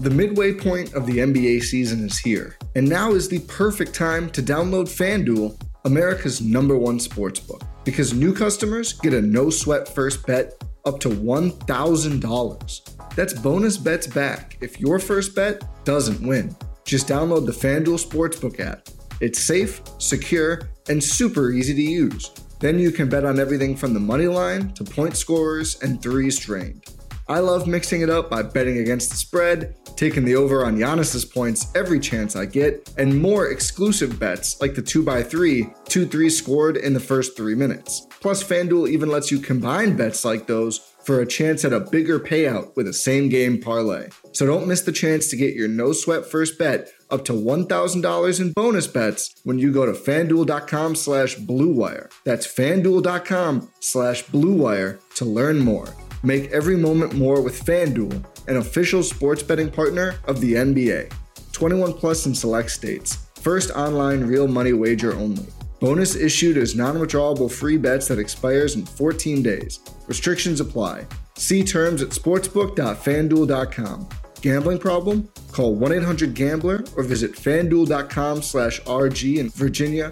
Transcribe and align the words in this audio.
The 0.00 0.10
midway 0.10 0.54
point 0.54 0.94
of 0.94 1.06
the 1.06 1.18
NBA 1.18 1.64
season 1.64 2.06
is 2.06 2.18
here, 2.18 2.56
and 2.76 2.88
now 2.88 3.14
is 3.14 3.28
the 3.28 3.40
perfect 3.40 3.94
time 3.94 4.30
to 4.30 4.40
download 4.40 4.84
FanDuel, 4.84 5.60
America's 5.86 6.40
number 6.40 6.78
one 6.78 7.00
sportsbook, 7.00 7.64
because 7.82 8.14
new 8.14 8.32
customers 8.32 8.92
get 8.92 9.12
a 9.12 9.20
no 9.20 9.50
sweat 9.50 9.88
first 9.88 10.24
bet 10.24 10.52
up 10.84 11.00
to 11.00 11.08
$1,000. 11.08 13.14
That's 13.16 13.32
bonus 13.32 13.76
bets 13.76 14.06
back 14.06 14.56
if 14.60 14.78
your 14.78 15.00
first 15.00 15.34
bet 15.34 15.64
doesn't 15.84 16.24
win. 16.24 16.54
Just 16.84 17.08
download 17.08 17.44
the 17.44 17.50
FanDuel 17.50 17.98
Sportsbook 17.98 18.60
app. 18.60 18.86
It's 19.20 19.40
safe, 19.40 19.82
secure, 19.98 20.70
and 20.88 21.02
super 21.02 21.50
easy 21.50 21.74
to 21.74 21.82
use. 21.82 22.30
Then 22.60 22.78
you 22.78 22.92
can 22.92 23.08
bet 23.08 23.24
on 23.24 23.40
everything 23.40 23.74
from 23.74 23.94
the 23.94 24.00
money 24.00 24.28
line 24.28 24.72
to 24.74 24.84
point 24.84 25.16
scorers 25.16 25.82
and 25.82 26.00
threes 26.00 26.38
drained. 26.38 26.84
I 27.30 27.40
love 27.40 27.66
mixing 27.66 28.00
it 28.00 28.08
up 28.08 28.30
by 28.30 28.40
betting 28.40 28.78
against 28.78 29.10
the 29.10 29.16
spread, 29.16 29.76
taking 29.98 30.24
the 30.24 30.36
over 30.36 30.64
on 30.64 30.78
Giannis's 30.78 31.24
points 31.24 31.66
every 31.74 31.98
chance 31.98 32.36
I 32.36 32.46
get, 32.46 32.88
and 32.96 33.20
more 33.20 33.48
exclusive 33.48 34.18
bets 34.18 34.60
like 34.60 34.74
the 34.74 34.82
2x3, 34.82 35.74
2 35.86 36.06
3 36.06 36.30
scored 36.30 36.76
in 36.76 36.94
the 36.94 37.00
first 37.00 37.36
3 37.36 37.56
minutes. 37.56 38.06
Plus, 38.20 38.42
FanDuel 38.44 38.88
even 38.88 39.08
lets 39.08 39.32
you 39.32 39.40
combine 39.40 39.96
bets 39.96 40.24
like 40.24 40.46
those 40.46 40.78
for 41.02 41.20
a 41.20 41.26
chance 41.26 41.64
at 41.64 41.72
a 41.72 41.80
bigger 41.80 42.20
payout 42.20 42.76
with 42.76 42.86
a 42.86 42.92
same 42.92 43.28
game 43.28 43.60
parlay. 43.60 44.08
So 44.32 44.46
don't 44.46 44.68
miss 44.68 44.82
the 44.82 44.92
chance 44.92 45.28
to 45.30 45.36
get 45.36 45.54
your 45.54 45.66
no 45.66 45.92
sweat 45.92 46.26
first 46.26 46.58
bet 46.58 46.90
up 47.10 47.24
to 47.24 47.32
$1,000 47.32 48.40
in 48.40 48.52
bonus 48.52 48.86
bets 48.86 49.34
when 49.42 49.58
you 49.58 49.72
go 49.72 49.86
to 49.86 49.92
fanduel.com 49.92 50.94
slash 50.94 51.36
bluewire. 51.36 52.10
That's 52.24 52.46
fanduel.com 52.46 53.70
slash 53.80 54.24
bluewire 54.26 55.00
to 55.14 55.24
learn 55.24 55.60
more. 55.60 55.88
Make 56.22 56.50
every 56.50 56.76
moment 56.76 57.14
more 57.14 57.40
with 57.40 57.64
FanDuel, 57.64 58.24
an 58.48 58.56
official 58.56 59.02
sports 59.02 59.42
betting 59.42 59.70
partner 59.70 60.16
of 60.26 60.40
the 60.40 60.54
NBA. 60.54 61.12
21 61.52 61.92
plus 61.92 62.26
in 62.26 62.34
select 62.34 62.70
states. 62.70 63.28
First 63.40 63.70
online 63.70 64.24
real 64.24 64.48
money 64.48 64.72
wager 64.72 65.14
only. 65.14 65.46
Bonus 65.80 66.16
issued 66.16 66.56
as 66.56 66.74
non-withdrawable 66.74 67.50
free 67.50 67.76
bets 67.76 68.08
that 68.08 68.18
expires 68.18 68.74
in 68.74 68.84
14 68.84 69.42
days. 69.42 69.78
Restrictions 70.08 70.60
apply. 70.60 71.06
See 71.36 71.62
terms 71.62 72.02
at 72.02 72.08
sportsbook.fanduel.com. 72.08 74.08
Gambling 74.40 74.78
problem? 74.78 75.28
Call 75.52 75.76
1-800-GAMBLER 75.76 76.84
or 76.96 77.02
visit 77.04 77.32
fanduel.com 77.32 78.42
slash 78.42 78.80
RG 78.82 79.38
in 79.38 79.50
Virginia, 79.50 80.10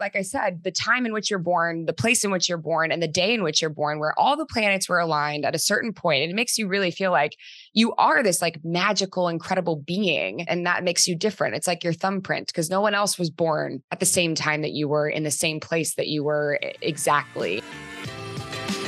like 0.00 0.16
I 0.16 0.22
said, 0.22 0.64
the 0.64 0.72
time 0.72 1.04
in 1.04 1.12
which 1.12 1.30
you're 1.30 1.38
born, 1.38 1.84
the 1.84 1.92
place 1.92 2.24
in 2.24 2.30
which 2.30 2.48
you're 2.48 2.58
born, 2.58 2.90
and 2.90 3.02
the 3.02 3.08
day 3.08 3.34
in 3.34 3.42
which 3.42 3.60
you're 3.60 3.70
born, 3.70 4.00
where 4.00 4.18
all 4.18 4.36
the 4.36 4.46
planets 4.46 4.88
were 4.88 4.98
aligned 4.98 5.44
at 5.44 5.54
a 5.54 5.58
certain 5.58 5.92
point, 5.92 6.22
and 6.22 6.32
it 6.32 6.34
makes 6.34 6.56
you 6.56 6.66
really 6.66 6.90
feel 6.90 7.10
like 7.12 7.36
you 7.74 7.92
are 7.96 8.22
this 8.22 8.40
like 8.40 8.58
magical, 8.64 9.28
incredible 9.28 9.76
being. 9.76 10.42
And 10.48 10.66
that 10.66 10.82
makes 10.82 11.06
you 11.06 11.14
different. 11.14 11.54
It's 11.54 11.66
like 11.66 11.84
your 11.84 11.92
thumbprint 11.92 12.46
because 12.46 12.70
no 12.70 12.80
one 12.80 12.94
else 12.94 13.18
was 13.18 13.30
born 13.30 13.82
at 13.92 14.00
the 14.00 14.06
same 14.06 14.34
time 14.34 14.62
that 14.62 14.72
you 14.72 14.88
were 14.88 15.08
in 15.08 15.22
the 15.22 15.30
same 15.30 15.60
place 15.60 15.94
that 15.94 16.08
you 16.08 16.24
were 16.24 16.58
exactly. 16.80 17.60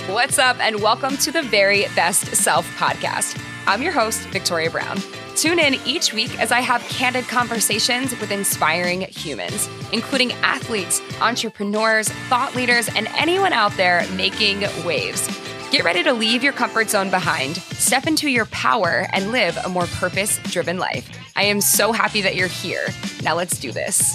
What's 0.08 0.38
up, 0.38 0.58
and 0.60 0.82
welcome 0.82 1.16
to 1.18 1.30
the 1.30 1.42
Very 1.42 1.82
Best 1.94 2.34
Self 2.34 2.66
podcast. 2.76 3.40
I'm 3.66 3.82
your 3.82 3.92
host, 3.92 4.20
Victoria 4.28 4.70
Brown. 4.70 4.98
Tune 5.36 5.58
in 5.58 5.76
each 5.86 6.12
week 6.12 6.38
as 6.38 6.52
I 6.52 6.60
have 6.60 6.82
candid 6.82 7.26
conversations 7.26 8.10
with 8.20 8.30
inspiring 8.30 9.00
humans, 9.02 9.66
including 9.90 10.32
athletes, 10.32 11.00
entrepreneurs, 11.22 12.10
thought 12.28 12.54
leaders, 12.54 12.88
and 12.94 13.08
anyone 13.16 13.54
out 13.54 13.74
there 13.78 14.06
making 14.14 14.60
waves. 14.84 15.26
Get 15.70 15.84
ready 15.84 16.02
to 16.02 16.12
leave 16.12 16.42
your 16.42 16.52
comfort 16.52 16.90
zone 16.90 17.08
behind, 17.08 17.56
step 17.56 18.06
into 18.06 18.28
your 18.28 18.44
power, 18.46 19.06
and 19.14 19.32
live 19.32 19.56
a 19.64 19.70
more 19.70 19.86
purpose 19.86 20.38
driven 20.44 20.76
life. 20.76 21.08
I 21.34 21.44
am 21.44 21.62
so 21.62 21.92
happy 21.92 22.20
that 22.20 22.36
you're 22.36 22.46
here. 22.46 22.86
Now 23.22 23.34
let's 23.34 23.58
do 23.58 23.72
this. 23.72 24.14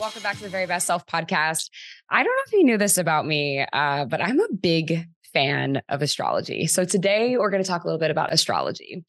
Welcome 0.00 0.22
back 0.22 0.36
to 0.38 0.42
the 0.42 0.48
Very 0.48 0.66
Best 0.66 0.88
Self 0.88 1.06
podcast. 1.06 1.70
I 2.10 2.24
don't 2.24 2.36
know 2.36 2.42
if 2.46 2.52
you 2.52 2.64
knew 2.64 2.76
this 2.76 2.98
about 2.98 3.24
me, 3.24 3.64
uh, 3.72 4.04
but 4.06 4.20
I'm 4.20 4.40
a 4.40 4.48
big 4.52 5.06
fan 5.34 5.82
of 5.90 6.00
astrology. 6.00 6.66
So 6.66 6.84
today 6.84 7.36
we're 7.36 7.50
going 7.50 7.62
to 7.62 7.68
talk 7.68 7.84
a 7.84 7.86
little 7.86 7.98
bit 7.98 8.10
about 8.10 8.32
astrology. 8.32 9.04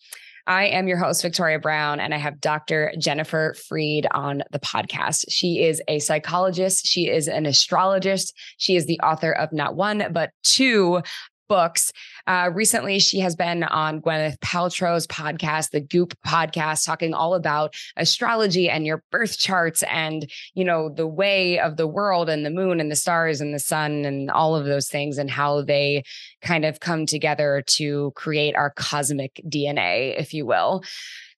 I 0.48 0.66
am 0.66 0.88
your 0.88 0.98
host, 0.98 1.24
Victoria 1.24 1.58
Brown, 1.58 2.00
and 2.00 2.14
I 2.14 2.18
have 2.18 2.40
Dr. 2.40 2.94
Jennifer 3.00 3.56
Freed 3.68 4.06
on 4.12 4.44
the 4.52 4.60
podcast. 4.60 5.26
She 5.30 5.64
is 5.64 5.82
a 5.88 5.98
psychologist, 6.00 6.86
she 6.86 7.10
is 7.10 7.28
an 7.28 7.48
astrologist, 7.48 8.38
she 8.58 8.76
is 8.76 8.86
the 8.86 9.00
author 9.00 9.32
of 9.32 9.52
not 9.52 9.76
one, 9.76 10.04
but 10.12 10.32
two 10.44 11.02
books. 11.48 11.92
Uh, 12.28 12.50
recently, 12.54 13.00
she 13.00 13.20
has 13.20 13.36
been 13.36 13.64
on 13.64 14.02
Gwyneth 14.02 14.40
Paltrow's 14.40 15.08
podcast, 15.08 15.72
the 15.72 15.82
Goop 15.82 16.14
podcast, 16.26 16.86
talking 16.86 17.14
all 17.14 17.36
about 17.36 17.76
astrology 17.98 18.70
and 18.70 18.86
your 18.86 19.04
birth 19.12 19.38
charts 19.38 19.84
and, 19.84 20.30
you 20.54 20.64
know, 20.64 20.90
the 20.90 21.08
way 21.08 21.60
of 21.60 21.78
the 21.78 21.88
world 21.88 22.30
and 22.30 22.46
the 22.46 22.50
moon 22.50 22.80
and 22.80 22.92
the 22.92 22.96
stars 22.96 23.42
and 23.42 23.54
the 23.54 23.60
sun 23.60 24.06
and 24.06 24.30
all 24.32 24.56
of 24.56 24.66
those 24.66 24.90
things 24.90 25.18
and 25.18 25.30
how 25.30 25.62
they 25.62 26.04
kind 26.42 26.66
of 26.66 26.80
come 26.80 27.06
together 27.06 27.64
to 27.68 28.12
create 28.16 28.56
our 28.56 28.72
cosmic 28.72 29.42
DNA, 29.48 30.20
if 30.20 30.34
you 30.34 30.46
will. 30.46 30.84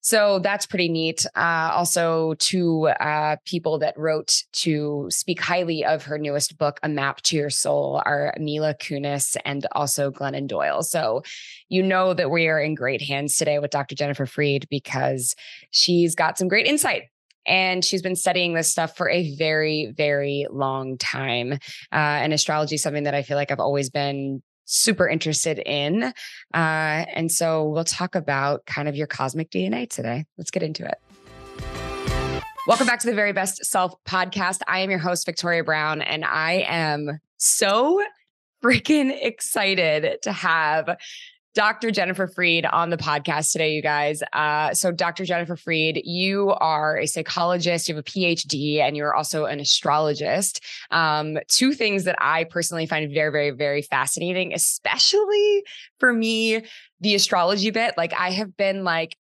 So 0.08 0.38
that's 0.38 0.64
pretty 0.64 0.88
neat. 0.88 1.26
Uh, 1.36 1.70
also, 1.74 2.32
two 2.38 2.88
uh, 2.88 3.36
people 3.44 3.78
that 3.80 3.92
wrote 3.98 4.42
to 4.52 5.06
speak 5.10 5.38
highly 5.38 5.84
of 5.84 6.04
her 6.04 6.16
newest 6.16 6.56
book, 6.56 6.80
A 6.82 6.88
Map 6.88 7.20
to 7.24 7.36
Your 7.36 7.50
Soul, 7.50 8.00
are 8.06 8.32
Mila 8.40 8.72
Kunis 8.72 9.36
and 9.44 9.66
also 9.72 10.10
Glennon 10.10 10.46
Doyle. 10.46 10.82
So 10.82 11.24
you 11.68 11.82
know 11.82 12.14
that 12.14 12.30
we 12.30 12.48
are 12.48 12.58
in 12.58 12.74
great 12.74 13.02
hands 13.02 13.36
today 13.36 13.58
with 13.58 13.70
Dr. 13.70 13.94
Jennifer 13.94 14.24
Freed 14.24 14.66
because 14.70 15.36
she's 15.72 16.14
got 16.14 16.38
some 16.38 16.48
great 16.48 16.64
insight 16.64 17.02
and 17.44 17.84
she's 17.84 18.00
been 18.00 18.16
studying 18.16 18.54
this 18.54 18.70
stuff 18.70 18.96
for 18.96 19.10
a 19.10 19.34
very 19.36 19.92
very 19.96 20.46
long 20.50 20.96
time 20.98 21.52
uh, 21.52 21.56
and 21.92 22.32
astrology 22.32 22.74
is 22.74 22.82
something 22.82 23.04
that 23.04 23.14
i 23.14 23.22
feel 23.22 23.38
like 23.38 23.50
i've 23.50 23.58
always 23.58 23.88
been 23.88 24.42
super 24.68 25.08
interested 25.08 25.58
in. 25.58 26.04
Uh, 26.04 26.12
and 26.52 27.32
so 27.32 27.68
we'll 27.68 27.84
talk 27.84 28.14
about 28.14 28.66
kind 28.66 28.88
of 28.88 28.94
your 28.94 29.06
cosmic 29.06 29.50
DNA 29.50 29.88
today. 29.88 30.26
Let's 30.36 30.50
get 30.50 30.62
into 30.62 30.86
it. 30.86 30.98
Welcome 32.66 32.86
back 32.86 33.00
to 33.00 33.06
the 33.06 33.14
Very 33.14 33.32
Best 33.32 33.64
Self 33.64 33.94
podcast. 34.04 34.60
I 34.68 34.80
am 34.80 34.90
your 34.90 34.98
host, 34.98 35.24
Victoria 35.24 35.64
Brown, 35.64 36.02
and 36.02 36.22
I 36.22 36.64
am 36.68 37.18
so 37.38 38.02
freaking 38.62 39.16
excited 39.18 40.20
to 40.22 40.32
have 40.32 40.98
Dr. 41.58 41.90
Jennifer 41.90 42.28
Freed 42.28 42.66
on 42.66 42.90
the 42.90 42.96
podcast 42.96 43.50
today, 43.50 43.74
you 43.74 43.82
guys. 43.82 44.22
Uh, 44.32 44.72
so, 44.72 44.92
Dr. 44.92 45.24
Jennifer 45.24 45.56
Freed, 45.56 46.00
you 46.04 46.50
are 46.50 46.98
a 46.98 47.06
psychologist, 47.06 47.88
you 47.88 47.96
have 47.96 48.04
a 48.06 48.08
PhD, 48.08 48.78
and 48.78 48.96
you're 48.96 49.12
also 49.12 49.44
an 49.46 49.58
astrologist. 49.58 50.60
Um, 50.92 51.36
two 51.48 51.72
things 51.72 52.04
that 52.04 52.14
I 52.20 52.44
personally 52.44 52.86
find 52.86 53.12
very, 53.12 53.32
very, 53.32 53.50
very 53.50 53.82
fascinating, 53.82 54.54
especially 54.54 55.64
for 55.98 56.12
me, 56.12 56.62
the 57.00 57.16
astrology 57.16 57.72
bit. 57.72 57.94
Like, 57.96 58.12
I 58.12 58.30
have 58.30 58.56
been 58.56 58.84
like 58.84 59.16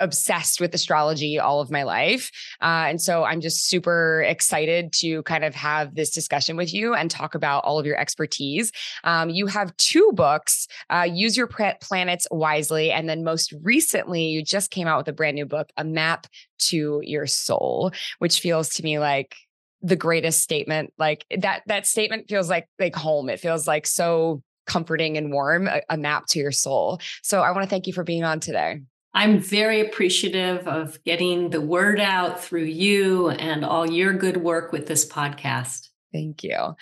obsessed 0.00 0.60
with 0.60 0.74
astrology 0.74 1.38
all 1.38 1.60
of 1.60 1.70
my 1.70 1.82
life. 1.82 2.30
Uh, 2.60 2.86
and 2.88 3.00
so 3.00 3.24
I'm 3.24 3.40
just 3.40 3.68
super 3.68 4.22
excited 4.26 4.92
to 4.94 5.22
kind 5.24 5.44
of 5.44 5.54
have 5.54 5.94
this 5.94 6.10
discussion 6.10 6.56
with 6.56 6.72
you 6.72 6.94
and 6.94 7.10
talk 7.10 7.34
about 7.34 7.64
all 7.64 7.78
of 7.78 7.86
your 7.86 7.98
expertise. 7.98 8.72
Um, 9.04 9.30
you 9.30 9.46
have 9.46 9.76
two 9.76 10.10
books, 10.14 10.68
uh, 10.90 11.06
Use 11.10 11.36
Your 11.36 11.48
Planets 11.48 12.26
Wisely. 12.30 12.90
And 12.90 13.08
then 13.08 13.24
most 13.24 13.52
recently, 13.62 14.26
you 14.26 14.42
just 14.42 14.70
came 14.70 14.86
out 14.86 14.98
with 14.98 15.08
a 15.08 15.12
brand 15.12 15.34
new 15.34 15.46
book, 15.46 15.70
A 15.76 15.84
Map 15.84 16.26
to 16.58 17.00
Your 17.02 17.26
Soul, 17.26 17.92
which 18.18 18.40
feels 18.40 18.70
to 18.70 18.82
me 18.82 18.98
like 18.98 19.36
the 19.80 19.96
greatest 19.96 20.40
statement 20.40 20.92
like 20.98 21.24
that 21.38 21.62
that 21.66 21.86
statement 21.86 22.28
feels 22.28 22.50
like 22.50 22.68
like 22.80 22.96
home 22.96 23.28
it 23.28 23.38
feels 23.38 23.68
like 23.68 23.86
so 23.86 24.42
comforting 24.66 25.16
and 25.16 25.32
warm 25.32 25.68
a, 25.68 25.80
a 25.88 25.96
map 25.96 26.26
to 26.26 26.40
your 26.40 26.50
soul 26.50 27.00
so 27.22 27.42
i 27.42 27.52
want 27.52 27.62
to 27.62 27.70
thank 27.70 27.86
you 27.86 27.92
for 27.92 28.02
being 28.02 28.24
on 28.24 28.40
today 28.40 28.80
I'm 29.14 29.40
very 29.40 29.80
appreciative 29.80 30.66
of 30.68 31.02
getting 31.04 31.50
the 31.50 31.60
word 31.60 31.98
out 31.98 32.42
through 32.42 32.64
you 32.64 33.30
and 33.30 33.64
all 33.64 33.90
your 33.90 34.12
good 34.12 34.38
work 34.38 34.72
with 34.72 34.86
this 34.86 35.08
podcast. 35.08 35.88
Thank 36.12 36.42
you. 36.42 36.74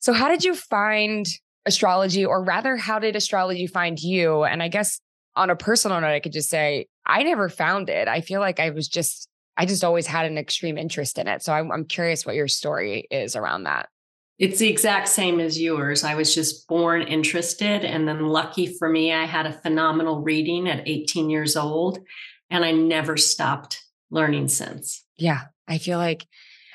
So, 0.00 0.12
how 0.12 0.28
did 0.28 0.44
you 0.44 0.54
find 0.54 1.26
astrology, 1.66 2.24
or 2.24 2.42
rather, 2.42 2.76
how 2.76 2.98
did 2.98 3.16
astrology 3.16 3.66
find 3.66 3.98
you? 3.98 4.44
And 4.44 4.62
I 4.62 4.68
guess 4.68 5.00
on 5.36 5.50
a 5.50 5.56
personal 5.56 6.00
note, 6.00 6.08
I 6.08 6.20
could 6.20 6.32
just 6.32 6.48
say 6.48 6.86
I 7.06 7.22
never 7.22 7.48
found 7.48 7.88
it. 7.88 8.08
I 8.08 8.20
feel 8.20 8.40
like 8.40 8.60
I 8.60 8.70
was 8.70 8.88
just, 8.88 9.28
I 9.56 9.66
just 9.66 9.84
always 9.84 10.06
had 10.06 10.26
an 10.26 10.38
extreme 10.38 10.78
interest 10.78 11.18
in 11.18 11.28
it. 11.28 11.42
So, 11.42 11.52
I'm, 11.52 11.72
I'm 11.72 11.84
curious 11.84 12.24
what 12.24 12.34
your 12.34 12.48
story 12.48 13.06
is 13.10 13.36
around 13.36 13.64
that. 13.64 13.88
It's 14.40 14.58
the 14.58 14.68
exact 14.68 15.08
same 15.08 15.38
as 15.38 15.60
yours. 15.60 16.02
I 16.02 16.16
was 16.16 16.34
just 16.34 16.66
born 16.66 17.02
interested. 17.02 17.84
And 17.84 18.08
then, 18.08 18.26
lucky 18.26 18.66
for 18.78 18.88
me, 18.88 19.12
I 19.12 19.26
had 19.26 19.46
a 19.46 19.52
phenomenal 19.52 20.22
reading 20.22 20.66
at 20.68 20.88
18 20.88 21.30
years 21.30 21.56
old, 21.56 21.98
and 22.50 22.64
I 22.64 22.72
never 22.72 23.16
stopped 23.16 23.84
learning 24.10 24.48
since. 24.48 25.04
Yeah. 25.16 25.42
I 25.68 25.78
feel 25.78 25.98
like 25.98 26.26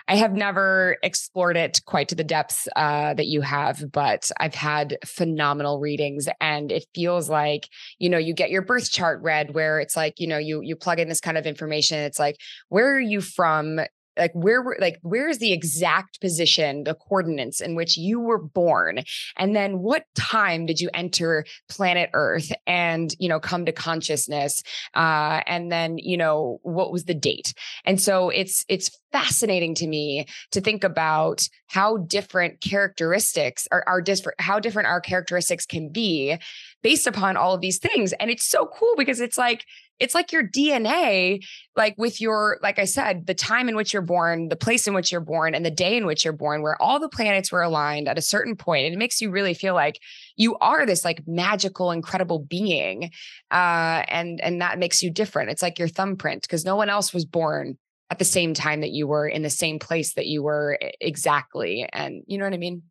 I 0.08 0.16
have 0.16 0.34
never 0.34 0.98
explored 1.02 1.58
it 1.58 1.82
quite 1.86 2.10
to 2.10 2.16
the 2.16 2.24
depths 2.24 2.68
uh, 2.76 3.16
that 3.16 3.26
you 3.26 3.42
have, 3.42 3.92
but 3.92 4.30
I've 4.40 4.54
had 4.54 4.98
phenomenal 5.04 5.80
readings, 5.80 6.30
and 6.40 6.72
it 6.72 6.86
feels 6.94 7.30
like 7.30 7.68
you 7.98 8.10
know 8.10 8.20
you 8.20 8.34
get 8.34 8.52
your 8.52 8.62
birth 8.62 8.92
chart 8.92 9.22
read, 9.24 9.56
where 9.56 9.80
it's 9.80 9.96
like 9.96 10.20
you 10.20 10.28
know 10.28 10.38
you 10.38 10.62
you 10.62 10.76
plug 10.76 11.00
in 11.00 11.10
this 11.10 11.22
kind 11.22 11.38
of 11.38 11.48
information. 11.48 11.98
It's 12.00 12.20
like 12.20 12.38
where 12.70 12.96
are 12.96 13.02
you 13.02 13.20
from? 13.20 13.80
Like 14.18 14.32
where 14.34 14.62
were 14.62 14.78
like 14.80 15.00
where 15.02 15.28
is 15.28 15.40
the 15.40 15.54
exact 15.54 16.22
position 16.22 16.84
the 16.84 16.96
coordinates 16.96 17.62
in 17.62 17.76
which 17.76 17.98
you 17.98 18.20
were 18.20 18.38
born? 18.38 19.04
And 19.38 19.56
then 19.56 19.80
what 19.80 20.06
time 20.16 20.66
did 20.66 20.80
you 20.80 20.90
enter 20.94 21.46
planet 21.70 22.10
earth 22.14 22.52
and 22.66 23.14
you 23.20 23.30
know 23.30 23.40
come 23.40 23.66
to 23.66 23.72
consciousness? 23.72 24.64
Uh 24.94 25.42
and 25.48 25.72
then 25.72 25.98
you 25.98 26.18
know 26.18 26.60
what 26.64 26.92
was 26.92 27.06
the 27.06 27.14
date? 27.14 27.54
And 27.84 28.00
so 28.00 28.30
it's 28.30 28.66
it's 28.68 28.92
fascinating 29.12 29.76
to 29.76 29.88
me 29.88 30.26
to 30.52 30.60
think 30.60 30.84
about 30.84 31.48
how 31.68 31.98
different 31.98 32.62
characteristics 32.62 33.68
are, 33.72 33.84
are 33.88 34.02
different 34.02 34.40
how 34.42 34.60
different 34.60 34.88
our 34.88 35.02
characteristics 35.02 35.66
can 35.66 35.90
be 35.90 36.38
based 36.84 37.08
upon 37.08 37.36
all 37.38 37.54
of 37.54 37.62
these 37.62 37.80
things. 37.80 38.14
And 38.14 38.30
it's 38.30 38.46
so 38.46 38.68
cool 38.68 38.94
because 38.96 39.20
it's 39.20 39.38
like 39.38 39.66
it's 40.00 40.14
like 40.14 40.32
your 40.32 40.44
DNA, 40.44 41.44
like 41.76 41.96
with 41.98 42.20
your, 42.20 42.60
like 42.62 42.80
I 42.80 42.86
said, 42.86 43.28
the 43.28 43.34
time 43.34 43.70
in 43.70 43.76
which 43.76 43.94
you're 43.94 44.02
born, 44.02 44.50
the 44.50 44.56
place 44.56 44.88
in 44.88 44.94
which 44.94 45.12
you're 45.12 45.22
born, 45.22 45.56
and 45.56 45.66
the 45.66 45.72
day 45.72 45.96
in 45.96 46.06
which 46.06 46.24
you're 46.24 46.34
born, 46.34 46.62
where 46.62 46.82
all 46.82 47.00
the 47.00 47.10
planets 47.10 47.52
were 47.52 47.62
aligned 47.62 48.08
at 48.08 48.18
a 48.18 48.22
certain 48.22 48.56
point. 48.56 48.86
And 48.86 48.94
it 48.94 48.98
makes 48.98 49.22
you 49.22 49.32
really 49.32 49.54
feel 49.54 49.74
like 49.74 50.00
you 50.36 50.58
are 50.58 50.86
this 50.86 51.06
like 51.06 51.24
magical, 51.26 51.92
incredible 51.92 52.40
being. 52.40 53.12
Uh, 53.52 54.04
and 54.08 54.42
and 54.42 54.62
that 54.62 54.80
makes 54.80 55.02
you 55.02 55.10
different. 55.10 55.50
It's 55.50 55.62
like 55.62 55.80
your 55.80 55.88
thumbprint, 55.88 56.42
because 56.42 56.66
no 56.66 56.76
one 56.76 56.90
else 56.90 57.14
was 57.14 57.26
born 57.26 57.78
at 58.10 58.20
the 58.20 58.26
same 58.26 58.54
time 58.54 58.82
that 58.82 58.92
you 58.92 59.08
were 59.08 59.28
in 59.28 59.42
the 59.42 59.50
same 59.50 59.80
place 59.80 60.14
that 60.14 60.28
you 60.28 60.44
were 60.44 60.78
exactly. 61.02 61.88
And 61.92 62.24
you 62.28 62.38
know 62.38 62.46
what 62.46 62.54
I 62.54 62.58
mean? 62.58 62.84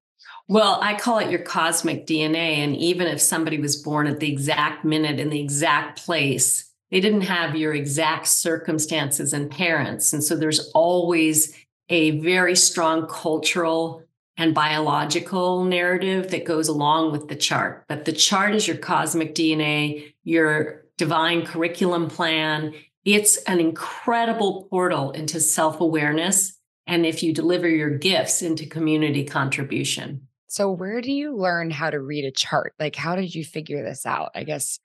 Well, 0.49 0.79
I 0.83 0.95
call 0.95 1.19
it 1.19 1.31
your 1.31 1.41
cosmic 1.41 2.07
DNA. 2.07 2.57
And 2.59 2.77
even 2.77 3.07
if 3.07 3.21
somebody 3.21 3.59
was 3.59 3.77
born 3.77 4.07
at 4.07 4.21
the 4.21 4.31
exact 4.31 4.85
minute 4.85 5.21
in 5.21 5.31
the 5.31 5.41
exact 5.41 6.05
place, 6.05 6.71
they 6.95 7.01
didn't 7.01 7.23
have 7.23 7.57
your 7.57 7.75
exact 7.75 8.29
circumstances 8.29 9.33
and 9.33 9.51
parents. 9.51 10.13
And 10.13 10.23
so 10.23 10.37
there's 10.37 10.71
always 10.77 11.53
a 11.89 12.21
very 12.21 12.55
strong 12.55 13.09
cultural 13.09 14.05
and 14.37 14.55
biological 14.55 15.65
narrative 15.65 16.31
that 16.31 16.45
goes 16.45 16.69
along 16.69 17.11
with 17.11 17.27
the 17.27 17.35
chart. 17.35 17.85
But 17.89 18.05
the 18.05 18.13
chart 18.13 18.55
is 18.55 18.69
your 18.69 18.77
cosmic 18.77 19.35
DNA, 19.35 20.15
your 20.23 20.85
divine 20.97 21.45
curriculum 21.45 22.09
plan. 22.09 22.73
It's 23.05 23.39
an 23.39 23.59
incredible 23.59 24.69
portal 24.71 25.11
into 25.11 25.41
self 25.41 25.81
awareness. 25.81 26.61
And 26.87 27.05
if 27.05 27.25
you 27.25 27.35
deliver 27.35 27.69
your 27.69 27.99
gifts 27.99 28.41
into 28.41 28.67
community 28.67 29.25
contribution. 29.25 30.29
So, 30.47 30.71
where 30.71 31.01
do 31.01 31.11
you 31.11 31.37
learn 31.37 31.73
how 31.73 31.91
to 31.91 31.99
read 31.99 32.25
a 32.25 32.31
chart? 32.31 32.73
Like, 32.79 32.95
how 32.95 33.17
did 33.17 33.35
you 33.35 33.45
figure 33.45 33.83
this 33.83 34.07
out? 34.07 34.31
I 34.37 34.45
guess 34.45 34.79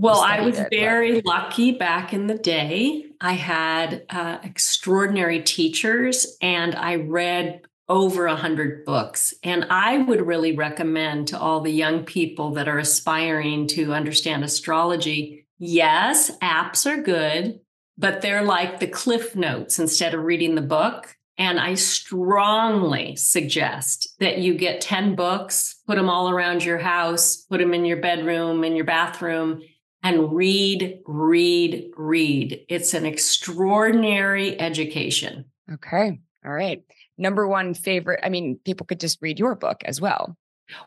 well, 0.00 0.20
I 0.20 0.40
was 0.40 0.60
very 0.70 1.20
but... 1.20 1.26
lucky 1.26 1.72
back 1.72 2.12
in 2.12 2.26
the 2.26 2.38
day. 2.38 3.06
I 3.20 3.34
had 3.34 4.04
uh, 4.08 4.38
extraordinary 4.42 5.42
teachers 5.42 6.36
and 6.40 6.74
I 6.74 6.96
read 6.96 7.62
over 7.90 8.26
a 8.26 8.36
hundred 8.36 8.84
books. 8.84 9.34
And 9.42 9.66
I 9.68 9.98
would 9.98 10.24
really 10.24 10.56
recommend 10.56 11.28
to 11.28 11.38
all 11.38 11.60
the 11.60 11.72
young 11.72 12.04
people 12.04 12.52
that 12.52 12.68
are 12.68 12.78
aspiring 12.78 13.66
to 13.68 13.92
understand 13.92 14.44
astrology. 14.44 15.46
Yes, 15.58 16.30
apps 16.38 16.86
are 16.86 17.02
good, 17.02 17.60
but 17.98 18.22
they're 18.22 18.44
like 18.44 18.78
the 18.78 18.86
cliff 18.86 19.34
notes 19.34 19.78
instead 19.80 20.14
of 20.14 20.22
reading 20.22 20.54
the 20.54 20.62
book. 20.62 21.16
And 21.36 21.58
I 21.58 21.74
strongly 21.74 23.16
suggest 23.16 24.14
that 24.20 24.38
you 24.38 24.54
get 24.54 24.80
10 24.80 25.16
books, 25.16 25.80
put 25.86 25.96
them 25.96 26.08
all 26.08 26.30
around 26.30 26.62
your 26.62 26.78
house, 26.78 27.36
put 27.36 27.58
them 27.58 27.74
in 27.74 27.84
your 27.84 27.96
bedroom, 27.96 28.62
in 28.62 28.76
your 28.76 28.84
bathroom, 28.84 29.62
and 30.02 30.32
read, 30.32 31.00
read, 31.06 31.90
read. 31.96 32.64
It's 32.68 32.94
an 32.94 33.04
extraordinary 33.04 34.58
education. 34.60 35.46
Okay. 35.72 36.20
All 36.44 36.52
right. 36.52 36.82
Number 37.18 37.46
one 37.46 37.74
favorite. 37.74 38.20
I 38.22 38.30
mean, 38.30 38.58
people 38.64 38.86
could 38.86 39.00
just 39.00 39.18
read 39.20 39.38
your 39.38 39.54
book 39.54 39.82
as 39.84 40.00
well. 40.00 40.36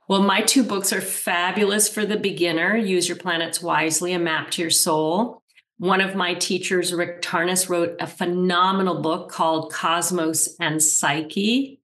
Well, 0.08 0.24
my 0.24 0.42
two 0.42 0.64
books 0.64 0.94
are 0.94 1.02
fabulous 1.02 1.90
for 1.90 2.06
the 2.06 2.18
beginner 2.18 2.76
Use 2.76 3.08
Your 3.08 3.18
Planets 3.18 3.62
Wisely, 3.62 4.14
A 4.14 4.20
Map 4.20 4.50
to 4.52 4.62
Your 4.62 4.72
Soul. 4.72 5.44
One 5.78 6.02
of 6.02 6.16
my 6.16 6.34
teachers, 6.34 6.94
Rick 6.94 7.22
Tarnas, 7.22 7.68
wrote 7.68 7.98
a 8.00 8.08
phenomenal 8.08 9.02
book 9.02 9.30
called 9.30 9.74
Cosmos 9.74 10.56
and 10.60 10.82
Psyche. 10.82 11.82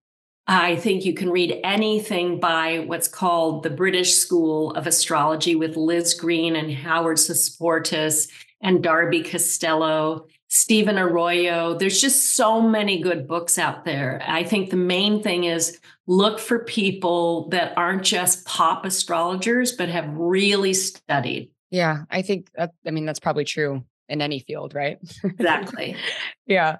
I 0.49 0.77
think 0.77 1.05
you 1.05 1.13
can 1.13 1.29
read 1.29 1.59
anything 1.63 2.39
by 2.39 2.79
what's 2.79 3.07
called 3.07 3.61
the 3.61 3.69
British 3.69 4.15
School 4.15 4.71
of 4.71 4.87
Astrology 4.87 5.55
with 5.55 5.77
Liz 5.77 6.15
Greene 6.15 6.55
and 6.55 6.73
Howard 6.73 7.17
Sasportas 7.17 8.27
and 8.59 8.81
Darby 8.81 9.21
Costello, 9.21 10.25
Stephen 10.47 10.97
Arroyo. 10.97 11.77
There's 11.77 12.01
just 12.01 12.35
so 12.35 12.59
many 12.63 12.99
good 12.99 13.27
books 13.27 13.59
out 13.59 13.85
there. 13.85 14.23
I 14.25 14.43
think 14.43 14.71
the 14.71 14.75
main 14.75 15.21
thing 15.21 15.43
is 15.43 15.79
look 16.07 16.39
for 16.39 16.65
people 16.65 17.47
that 17.49 17.77
aren't 17.77 18.01
just 18.01 18.43
pop 18.47 18.85
astrologers, 18.85 19.73
but 19.73 19.89
have 19.89 20.11
really 20.17 20.73
studied. 20.73 21.51
Yeah, 21.69 22.05
I 22.09 22.23
think 22.23 22.49
that, 22.55 22.71
I 22.87 22.89
mean, 22.89 23.05
that's 23.05 23.19
probably 23.19 23.45
true 23.45 23.83
in 24.09 24.21
any 24.21 24.39
field, 24.39 24.73
right? 24.73 24.97
Exactly. 25.23 25.95
yeah. 26.47 26.77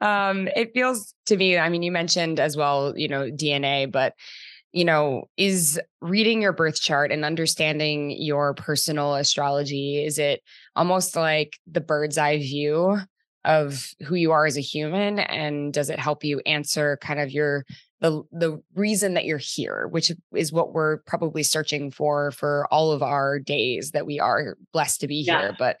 Um, 0.00 0.48
it 0.56 0.72
feels 0.74 1.14
to 1.26 1.36
me, 1.36 1.56
I 1.58 1.68
mean, 1.68 1.82
you 1.82 1.92
mentioned 1.92 2.40
as 2.40 2.56
well, 2.56 2.92
you 2.96 3.08
know, 3.08 3.30
DNA, 3.30 3.90
but 3.90 4.14
you 4.72 4.84
know, 4.84 5.28
is 5.36 5.80
reading 6.00 6.42
your 6.42 6.52
birth 6.52 6.80
chart 6.80 7.12
and 7.12 7.24
understanding 7.24 8.10
your 8.10 8.54
personal 8.54 9.14
astrology, 9.14 10.04
is 10.04 10.18
it 10.18 10.42
almost 10.74 11.14
like 11.14 11.56
the 11.70 11.80
bird's 11.80 12.18
eye 12.18 12.38
view 12.38 12.98
of 13.44 13.88
who 14.04 14.16
you 14.16 14.32
are 14.32 14.46
as 14.46 14.56
a 14.56 14.60
human? 14.60 15.20
And 15.20 15.72
does 15.72 15.90
it 15.90 16.00
help 16.00 16.24
you 16.24 16.40
answer 16.44 16.98
kind 17.00 17.20
of 17.20 17.30
your 17.30 17.64
the 18.00 18.22
the 18.32 18.62
reason 18.74 19.14
that 19.14 19.24
you're 19.24 19.38
here, 19.38 19.88
which 19.90 20.12
is 20.34 20.52
what 20.52 20.74
we're 20.74 20.98
probably 21.06 21.42
searching 21.42 21.90
for 21.90 22.32
for 22.32 22.66
all 22.70 22.92
of 22.92 23.02
our 23.02 23.38
days 23.38 23.92
that 23.92 24.06
we 24.06 24.20
are 24.20 24.58
blessed 24.72 25.00
to 25.00 25.08
be 25.08 25.24
yeah. 25.26 25.40
here. 25.40 25.56
But 25.58 25.78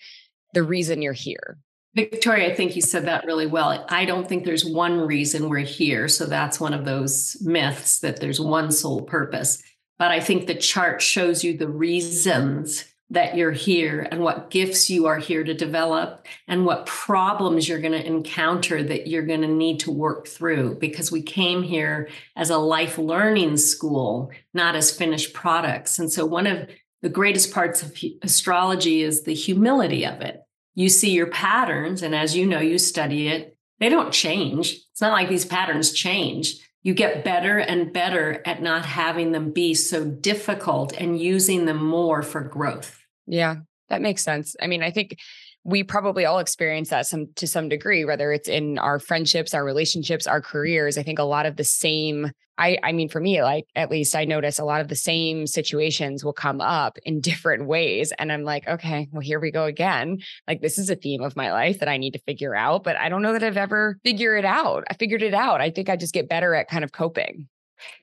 the 0.54 0.62
reason 0.62 1.02
you're 1.02 1.12
here. 1.12 1.58
Victoria, 1.94 2.50
I 2.50 2.54
think 2.54 2.74
you 2.74 2.82
said 2.82 3.04
that 3.04 3.24
really 3.24 3.46
well. 3.46 3.86
I 3.88 4.04
don't 4.04 4.28
think 4.28 4.44
there's 4.44 4.64
one 4.64 4.98
reason 4.98 5.48
we're 5.48 5.58
here. 5.60 6.08
So 6.08 6.26
that's 6.26 6.58
one 6.58 6.74
of 6.74 6.84
those 6.84 7.36
myths 7.40 8.00
that 8.00 8.20
there's 8.20 8.40
one 8.40 8.72
sole 8.72 9.02
purpose. 9.02 9.62
But 9.98 10.10
I 10.10 10.18
think 10.18 10.46
the 10.46 10.56
chart 10.56 11.00
shows 11.00 11.44
you 11.44 11.56
the 11.56 11.68
reasons 11.68 12.84
that 13.10 13.36
you're 13.36 13.52
here 13.52 14.08
and 14.10 14.22
what 14.22 14.50
gifts 14.50 14.90
you 14.90 15.06
are 15.06 15.18
here 15.18 15.44
to 15.44 15.54
develop 15.54 16.26
and 16.48 16.66
what 16.66 16.86
problems 16.86 17.68
you're 17.68 17.80
going 17.80 17.92
to 17.92 18.04
encounter 18.04 18.82
that 18.82 19.06
you're 19.06 19.22
going 19.22 19.42
to 19.42 19.46
need 19.46 19.78
to 19.80 19.92
work 19.92 20.26
through 20.26 20.74
because 20.80 21.12
we 21.12 21.22
came 21.22 21.62
here 21.62 22.08
as 22.34 22.50
a 22.50 22.58
life 22.58 22.98
learning 22.98 23.56
school, 23.56 24.32
not 24.52 24.74
as 24.74 24.90
finished 24.90 25.32
products. 25.32 25.98
And 25.98 26.10
so 26.10 26.26
one 26.26 26.48
of 26.48 26.68
the 27.02 27.08
greatest 27.08 27.52
parts 27.52 27.82
of 27.82 27.96
astrology 28.22 29.02
is 29.02 29.22
the 29.22 29.34
humility 29.34 30.04
of 30.04 30.20
it 30.20 30.43
you 30.74 30.88
see 30.88 31.10
your 31.10 31.28
patterns. 31.28 32.02
And 32.02 32.14
as 32.14 32.36
you 32.36 32.46
know, 32.46 32.60
you 32.60 32.78
study 32.78 33.28
it, 33.28 33.56
they 33.80 33.88
don't 33.88 34.12
change. 34.12 34.76
It's 34.92 35.00
not 35.00 35.12
like 35.12 35.28
these 35.28 35.44
patterns 35.44 35.92
change. 35.92 36.56
You 36.82 36.94
get 36.94 37.24
better 37.24 37.58
and 37.58 37.92
better 37.92 38.42
at 38.44 38.62
not 38.62 38.84
having 38.84 39.32
them 39.32 39.52
be 39.52 39.74
so 39.74 40.04
difficult 40.04 40.92
and 40.92 41.18
using 41.18 41.64
them 41.64 41.82
more 41.82 42.22
for 42.22 42.42
growth. 42.42 43.00
Yeah, 43.26 43.56
that 43.88 44.02
makes 44.02 44.22
sense. 44.22 44.54
I 44.60 44.66
mean, 44.66 44.82
I 44.82 44.90
think 44.90 45.18
we 45.64 45.82
probably 45.82 46.26
all 46.26 46.38
experience 46.38 46.90
that 46.90 47.06
some 47.06 47.28
to 47.36 47.46
some 47.46 47.68
degree 47.68 48.04
whether 48.04 48.30
it's 48.32 48.48
in 48.48 48.78
our 48.78 48.98
friendships 48.98 49.54
our 49.54 49.64
relationships 49.64 50.26
our 50.26 50.40
careers. 50.40 50.98
I 50.98 51.02
think 51.02 51.18
a 51.18 51.24
lot 51.24 51.46
of 51.46 51.56
the 51.56 51.64
same 51.64 52.30
i 52.58 52.78
i 52.82 52.92
mean 52.92 53.08
for 53.08 53.20
me 53.20 53.42
like 53.42 53.66
at 53.74 53.90
least 53.90 54.14
i 54.14 54.24
notice 54.24 54.60
a 54.60 54.64
lot 54.64 54.80
of 54.80 54.86
the 54.86 54.94
same 54.94 55.44
situations 55.46 56.24
will 56.24 56.32
come 56.32 56.60
up 56.60 56.98
in 57.04 57.20
different 57.30 57.66
ways 57.66 58.12
and 58.18 58.30
i'm 58.30 58.44
like 58.44 58.68
okay 58.68 59.08
well 59.10 59.20
here 59.20 59.40
we 59.40 59.50
go 59.50 59.64
again. 59.64 60.18
Like 60.46 60.60
this 60.60 60.78
is 60.78 60.90
a 60.90 60.96
theme 60.96 61.22
of 61.22 61.36
my 61.36 61.50
life 61.52 61.80
that 61.80 61.88
i 61.88 61.96
need 61.96 62.12
to 62.12 62.20
figure 62.20 62.54
out 62.54 62.84
but 62.84 62.96
i 62.96 63.08
don't 63.08 63.22
know 63.22 63.32
that 63.32 63.42
i've 63.42 63.56
ever 63.56 63.98
figured 64.04 64.38
it 64.38 64.44
out. 64.44 64.84
I 64.90 64.94
figured 64.94 65.22
it 65.22 65.34
out. 65.34 65.60
I 65.60 65.70
think 65.70 65.88
i 65.88 65.96
just 65.96 66.14
get 66.14 66.28
better 66.28 66.54
at 66.54 66.68
kind 66.68 66.84
of 66.84 66.92
coping. 66.92 67.48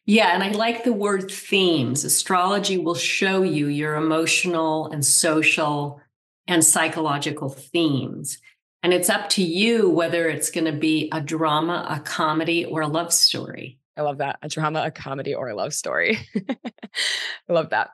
Yeah, 0.05 0.33
and 0.33 0.43
I 0.43 0.49
like 0.51 0.83
the 0.83 0.93
word 0.93 1.31
themes. 1.31 2.03
Astrology 2.03 2.77
will 2.77 2.95
show 2.95 3.43
you 3.43 3.67
your 3.67 3.95
emotional 3.95 4.91
and 4.91 5.05
social 5.05 6.00
and 6.47 6.63
psychological 6.63 7.49
themes. 7.49 8.37
And 8.83 8.93
it's 8.93 9.09
up 9.09 9.29
to 9.31 9.43
you 9.43 9.89
whether 9.89 10.27
it's 10.27 10.51
going 10.51 10.65
to 10.65 10.71
be 10.71 11.09
a 11.11 11.21
drama, 11.21 11.85
a 11.89 11.99
comedy, 11.99 12.65
or 12.65 12.81
a 12.81 12.87
love 12.87 13.13
story. 13.13 13.77
I 14.01 14.03
love 14.03 14.17
that. 14.17 14.39
A 14.41 14.49
drama, 14.49 14.81
a 14.83 14.89
comedy, 14.89 15.35
or 15.35 15.49
a 15.49 15.55
love 15.55 15.75
story. 15.75 16.17
I 16.49 17.53
love 17.53 17.69
that. 17.69 17.91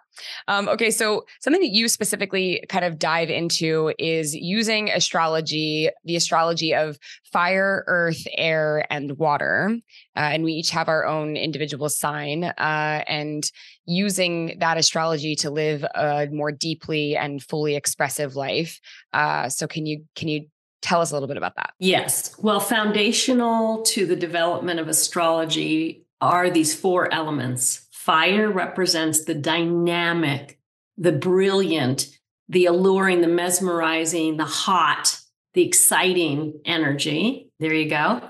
Um, 0.47 0.69
okay, 0.69 0.89
so 0.89 1.25
something 1.41 1.61
that 1.61 1.73
you 1.73 1.89
specifically 1.89 2.63
kind 2.69 2.85
of 2.85 2.97
dive 2.97 3.29
into 3.29 3.93
is 3.99 4.33
using 4.33 4.89
astrology, 4.89 5.89
the 6.05 6.15
astrology 6.15 6.73
of 6.73 6.97
fire, 7.33 7.83
earth, 7.87 8.25
air, 8.37 8.85
and 8.89 9.17
water. 9.17 9.77
Uh, 10.15 10.19
and 10.19 10.45
we 10.45 10.53
each 10.53 10.69
have 10.69 10.87
our 10.87 11.05
own 11.05 11.35
individual 11.35 11.89
sign, 11.89 12.45
uh, 12.45 13.03
and 13.07 13.51
using 13.85 14.57
that 14.59 14.77
astrology 14.77 15.35
to 15.35 15.49
live 15.49 15.83
a 15.93 16.27
more 16.31 16.53
deeply 16.53 17.17
and 17.17 17.43
fully 17.43 17.75
expressive 17.75 18.37
life. 18.37 18.79
Uh, 19.11 19.49
so, 19.49 19.67
can 19.67 19.85
you 19.85 20.05
can 20.15 20.29
you 20.29 20.47
tell 20.87 21.01
us 21.01 21.11
a 21.11 21.13
little 21.13 21.27
bit 21.27 21.37
about 21.37 21.55
that? 21.55 21.73
Yes. 21.79 22.35
Well, 22.39 22.59
foundational 22.59 23.83
to 23.83 24.05
the 24.05 24.15
development 24.15 24.79
of 24.79 24.87
astrology 24.87 26.05
are 26.21 26.49
these 26.49 26.73
four 26.73 27.13
elements 27.13 27.87
Fire 28.07 28.49
represents 28.49 29.25
the 29.25 29.33
dynamic, 29.33 30.61
the 30.97 31.11
brilliant, 31.11 32.07
the 32.47 32.67
alluring, 32.67 33.19
the 33.19 33.27
mesmerizing, 33.27 34.37
the 34.37 34.45
hot, 34.45 35.19
the 35.55 35.67
exciting 35.67 36.61
energy. 36.63 37.51
There 37.59 37.73
you 37.73 37.89
go. 37.89 38.21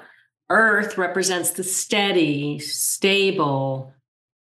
Earth 0.49 0.97
represents 0.97 1.51
the 1.51 1.63
steady, 1.63 2.57
stable, 2.57 3.93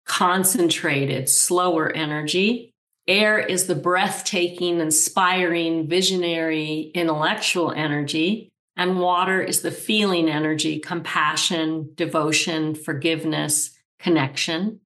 concentrated, 0.06 1.28
slower 1.28 1.90
energy. 1.90 2.72
Air 3.06 3.38
is 3.38 3.66
the 3.66 3.74
breathtaking, 3.74 4.80
inspiring, 4.80 5.86
visionary, 5.88 6.90
intellectual 6.94 7.70
energy. 7.72 8.50
And 8.76 8.98
water 8.98 9.42
is 9.42 9.60
the 9.60 9.70
feeling 9.70 10.28
energy, 10.28 10.80
compassion, 10.80 11.90
devotion, 11.94 12.74
forgiveness, 12.74 13.70
connection. 13.98 14.80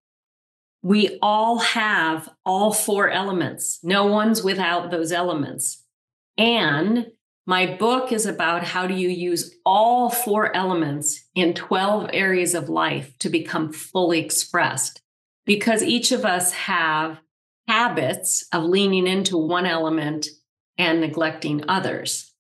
We 0.83 1.19
all 1.23 1.59
have 1.59 2.29
all 2.45 2.73
four 2.73 3.09
elements. 3.09 3.79
No 3.83 4.07
one's 4.07 4.43
without 4.43 4.91
those 4.91 5.13
elements. 5.13 5.85
And 6.37 7.13
my 7.47 7.67
book 7.77 8.13
is 8.13 8.27
about 8.27 8.63
how 8.63 8.87
do 8.87 8.95
you 8.95 9.09
use 9.09 9.57
all 9.65 10.11
four 10.11 10.55
elements 10.55 11.25
in 11.35 11.55
12 11.55 12.11
areas 12.13 12.55
of 12.55 12.69
life 12.69 13.17
to 13.21 13.31
become 13.31 13.73
fully 13.73 14.21
expressed. 14.21 15.01
Because 15.47 15.83
each 15.83 16.13
of 16.13 16.27
us 16.27 16.53
have 16.53 17.21
habits 17.69 18.47
of 18.53 18.65
leaning 18.65 19.07
into 19.07 19.37
one 19.37 19.67
element 19.67 20.27
and 20.79 21.01
neglecting 21.01 21.63
others. 21.69 22.33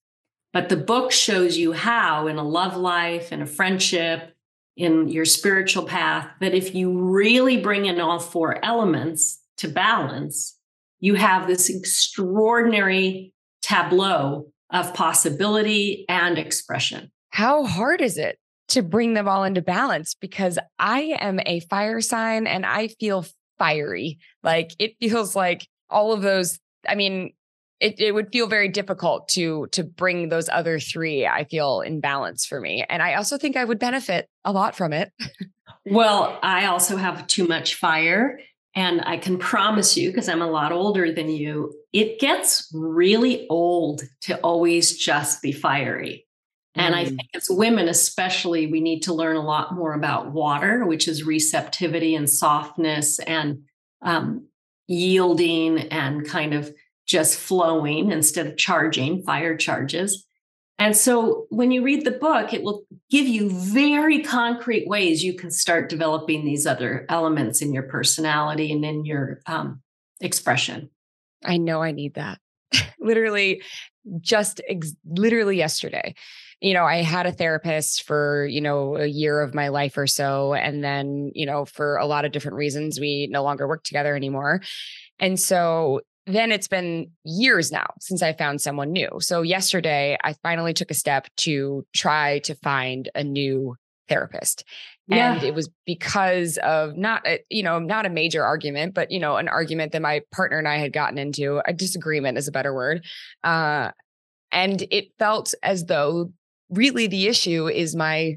But 0.52 0.70
the 0.70 0.76
book 0.76 1.12
shows 1.12 1.58
you 1.58 1.73
how 1.73 2.26
in 2.26 2.38
a 2.38 2.42
love 2.42 2.76
life, 2.76 3.30
in 3.30 3.42
a 3.42 3.47
friendship, 3.47 4.35
in 4.76 5.08
your 5.08 5.25
spiritual 5.25 5.85
path 5.85 6.30
that 6.40 6.54
if 6.54 6.75
you 6.75 6.99
really 6.99 7.58
bring 7.58 7.87
in 7.87 8.00
all 8.00 8.18
four 8.18 8.64
elements 8.64 9.40
to 9.58 9.68
balance, 9.68 10.56
you 11.00 11.16
have 11.16 11.47
this 11.47 11.68
extraordinary 11.68 13.35
tableau 13.61 14.47
of 14.70 14.94
possibility 14.94 16.06
and 16.08 16.38
expression. 16.38 17.11
How 17.30 17.64
hard 17.64 18.00
is 18.00 18.16
it 18.16 18.38
to 18.68 18.82
bring 18.82 19.14
them 19.14 19.28
all 19.28 19.44
into 19.44 19.62
balance? 19.62 20.14
Because 20.14 20.58
I 20.78 21.16
am 21.20 21.40
a 21.44 21.61
fire 21.61 22.00
sign 22.00 22.47
and 22.47 22.64
I 22.64 22.88
feel 22.88 23.26
fiery. 23.58 24.18
Like 24.42 24.72
it 24.78 24.96
feels 25.00 25.34
like 25.36 25.68
all 25.90 26.12
of 26.12 26.22
those. 26.22 26.58
I 26.88 26.94
mean, 26.94 27.32
it, 27.80 28.00
it 28.00 28.12
would 28.12 28.32
feel 28.32 28.46
very 28.46 28.68
difficult 28.68 29.28
to 29.28 29.66
to 29.68 29.84
bring 29.84 30.28
those 30.28 30.48
other 30.48 30.78
three 30.78 31.26
i 31.26 31.44
feel 31.44 31.80
in 31.80 32.00
balance 32.00 32.44
for 32.44 32.60
me 32.60 32.84
and 32.88 33.02
i 33.02 33.14
also 33.14 33.38
think 33.38 33.56
i 33.56 33.64
would 33.64 33.78
benefit 33.78 34.28
a 34.44 34.52
lot 34.52 34.74
from 34.74 34.92
it 34.92 35.12
well 35.86 36.38
i 36.42 36.66
also 36.66 36.96
have 36.96 37.26
too 37.26 37.46
much 37.46 37.74
fire 37.76 38.40
and 38.74 39.00
i 39.02 39.16
can 39.16 39.38
promise 39.38 39.96
you 39.96 40.10
because 40.10 40.28
i'm 40.28 40.42
a 40.42 40.50
lot 40.50 40.72
older 40.72 41.12
than 41.12 41.28
you 41.28 41.72
it 41.92 42.18
gets 42.18 42.70
really 42.74 43.46
old 43.48 44.02
to 44.20 44.36
always 44.40 44.96
just 44.96 45.40
be 45.42 45.52
fiery 45.52 46.26
and 46.78 46.94
I 46.94 47.04
mm. 47.04 47.08
think 47.08 47.28
as 47.35 47.49
women, 47.50 47.88
especially, 47.88 48.66
we 48.66 48.80
need 48.80 49.00
to 49.00 49.14
learn 49.14 49.37
a 49.37 49.44
lot 49.44 49.75
more 49.75 49.94
about 49.94 50.32
water, 50.32 50.87
which 50.87 51.08
is 51.08 51.25
receptivity 51.25 52.14
and 52.14 52.28
softness 52.28 53.18
and 53.20 53.62
um, 54.02 54.47
yielding 54.87 55.78
and 55.88 56.26
kind 56.26 56.54
of 56.54 56.73
just 57.06 57.38
flowing 57.38 58.12
instead 58.12 58.47
of 58.47 58.56
charging, 58.56 59.23
fire 59.23 59.56
charges. 59.56 60.26
And 60.78 60.97
so 60.97 61.47
when 61.50 61.73
you 61.73 61.82
read 61.82 62.04
the 62.04 62.12
book, 62.12 62.52
it 62.54 62.62
will 62.62 62.85
give 63.11 63.26
you 63.26 63.50
very 63.50 64.23
concrete 64.23 64.87
ways 64.87 65.25
you 65.25 65.35
can 65.35 65.50
start 65.50 65.88
developing 65.88 66.44
these 66.44 66.66
other 66.66 67.04
elements 67.08 67.61
in 67.61 67.73
your 67.73 67.82
personality 67.82 68.70
and 68.70 68.85
in 68.85 69.04
your 69.04 69.40
um, 69.47 69.82
expression. 70.20 70.90
I 71.44 71.56
know 71.56 71.82
I 71.82 71.90
need 71.90 72.14
that. 72.14 72.38
literally, 73.00 73.62
just 74.20 74.60
ex- 74.68 74.94
literally 75.06 75.56
yesterday. 75.56 76.14
You 76.60 76.74
know, 76.74 76.84
I 76.84 77.02
had 77.02 77.26
a 77.26 77.32
therapist 77.32 78.02
for, 78.02 78.46
you 78.46 78.60
know, 78.60 78.96
a 78.96 79.06
year 79.06 79.40
of 79.40 79.54
my 79.54 79.68
life 79.68 79.96
or 79.96 80.06
so. 80.06 80.54
And 80.54 80.82
then, 80.82 81.30
you 81.34 81.46
know, 81.46 81.64
for 81.64 81.96
a 81.96 82.06
lot 82.06 82.24
of 82.24 82.32
different 82.32 82.56
reasons, 82.56 82.98
we 82.98 83.28
no 83.30 83.42
longer 83.42 83.68
work 83.68 83.84
together 83.84 84.16
anymore. 84.16 84.62
And 85.20 85.38
so 85.38 86.00
then 86.26 86.52
it's 86.52 86.68
been 86.68 87.10
years 87.24 87.72
now 87.72 87.86
since 88.00 88.22
I 88.22 88.32
found 88.32 88.60
someone 88.60 88.92
new. 88.92 89.08
So 89.20 89.42
yesterday, 89.42 90.18
I 90.22 90.34
finally 90.42 90.74
took 90.74 90.90
a 90.90 90.94
step 90.94 91.26
to 91.38 91.86
try 91.94 92.40
to 92.40 92.54
find 92.56 93.08
a 93.14 93.24
new 93.24 93.76
therapist. 94.08 94.64
Yeah. 95.08 95.34
And 95.34 95.42
it 95.42 95.54
was 95.54 95.70
because 95.86 96.58
of 96.58 96.96
not, 96.96 97.26
a, 97.26 97.40
you 97.48 97.62
know, 97.62 97.78
not 97.78 98.04
a 98.04 98.10
major 98.10 98.44
argument, 98.44 98.94
but, 98.94 99.10
you 99.10 99.18
know, 99.18 99.36
an 99.36 99.48
argument 99.48 99.92
that 99.92 100.02
my 100.02 100.20
partner 100.32 100.58
and 100.58 100.68
I 100.68 100.76
had 100.76 100.92
gotten 100.92 101.18
into, 101.18 101.62
a 101.64 101.72
disagreement 101.72 102.36
is 102.36 102.46
a 102.46 102.52
better 102.52 102.74
word. 102.74 103.04
Uh, 103.42 103.92
and 104.52 104.86
it 104.90 105.06
felt 105.18 105.54
as 105.62 105.86
though 105.86 106.32
really 106.70 107.06
the 107.06 107.26
issue 107.26 107.68
is 107.68 107.96
my 107.96 108.36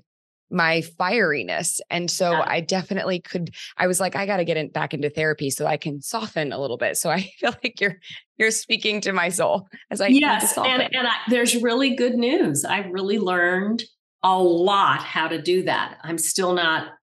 my 0.51 0.83
fieriness. 0.99 1.79
And 1.89 2.11
so 2.11 2.31
yeah. 2.31 2.43
I 2.45 2.59
definitely 2.59 3.21
could, 3.21 3.51
I 3.77 3.87
was 3.87 3.99
like, 4.01 4.15
I 4.15 4.25
got 4.25 4.37
to 4.37 4.43
get 4.43 4.57
in, 4.57 4.69
back 4.69 4.93
into 4.93 5.09
therapy 5.09 5.49
so 5.49 5.65
I 5.65 5.77
can 5.77 6.01
soften 6.01 6.51
a 6.51 6.59
little 6.59 6.77
bit. 6.77 6.97
So 6.97 7.09
I 7.09 7.21
feel 7.39 7.55
like 7.63 7.79
you're, 7.79 7.95
you're 8.37 8.51
speaking 8.51 8.99
to 9.01 9.13
my 9.13 9.29
soul 9.29 9.67
as 9.89 10.01
I, 10.01 10.07
yes. 10.07 10.57
And, 10.57 10.93
and 10.93 11.07
I, 11.07 11.13
there's 11.29 11.55
really 11.55 11.95
good 11.95 12.15
news. 12.15 12.65
I've 12.65 12.91
really 12.91 13.17
learned 13.17 13.83
a 14.23 14.37
lot 14.37 15.01
how 15.01 15.27
to 15.27 15.41
do 15.41 15.63
that. 15.63 15.97
I'm 16.03 16.17
still 16.17 16.53
not 16.53 16.93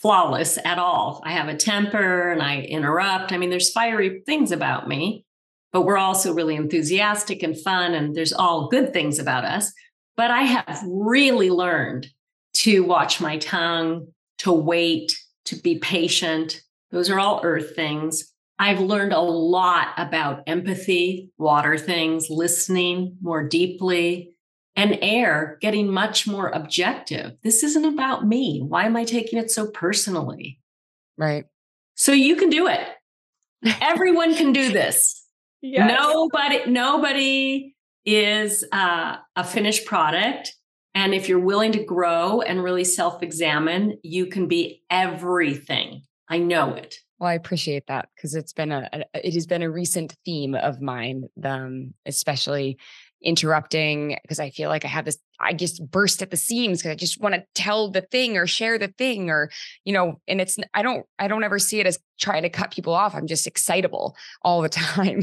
flawless 0.00 0.58
at 0.64 0.78
all. 0.78 1.20
I 1.24 1.32
have 1.32 1.48
a 1.48 1.56
temper 1.56 2.30
and 2.30 2.42
I 2.42 2.62
interrupt. 2.62 3.32
I 3.32 3.36
mean, 3.36 3.50
there's 3.50 3.70
fiery 3.70 4.22
things 4.24 4.50
about 4.50 4.88
me, 4.88 5.24
but 5.72 5.82
we're 5.82 5.98
also 5.98 6.32
really 6.32 6.56
enthusiastic 6.56 7.42
and 7.42 7.58
fun. 7.58 7.94
And 7.94 8.14
there's 8.14 8.32
all 8.32 8.68
good 8.68 8.92
things 8.92 9.18
about 9.18 9.44
us. 9.44 9.72
But 10.16 10.30
I 10.30 10.42
have 10.42 10.82
really 10.86 11.50
learned 11.50 12.08
to 12.54 12.80
watch 12.80 13.20
my 13.20 13.38
tongue, 13.38 14.08
to 14.38 14.52
wait, 14.52 15.16
to 15.44 15.56
be 15.56 15.78
patient. 15.78 16.62
Those 16.90 17.10
are 17.10 17.20
all 17.20 17.40
earth 17.44 17.76
things. 17.76 18.32
I've 18.58 18.80
learned 18.80 19.12
a 19.12 19.20
lot 19.20 19.88
about 19.96 20.42
empathy, 20.48 21.30
water 21.38 21.78
things, 21.78 22.28
listening 22.28 23.16
more 23.22 23.46
deeply, 23.46 24.34
and 24.78 24.96
air, 25.02 25.58
getting 25.60 25.92
much 25.92 26.24
more 26.24 26.50
objective. 26.50 27.32
This 27.42 27.64
isn't 27.64 27.84
about 27.84 28.24
me. 28.24 28.62
Why 28.64 28.84
am 28.86 28.96
I 28.96 29.02
taking 29.02 29.36
it 29.36 29.50
so 29.50 29.66
personally? 29.72 30.60
Right. 31.16 31.46
So 31.96 32.12
you 32.12 32.36
can 32.36 32.48
do 32.48 32.68
it. 32.68 32.80
Everyone 33.80 34.34
can 34.34 34.52
do 34.54 34.72
this. 34.72 35.16
Yes. 35.60 35.90
Nobody, 36.00 36.70
nobody 36.70 37.74
is 38.04 38.64
uh, 38.70 39.16
a 39.34 39.42
finished 39.42 39.86
product. 39.86 40.54
And 40.94 41.12
if 41.12 41.28
you're 41.28 41.40
willing 41.40 41.72
to 41.72 41.82
grow 41.82 42.42
and 42.42 42.62
really 42.62 42.84
self 42.84 43.24
examine, 43.24 43.98
you 44.04 44.26
can 44.26 44.46
be 44.46 44.84
everything. 44.88 46.02
I 46.28 46.38
know 46.38 46.74
it. 46.74 46.94
Well, 47.18 47.28
I 47.28 47.34
appreciate 47.34 47.88
that 47.88 48.08
because 48.14 48.36
it's 48.36 48.52
been 48.52 48.70
a, 48.70 48.88
a, 48.92 49.26
it 49.26 49.34
has 49.34 49.46
been 49.48 49.62
a 49.62 49.70
recent 49.70 50.14
theme 50.24 50.54
of 50.54 50.80
mine, 50.80 51.24
um, 51.42 51.92
especially 52.06 52.78
interrupting 53.22 54.16
because 54.22 54.38
I 54.38 54.50
feel 54.50 54.68
like 54.68 54.84
I 54.84 54.88
have 54.88 55.04
this, 55.04 55.18
I 55.40 55.52
just 55.52 55.88
burst 55.90 56.22
at 56.22 56.30
the 56.30 56.36
seams 56.36 56.78
because 56.78 56.92
I 56.92 56.94
just 56.94 57.20
want 57.20 57.34
to 57.34 57.44
tell 57.54 57.90
the 57.90 58.02
thing 58.02 58.36
or 58.36 58.46
share 58.46 58.78
the 58.78 58.88
thing 58.88 59.30
or, 59.30 59.50
you 59.84 59.92
know, 59.92 60.20
and 60.28 60.40
it's, 60.40 60.58
I 60.74 60.82
don't, 60.82 61.04
I 61.18 61.28
don't 61.28 61.44
ever 61.44 61.58
see 61.58 61.80
it 61.80 61.86
as 61.86 61.98
trying 62.20 62.42
to 62.42 62.50
cut 62.50 62.70
people 62.70 62.94
off. 62.94 63.14
I'm 63.14 63.26
just 63.26 63.46
excitable 63.46 64.16
all 64.42 64.62
the 64.62 64.68
time. 64.68 65.22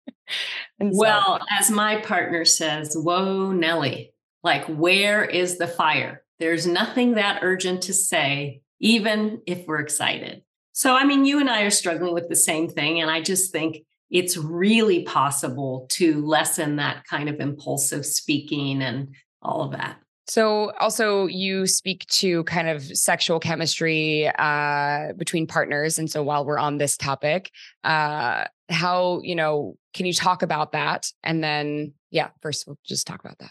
well, 0.80 1.38
so, 1.38 1.46
as 1.58 1.70
my 1.70 2.00
partner 2.00 2.44
says, 2.44 2.94
whoa, 2.94 3.52
Nellie, 3.52 4.12
like, 4.42 4.64
where 4.66 5.24
is 5.24 5.58
the 5.58 5.68
fire? 5.68 6.22
There's 6.38 6.66
nothing 6.66 7.14
that 7.14 7.40
urgent 7.42 7.82
to 7.82 7.92
say, 7.92 8.62
even 8.80 9.42
if 9.46 9.66
we're 9.66 9.80
excited. 9.80 10.42
So, 10.72 10.94
I 10.94 11.04
mean, 11.04 11.24
you 11.24 11.40
and 11.40 11.50
I 11.50 11.62
are 11.62 11.70
struggling 11.70 12.14
with 12.14 12.28
the 12.28 12.36
same 12.36 12.68
thing. 12.68 13.00
And 13.00 13.10
I 13.10 13.20
just 13.20 13.52
think 13.52 13.84
it's 14.10 14.36
really 14.36 15.02
possible 15.04 15.86
to 15.90 16.24
lessen 16.24 16.76
that 16.76 17.04
kind 17.06 17.28
of 17.28 17.40
impulsive 17.40 18.04
speaking 18.04 18.82
and 18.82 19.14
all 19.42 19.62
of 19.62 19.72
that. 19.72 19.98
So, 20.26 20.70
also, 20.78 21.26
you 21.26 21.66
speak 21.66 22.06
to 22.06 22.44
kind 22.44 22.68
of 22.68 22.84
sexual 22.84 23.40
chemistry 23.40 24.30
uh, 24.38 25.12
between 25.16 25.48
partners. 25.48 25.98
And 25.98 26.08
so, 26.08 26.22
while 26.22 26.44
we're 26.44 26.58
on 26.58 26.78
this 26.78 26.96
topic, 26.96 27.50
uh, 27.82 28.44
how, 28.68 29.20
you 29.24 29.34
know, 29.34 29.76
can 29.92 30.06
you 30.06 30.12
talk 30.12 30.42
about 30.42 30.70
that? 30.70 31.10
And 31.24 31.42
then, 31.42 31.94
yeah, 32.12 32.28
first, 32.42 32.64
we'll 32.66 32.78
just 32.84 33.08
talk 33.08 33.18
about 33.18 33.38
that. 33.38 33.50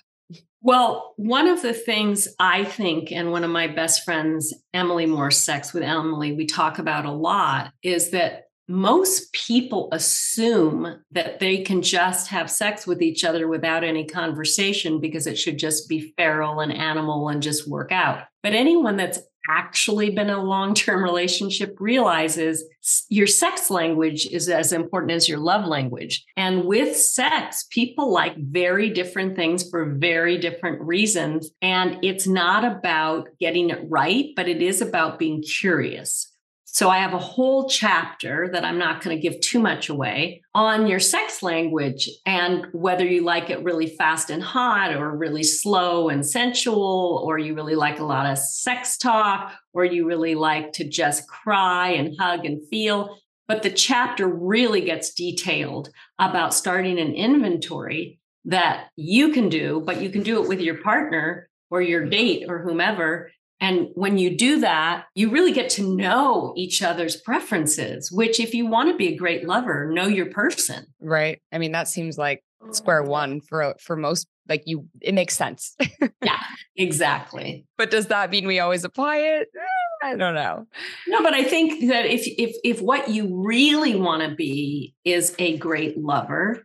Well, 0.61 1.13
one 1.17 1.47
of 1.47 1.61
the 1.61 1.73
things 1.73 2.27
I 2.39 2.63
think, 2.63 3.11
and 3.11 3.31
one 3.31 3.43
of 3.43 3.51
my 3.51 3.67
best 3.67 4.03
friends, 4.03 4.53
Emily 4.73 5.05
Morse, 5.05 5.37
Sex 5.37 5.73
with 5.73 5.83
Emily, 5.83 6.33
we 6.33 6.45
talk 6.45 6.79
about 6.79 7.05
a 7.05 7.11
lot 7.11 7.71
is 7.81 8.11
that 8.11 8.48
most 8.69 9.33
people 9.33 9.89
assume 9.91 11.01
that 11.11 11.39
they 11.39 11.63
can 11.63 11.81
just 11.81 12.27
have 12.27 12.51
sex 12.51 12.85
with 12.85 13.01
each 13.01 13.23
other 13.23 13.47
without 13.47 13.83
any 13.83 14.05
conversation 14.05 15.01
because 15.01 15.25
it 15.25 15.39
should 15.39 15.57
just 15.57 15.89
be 15.89 16.13
feral 16.15 16.59
and 16.59 16.71
animal 16.71 17.29
and 17.29 17.41
just 17.41 17.67
work 17.67 17.91
out. 17.91 18.25
But 18.43 18.53
anyone 18.53 18.95
that's 18.95 19.19
actually 19.49 20.11
been 20.11 20.29
in 20.29 20.35
a 20.35 20.43
long 20.43 20.75
term 20.75 21.03
relationship 21.03 21.75
realizes 21.79 22.63
your 23.09 23.25
sex 23.25 23.71
language 23.71 24.27
is 24.27 24.47
as 24.47 24.71
important 24.71 25.13
as 25.13 25.27
your 25.27 25.39
love 25.39 25.65
language. 25.65 26.23
And 26.37 26.65
with 26.65 26.95
sex, 26.95 27.65
people 27.71 28.11
like 28.11 28.37
very 28.37 28.91
different 28.91 29.35
things 29.35 29.67
for 29.67 29.95
very 29.95 30.37
different 30.37 30.81
reasons. 30.81 31.49
And 31.63 31.97
it's 32.03 32.27
not 32.27 32.63
about 32.63 33.29
getting 33.39 33.71
it 33.71 33.79
right, 33.87 34.27
but 34.35 34.47
it 34.47 34.61
is 34.61 34.81
about 34.81 35.17
being 35.17 35.41
curious. 35.41 36.28
So 36.71 36.89
I 36.89 36.99
have 36.99 37.13
a 37.13 37.19
whole 37.19 37.67
chapter 37.67 38.47
that 38.53 38.63
I'm 38.63 38.77
not 38.77 39.03
going 39.03 39.15
to 39.15 39.21
give 39.21 39.41
too 39.41 39.59
much 39.59 39.89
away 39.89 40.43
on 40.53 40.87
your 40.87 40.99
sex 40.99 41.41
language 41.41 42.09
and 42.25 42.67
whether 42.73 43.05
you 43.05 43.23
like 43.23 43.49
it 43.49 43.63
really 43.63 43.87
fast 43.87 44.29
and 44.29 44.41
hot 44.41 44.95
or 44.95 45.17
really 45.17 45.43
slow 45.43 46.09
and 46.09 46.25
sensual, 46.25 47.23
or 47.25 47.39
you 47.39 47.55
really 47.55 47.75
like 47.75 47.99
a 47.99 48.05
lot 48.05 48.31
of 48.31 48.37
sex 48.37 48.97
talk, 48.97 49.53
or 49.73 49.83
you 49.83 50.05
really 50.05 50.35
like 50.35 50.71
to 50.73 50.87
just 50.87 51.27
cry 51.27 51.89
and 51.89 52.15
hug 52.19 52.45
and 52.45 52.65
feel. 52.69 53.17
But 53.47 53.63
the 53.63 53.71
chapter 53.71 54.27
really 54.27 54.81
gets 54.81 55.13
detailed 55.13 55.89
about 56.19 56.53
starting 56.53 56.99
an 56.99 57.13
inventory 57.13 58.19
that 58.45 58.89
you 58.95 59.33
can 59.33 59.49
do, 59.49 59.81
but 59.83 60.01
you 60.01 60.11
can 60.11 60.21
do 60.21 60.41
it 60.41 60.47
with 60.47 60.61
your 60.61 60.77
partner 60.81 61.49
or 61.71 61.81
your 61.81 62.05
date 62.05 62.45
or 62.47 62.59
whomever 62.59 63.31
and 63.61 63.89
when 63.93 64.17
you 64.17 64.37
do 64.37 64.59
that, 64.61 65.05
you 65.15 65.29
really 65.29 65.51
get 65.51 65.69
to 65.71 65.95
know 65.95 66.53
each 66.55 66.81
other's 66.81 67.17
preferences, 67.17 68.11
which, 68.11 68.39
if 68.39 68.53
you 68.53 68.65
want 68.65 68.89
to 68.89 68.95
be 68.95 69.07
a 69.09 69.15
great 69.15 69.45
lover, 69.45 69.89
know 69.91 70.07
your 70.07 70.27
person. 70.27 70.85
Right. 71.01 71.41
I 71.51 71.57
mean, 71.57 71.73
that 71.73 71.87
seems 71.87 72.17
like 72.17 72.43
square 72.71 73.03
one 73.03 73.41
for 73.41 73.75
for 73.79 73.95
most 73.95 74.27
like 74.47 74.63
you 74.65 74.87
it 75.01 75.13
makes 75.13 75.35
sense. 75.35 75.75
Yeah 76.21 76.43
exactly. 76.75 77.65
But 77.77 77.89
does 77.91 78.07
that 78.07 78.29
mean 78.29 78.47
we 78.47 78.59
always 78.59 78.83
apply 78.83 79.17
it? 79.17 79.47
Eh, 79.55 80.07
i 80.07 80.15
don't 80.15 80.35
know. 80.35 80.65
No 81.07 81.23
but 81.23 81.33
i 81.33 81.43
think 81.43 81.89
that 81.89 82.05
if 82.05 82.23
if 82.25 82.55
if 82.63 82.81
what 82.81 83.09
you 83.09 83.43
really 83.43 83.95
want 83.95 84.23
to 84.23 84.35
be 84.35 84.93
is 85.05 85.35
a 85.39 85.57
great 85.57 85.97
lover 85.97 86.63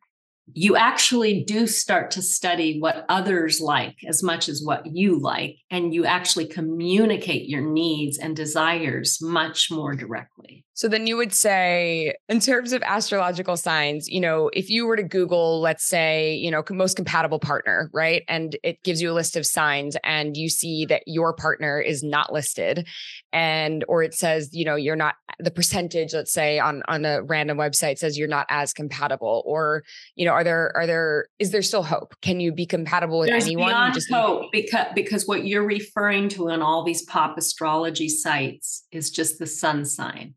you 0.52 0.76
actually 0.76 1.42
do 1.44 1.66
start 1.66 2.10
to 2.12 2.22
study 2.22 2.78
what 2.78 3.06
others 3.08 3.60
like 3.60 3.96
as 4.06 4.22
much 4.22 4.48
as 4.48 4.62
what 4.62 4.84
you 4.86 5.18
like, 5.18 5.56
and 5.70 5.94
you 5.94 6.04
actually 6.04 6.46
communicate 6.46 7.48
your 7.48 7.62
needs 7.62 8.18
and 8.18 8.36
desires 8.36 9.18
much 9.22 9.70
more 9.70 9.94
directly. 9.94 10.64
So 10.76 10.88
then 10.88 11.06
you 11.06 11.16
would 11.16 11.32
say, 11.32 12.14
in 12.28 12.40
terms 12.40 12.72
of 12.72 12.82
astrological 12.82 13.56
signs, 13.56 14.08
you 14.08 14.20
know, 14.20 14.50
if 14.52 14.68
you 14.68 14.86
were 14.86 14.96
to 14.96 15.04
Google, 15.04 15.60
let's 15.60 15.84
say, 15.84 16.34
you 16.34 16.50
know, 16.50 16.64
most 16.68 16.96
compatible 16.96 17.38
partner, 17.38 17.88
right? 17.92 18.24
And 18.26 18.56
it 18.64 18.82
gives 18.82 19.00
you 19.00 19.12
a 19.12 19.14
list 19.14 19.36
of 19.36 19.46
signs 19.46 19.96
and 20.02 20.36
you 20.36 20.48
see 20.48 20.84
that 20.86 21.04
your 21.06 21.32
partner 21.32 21.80
is 21.80 22.02
not 22.02 22.32
listed 22.32 22.88
and, 23.32 23.84
or 23.86 24.02
it 24.02 24.14
says, 24.14 24.50
you 24.52 24.64
know, 24.64 24.74
you're 24.74 24.96
not 24.96 25.14
the 25.38 25.52
percentage, 25.52 26.12
let's 26.12 26.32
say 26.32 26.58
on, 26.58 26.82
on 26.88 27.04
a 27.04 27.22
random 27.22 27.56
website 27.56 27.98
says 27.98 28.18
you're 28.18 28.26
not 28.26 28.46
as 28.50 28.72
compatible 28.72 29.44
or, 29.46 29.84
you 30.16 30.24
know, 30.24 30.32
are 30.32 30.42
there, 30.42 30.76
are 30.76 30.88
there, 30.88 31.26
is 31.38 31.52
there 31.52 31.62
still 31.62 31.84
hope? 31.84 32.16
Can 32.20 32.40
you 32.40 32.52
be 32.52 32.66
compatible 32.66 33.20
with 33.20 33.28
There's 33.28 33.44
anyone? 33.44 33.68
Beyond 33.68 33.94
just 33.94 34.12
hope 34.12 34.50
because, 34.50 34.86
because 34.96 35.28
what 35.28 35.46
you're 35.46 35.64
referring 35.64 36.28
to 36.30 36.48
in 36.48 36.62
all 36.62 36.82
these 36.82 37.02
pop 37.02 37.38
astrology 37.38 38.08
sites 38.08 38.88
is 38.90 39.12
just 39.12 39.38
the 39.38 39.46
sun 39.46 39.84
sign. 39.84 40.34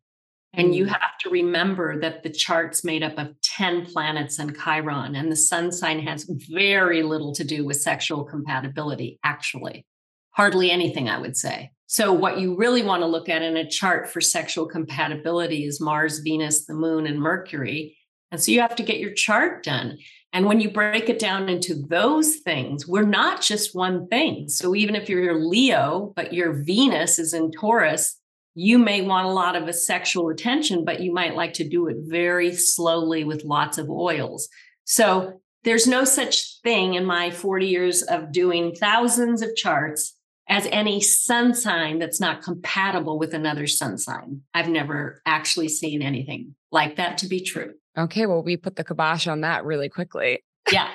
And 0.53 0.73
you 0.73 0.85
mm. 0.85 0.89
have 0.89 1.17
to 1.21 1.29
remember 1.29 1.99
that 1.99 2.23
the 2.23 2.29
chart's 2.29 2.83
made 2.83 3.03
up 3.03 3.17
of 3.17 3.39
10 3.41 3.85
planets 3.85 4.39
and 4.39 4.57
Chiron, 4.57 5.15
and 5.15 5.31
the 5.31 5.35
sun 5.35 5.71
sign 5.71 5.99
has 5.99 6.29
very 6.49 7.03
little 7.03 7.33
to 7.35 7.43
do 7.43 7.65
with 7.65 7.81
sexual 7.81 8.23
compatibility, 8.23 9.19
actually. 9.23 9.85
Hardly 10.31 10.71
anything, 10.71 11.09
I 11.09 11.19
would 11.19 11.35
say. 11.35 11.71
So, 11.87 12.11
what 12.11 12.39
you 12.39 12.55
really 12.55 12.83
want 12.83 13.01
to 13.01 13.07
look 13.07 13.29
at 13.29 13.41
in 13.41 13.57
a 13.57 13.69
chart 13.69 14.09
for 14.09 14.21
sexual 14.21 14.67
compatibility 14.67 15.65
is 15.65 15.81
Mars, 15.81 16.19
Venus, 16.19 16.65
the 16.65 16.73
moon, 16.73 17.07
and 17.07 17.19
Mercury. 17.19 17.97
And 18.31 18.41
so 18.41 18.51
you 18.51 18.59
have 18.61 18.75
to 18.75 18.83
get 18.83 18.99
your 18.99 19.13
chart 19.13 19.63
done. 19.63 19.97
And 20.33 20.45
when 20.45 20.59
you 20.59 20.69
break 20.69 21.07
it 21.09 21.19
down 21.19 21.47
into 21.47 21.75
those 21.87 22.37
things, 22.37 22.87
we're 22.87 23.03
not 23.03 23.41
just 23.41 23.73
one 23.73 24.07
thing. 24.07 24.49
So 24.49 24.75
even 24.75 24.95
if 24.95 25.07
you're 25.07 25.39
Leo, 25.39 26.13
but 26.15 26.33
your 26.33 26.51
Venus 26.51 27.17
is 27.17 27.33
in 27.33 27.51
Taurus, 27.51 28.19
you 28.59 28.79
may 28.79 29.01
want 29.01 29.27
a 29.27 29.31
lot 29.31 29.55
of 29.55 29.67
a 29.67 29.73
sexual 29.73 30.29
attention, 30.29 30.83
but 30.83 30.99
you 30.99 31.13
might 31.13 31.35
like 31.35 31.53
to 31.53 31.69
do 31.69 31.87
it 31.89 31.97
very 31.99 32.55
slowly 32.55 33.23
with 33.23 33.43
lots 33.43 33.77
of 33.77 33.87
oils. 33.87 34.49
So 34.83 35.39
there's 35.63 35.85
no 35.85 36.03
such 36.03 36.59
thing 36.63 36.95
in 36.95 37.05
my 37.05 37.29
40 37.29 37.67
years 37.67 38.01
of 38.01 38.31
doing 38.31 38.73
thousands 38.73 39.43
of 39.43 39.55
charts 39.55 40.15
as 40.49 40.65
any 40.71 40.99
sun 41.01 41.53
sign 41.53 41.99
that's 41.99 42.19
not 42.19 42.41
compatible 42.41 43.19
with 43.19 43.35
another 43.35 43.67
sun 43.67 43.99
sign. 43.99 44.41
I've 44.55 44.69
never 44.69 45.21
actually 45.27 45.69
seen 45.69 46.01
anything 46.01 46.55
like 46.71 46.95
that 46.95 47.19
to 47.19 47.27
be 47.27 47.41
true. 47.41 47.75
Okay, 47.95 48.25
well, 48.25 48.41
we 48.41 48.57
put 48.57 48.75
the 48.75 48.83
kibosh 48.83 49.27
on 49.27 49.41
that 49.41 49.65
really 49.65 49.89
quickly. 49.89 50.43
Yeah. 50.71 50.89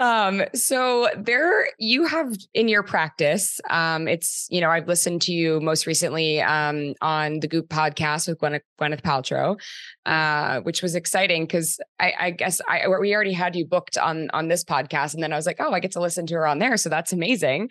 Um, 0.00 0.44
so 0.54 1.08
there 1.16 1.68
you 1.78 2.06
have 2.06 2.32
in 2.54 2.68
your 2.68 2.82
practice, 2.82 3.60
um, 3.68 4.06
it's, 4.06 4.46
you 4.50 4.60
know, 4.60 4.70
I've 4.70 4.86
listened 4.86 5.22
to 5.22 5.32
you 5.32 5.60
most 5.60 5.86
recently 5.86 6.40
um, 6.40 6.94
on 7.00 7.40
the 7.40 7.48
Goop 7.48 7.68
podcast 7.68 8.28
with 8.28 8.38
Gwyneth, 8.38 8.60
Gwyneth 8.80 9.02
Paltrow, 9.02 9.58
uh, 10.06 10.60
which 10.60 10.82
was 10.82 10.94
exciting 10.94 11.44
because 11.44 11.78
I, 11.98 12.12
I, 12.18 12.30
guess 12.30 12.60
I 12.68 12.86
we 12.88 13.14
already 13.14 13.32
had 13.32 13.56
you 13.56 13.66
booked 13.66 13.98
on 13.98 14.30
on 14.32 14.48
this 14.48 14.64
podcast, 14.64 15.14
and 15.14 15.22
then 15.22 15.32
I 15.32 15.36
was 15.36 15.46
like, 15.46 15.56
oh, 15.60 15.72
I 15.72 15.80
get 15.80 15.92
to 15.92 16.00
listen 16.00 16.26
to 16.26 16.34
her 16.36 16.46
on 16.46 16.60
there, 16.60 16.76
so 16.76 16.88
that's 16.88 17.12
amazing. 17.12 17.68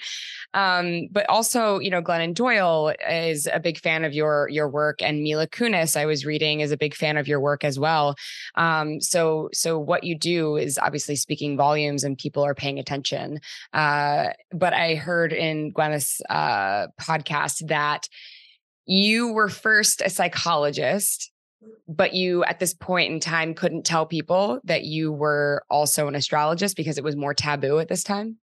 Um, 0.54 1.08
but 1.12 1.28
also, 1.30 1.80
you 1.80 1.90
know, 1.90 2.02
Glennon 2.02 2.34
Doyle 2.34 2.94
is 3.10 3.48
a 3.52 3.60
big 3.60 3.80
fan 3.80 4.04
of 4.04 4.14
your 4.14 4.50
your 4.50 4.70
work, 4.70 5.02
and 5.02 5.24
Mila 5.24 5.48
Kunis, 5.48 5.98
I 5.98 6.06
was 6.06 6.26
reading, 6.26 6.60
is 6.60 6.72
a 6.72 6.78
big 6.78 6.94
fan 6.94 7.18
of 7.18 7.28
your 7.28 7.40
work 7.40 7.64
as 7.64 7.80
well. 7.80 8.16
Um, 8.56 9.02
so 9.02 9.50
so 9.54 9.80
what 9.80 10.04
you 10.04 10.18
do 10.18 10.58
is 10.58 10.78
obviously 10.78 11.16
speaking 11.16 11.58
volumes 11.58 12.04
and 12.04 12.17
people 12.18 12.44
are 12.44 12.56
paying 12.56 12.80
attention. 12.80 13.40
Uh, 13.74 14.28
but 14.52 14.74
I 14.74 14.96
heard 14.96 15.34
in 15.34 15.72
Gwyneth's 15.72 16.22
uh, 16.30 16.88
podcast 17.00 17.68
that 17.68 18.08
you 18.86 19.34
were 19.34 19.50
first 19.50 20.02
a 20.02 20.10
psychologist, 20.10 21.32
but 21.88 22.14
you 22.14 22.44
at 22.46 22.60
this 22.60 22.74
point 22.74 23.12
in 23.12 23.20
time 23.20 23.54
couldn't 23.54 23.86
tell 23.86 24.06
people 24.06 24.60
that 24.64 24.84
you 24.84 25.12
were 25.12 25.64
also 25.70 26.08
an 26.08 26.16
astrologist 26.16 26.76
because 26.78 26.98
it 26.98 27.04
was 27.04 27.16
more 27.16 27.34
taboo 27.34 27.80
at 27.80 27.90
this 27.90 28.04
time. 28.04 28.38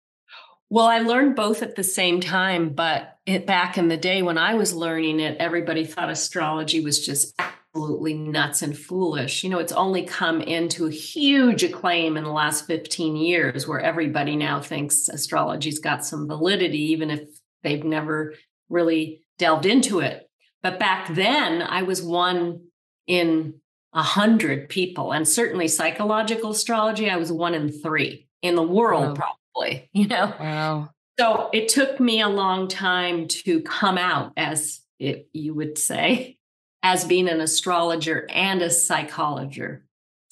Well, 0.73 0.87
I 0.87 1.01
learned 1.01 1.35
both 1.35 1.63
at 1.63 1.75
the 1.75 1.83
same 1.83 2.21
time, 2.21 2.71
but 2.71 3.19
it, 3.27 3.45
back 3.45 3.77
in 3.77 3.89
the 3.89 3.97
day 3.97 4.23
when 4.23 4.39
I 4.39 4.55
was 4.55 4.73
learning 4.73 5.19
it, 5.19 5.37
everybody 5.41 5.85
thought 5.85 6.11
astrology 6.11 6.81
was 6.81 7.05
just 7.05 7.35
absolutely 7.75 8.15
nuts 8.15 8.63
and 8.63 8.77
foolish. 8.77 9.45
You 9.45 9.51
know, 9.51 9.59
it's 9.59 9.73
only 9.73 10.05
come 10.05 10.41
into 10.41 10.87
huge 10.89 11.63
acclaim 11.63 12.17
in 12.17 12.25
the 12.25 12.31
last 12.31 12.67
15 12.67 13.17
years 13.17 13.67
where 13.67 13.81
everybody 13.81 14.37
now 14.37 14.61
thinks 14.61 15.09
astrology's 15.09 15.79
got 15.79 16.05
some 16.05 16.27
validity, 16.27 16.93
even 16.93 17.11
if 17.11 17.29
they've 17.63 17.85
never 17.85 18.35
really 18.69 19.23
delved 19.39 19.67
into 19.67 20.01
it. 20.01 20.29
But 20.63 20.79
back 20.79 21.15
then, 21.15 21.63
I 21.63 21.83
was 21.83 22.03
one 22.03 22.63
in 23.07 23.55
a 23.93 24.03
hundred 24.03 24.69
people, 24.69 25.13
and 25.13 25.27
certainly 25.27 25.67
psychological 25.67 26.51
astrology, 26.51 27.11
I 27.11 27.17
was 27.17 27.33
one 27.33 27.55
in 27.55 27.73
three 27.73 28.29
in 28.43 28.55
the 28.55 28.63
world, 28.63 29.19
wow. 29.19 29.27
probably, 29.55 29.89
you 29.93 30.07
know? 30.07 30.35
Wow. 30.39 30.91
So 31.19 31.51
it 31.53 31.69
took 31.69 32.01
me 32.01 32.21
a 32.21 32.29
long 32.29 32.69
time 32.69 33.29
to 33.29 33.61
come 33.63 33.99
out, 33.99 34.33
as 34.37 34.81
it, 34.99 35.29
you 35.33 35.55
would 35.55 35.79
say 35.79 36.39
as 36.83 37.05
being 37.05 37.29
an 37.29 37.41
astrologer 37.41 38.27
and 38.31 38.63
a 38.63 38.69
psychologer 38.69 39.81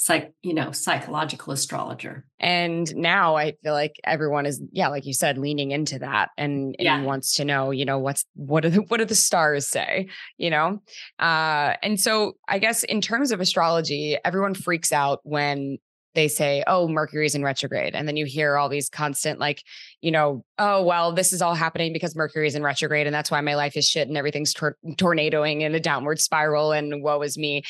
psych 0.00 0.32
you 0.42 0.54
know 0.54 0.70
psychological 0.70 1.52
astrologer 1.52 2.24
and 2.38 2.94
now 2.94 3.34
i 3.34 3.52
feel 3.64 3.72
like 3.72 3.96
everyone 4.04 4.46
is 4.46 4.62
yeah 4.70 4.86
like 4.86 5.04
you 5.04 5.12
said 5.12 5.36
leaning 5.36 5.72
into 5.72 5.98
that 5.98 6.30
and, 6.38 6.76
and 6.78 6.84
yeah. 6.84 7.02
wants 7.02 7.34
to 7.34 7.44
know 7.44 7.72
you 7.72 7.84
know 7.84 7.98
what's 7.98 8.24
what 8.36 8.64
are 8.64 8.70
the, 8.70 8.80
what 8.82 8.98
do 8.98 9.04
the 9.04 9.16
stars 9.16 9.66
say 9.66 10.08
you 10.36 10.50
know 10.50 10.80
uh 11.18 11.74
and 11.82 11.98
so 11.98 12.34
i 12.48 12.60
guess 12.60 12.84
in 12.84 13.00
terms 13.00 13.32
of 13.32 13.40
astrology 13.40 14.16
everyone 14.24 14.54
freaks 14.54 14.92
out 14.92 15.18
when 15.24 15.78
they 16.14 16.28
say, 16.28 16.64
oh, 16.66 16.88
Mercury's 16.88 17.34
in 17.34 17.42
retrograde. 17.42 17.94
And 17.94 18.08
then 18.08 18.16
you 18.16 18.26
hear 18.26 18.56
all 18.56 18.68
these 18.68 18.88
constant, 18.88 19.38
like, 19.38 19.62
you 20.00 20.10
know, 20.10 20.44
oh, 20.58 20.82
well, 20.82 21.12
this 21.12 21.32
is 21.32 21.42
all 21.42 21.54
happening 21.54 21.92
because 21.92 22.16
Mercury's 22.16 22.54
in 22.54 22.62
retrograde. 22.62 23.06
And 23.06 23.14
that's 23.14 23.30
why 23.30 23.40
my 23.40 23.54
life 23.54 23.76
is 23.76 23.86
shit 23.86 24.08
and 24.08 24.16
everything's 24.16 24.52
tor- 24.52 24.78
tornadoing 24.96 25.60
in 25.60 25.74
a 25.74 25.80
downward 25.80 26.20
spiral 26.20 26.72
and 26.72 27.02
woe 27.02 27.22
is 27.22 27.38
me. 27.38 27.62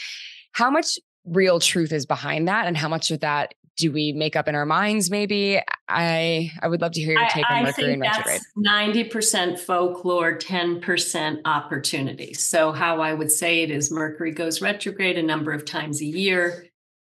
How 0.53 0.71
much 0.71 0.99
real 1.25 1.61
truth 1.61 1.93
is 1.93 2.07
behind 2.07 2.49
that? 2.49 2.67
And 2.67 2.77
how 2.77 2.89
much 2.89 3.11
of 3.11 3.21
that 3.21 3.55
do 3.79 3.93
we 3.93 4.13
make 4.13 4.35
up 4.35 4.49
in 4.49 4.55
our 4.55 4.67
minds 4.67 5.11
maybe 5.11 5.61
i 5.89 6.51
i 6.63 6.69
would 6.69 6.81
love 6.81 6.93
to 6.93 7.01
hear 7.01 7.13
your 7.13 7.29
take 7.31 7.45
I, 7.49 7.59
on 7.59 7.65
mercury 7.65 7.93
and 7.93 8.03
retrograde 8.03 8.41
90% 8.59 9.59
folklore 9.59 10.37
10% 10.37 11.41
opportunity 11.45 12.35
so 12.35 12.73
how 12.73 13.01
i 13.01 13.15
would 13.15 13.31
say 13.31 13.63
it 13.63 13.71
is 13.71 13.91
mercury 13.91 14.33
goes 14.33 14.61
retrograde 14.61 15.17
a 15.17 15.23
number 15.23 15.53
of 15.53 15.65
times 15.65 16.03
a 16.03 16.07
year 16.07 16.68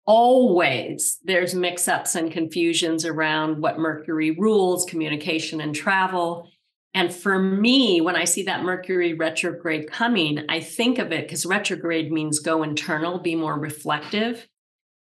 always 0.10 1.19
there's 1.24 1.54
mix-ups 1.54 2.15
and 2.15 2.32
confusions 2.32 3.06
around 3.06 3.62
what 3.62 3.78
mercury 3.78 4.32
rules 4.32 4.84
communication 4.86 5.62
and 5.62 5.76
travel 5.76 6.50
and 6.95 7.13
for 7.13 7.38
me 7.38 8.02
when 8.02 8.15
i 8.15 8.24
see 8.24 8.41
that 8.41 8.63
mercury 8.63 9.13
retrograde 9.13 9.88
coming 9.91 10.43
i 10.50 10.60
think 10.60 10.98
of 10.98 11.12
it 11.12 11.28
because 11.28 11.45
retrograde 11.45 12.12
means 12.12 12.39
go 12.39 12.63
internal 12.63 13.19
be 13.19 13.36
more 13.36 13.58
reflective 13.58 14.48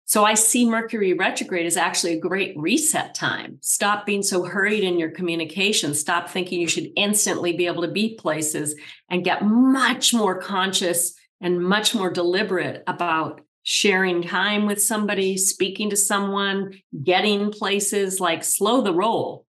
so 0.05 0.25
I 0.25 0.33
see 0.33 0.64
Mercury 0.64 1.12
retrograde 1.12 1.66
as 1.66 1.77
actually 1.77 2.14
a 2.14 2.18
great 2.18 2.57
reset 2.57 3.14
time. 3.14 3.59
Stop 3.61 4.07
being 4.07 4.23
so 4.23 4.42
hurried 4.42 4.83
in 4.83 4.99
your 4.99 5.11
communication. 5.11 5.92
Stop 5.92 6.31
thinking 6.31 6.62
you 6.62 6.66
should 6.66 6.88
instantly 6.97 7.53
be 7.53 7.66
able 7.66 7.83
to 7.83 7.90
be 7.90 8.14
places 8.14 8.75
and 9.11 9.23
get 9.23 9.44
much 9.44 10.14
more 10.14 10.40
conscious 10.40 11.14
and 11.42 11.62
much 11.62 11.94
more 11.94 12.11
deliberate 12.11 12.83
about 12.87 13.42
sharing 13.70 14.22
time 14.22 14.64
with 14.64 14.83
somebody, 14.83 15.37
speaking 15.37 15.90
to 15.90 15.96
someone, 15.96 16.72
getting 17.04 17.52
places 17.52 18.18
like 18.18 18.42
slow 18.42 18.81
the 18.81 18.94
roll. 18.94 19.44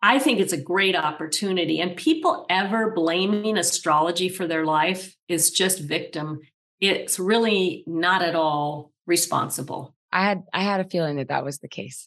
I 0.00 0.20
think 0.20 0.38
it's 0.38 0.52
a 0.52 0.60
great 0.60 0.94
opportunity. 0.94 1.80
And 1.80 1.96
people 1.96 2.46
ever 2.48 2.92
blaming 2.92 3.58
astrology 3.58 4.28
for 4.28 4.46
their 4.46 4.64
life 4.64 5.16
is 5.26 5.50
just 5.50 5.80
victim. 5.80 6.38
It's 6.80 7.18
really 7.18 7.82
not 7.88 8.22
at 8.22 8.36
all 8.36 8.92
responsible. 9.08 9.92
I 10.12 10.22
had 10.22 10.44
I 10.52 10.62
had 10.62 10.78
a 10.78 10.88
feeling 10.88 11.16
that 11.16 11.26
that 11.26 11.44
was 11.44 11.58
the 11.58 11.66
case. 11.66 12.06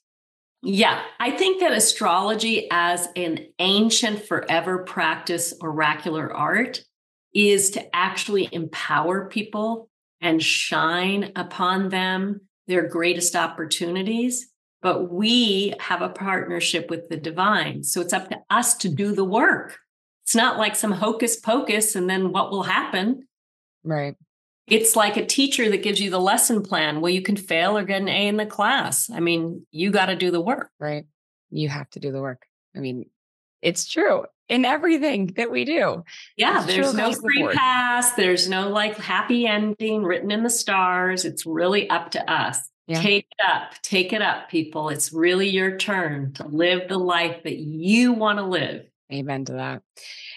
Yeah, 0.64 1.02
I 1.20 1.32
think 1.32 1.60
that 1.60 1.74
astrology 1.74 2.70
as 2.72 3.10
an 3.18 3.46
ancient 3.60 4.24
forever 4.24 4.86
practice 4.86 5.54
oracular 5.62 6.34
art 6.34 6.86
is 7.34 7.72
to 7.72 7.94
actually 7.94 8.48
empower 8.54 9.28
people 9.28 9.90
and 10.22 10.42
shine 10.42 11.32
upon 11.36 11.90
them 11.90 12.42
their 12.68 12.88
greatest 12.88 13.36
opportunities. 13.36 14.48
But 14.82 15.12
we 15.12 15.74
have 15.80 16.02
a 16.02 16.10
partnership 16.10 16.90
with 16.90 17.10
the 17.10 17.18
divine. 17.18 17.84
So 17.84 18.02
it's 18.02 18.14
up 18.14 18.30
to 18.30 18.40
us 18.50 18.76
to 18.78 18.90
do 18.90 19.14
the 19.14 19.24
work. 19.24 19.78
It's 20.24 20.36
not 20.36 20.58
like 20.58 20.76
some 20.76 20.92
hocus 20.92 21.38
pocus 21.38 21.96
and 21.96 22.10
then 22.10 22.32
what 22.32 22.52
will 22.52 22.64
happen. 22.64 23.28
Right. 23.84 24.16
It's 24.68 24.96
like 24.96 25.16
a 25.16 25.26
teacher 25.26 25.70
that 25.70 25.82
gives 25.82 26.02
you 26.02 26.10
the 26.10 26.20
lesson 26.20 26.62
plan. 26.62 27.00
Well, 27.00 27.12
you 27.12 27.22
can 27.22 27.38
fail 27.38 27.78
or 27.78 27.84
get 27.84 28.02
an 28.02 28.10
A 28.10 28.28
in 28.28 28.36
the 28.36 28.46
class. 28.46 29.10
I 29.10 29.22
mean, 29.22 29.66
you 29.72 29.92
got 29.92 30.08
to 30.08 30.16
do 30.16 30.30
the 30.30 30.42
work. 30.42 30.70
Right. 30.80 31.06
You 31.50 31.70
have 31.70 31.90
to 31.92 32.00
do 32.00 32.12
the 32.12 32.22
work. 32.22 32.46
I 32.76 32.80
mean, 32.80 33.10
it's 33.68 33.86
true 33.86 34.24
in 34.48 34.64
everything 34.64 35.28
that 35.36 35.52
we 35.52 35.66
do. 35.66 36.04
Yeah, 36.38 36.64
it's 36.64 36.68
there's 36.74 36.94
no 36.94 37.12
free 37.12 37.44
the 37.44 37.54
pass. 37.54 38.14
There's 38.14 38.48
no 38.48 38.70
like 38.70 38.98
happy 38.98 39.46
ending 39.46 40.04
written 40.04 40.32
in 40.32 40.44
the 40.44 40.50
stars. 40.50 41.26
It's 41.26 41.46
really 41.46 41.90
up 41.90 42.12
to 42.12 42.32
us. 42.32 42.58
Yeah. 42.88 43.02
Take 43.02 43.28
it 43.30 43.46
up. 43.46 43.74
Take 43.82 44.14
it 44.14 44.22
up, 44.22 44.50
people. 44.50 44.88
It's 44.88 45.12
really 45.12 45.50
your 45.50 45.76
turn 45.76 46.32
to 46.36 46.48
live 46.48 46.88
the 46.88 46.98
life 46.98 47.44
that 47.44 47.58
you 47.58 48.14
want 48.14 48.40
to 48.40 48.46
live. 48.46 48.86
Amen 49.12 49.44
to 49.46 49.54
that. 49.54 49.82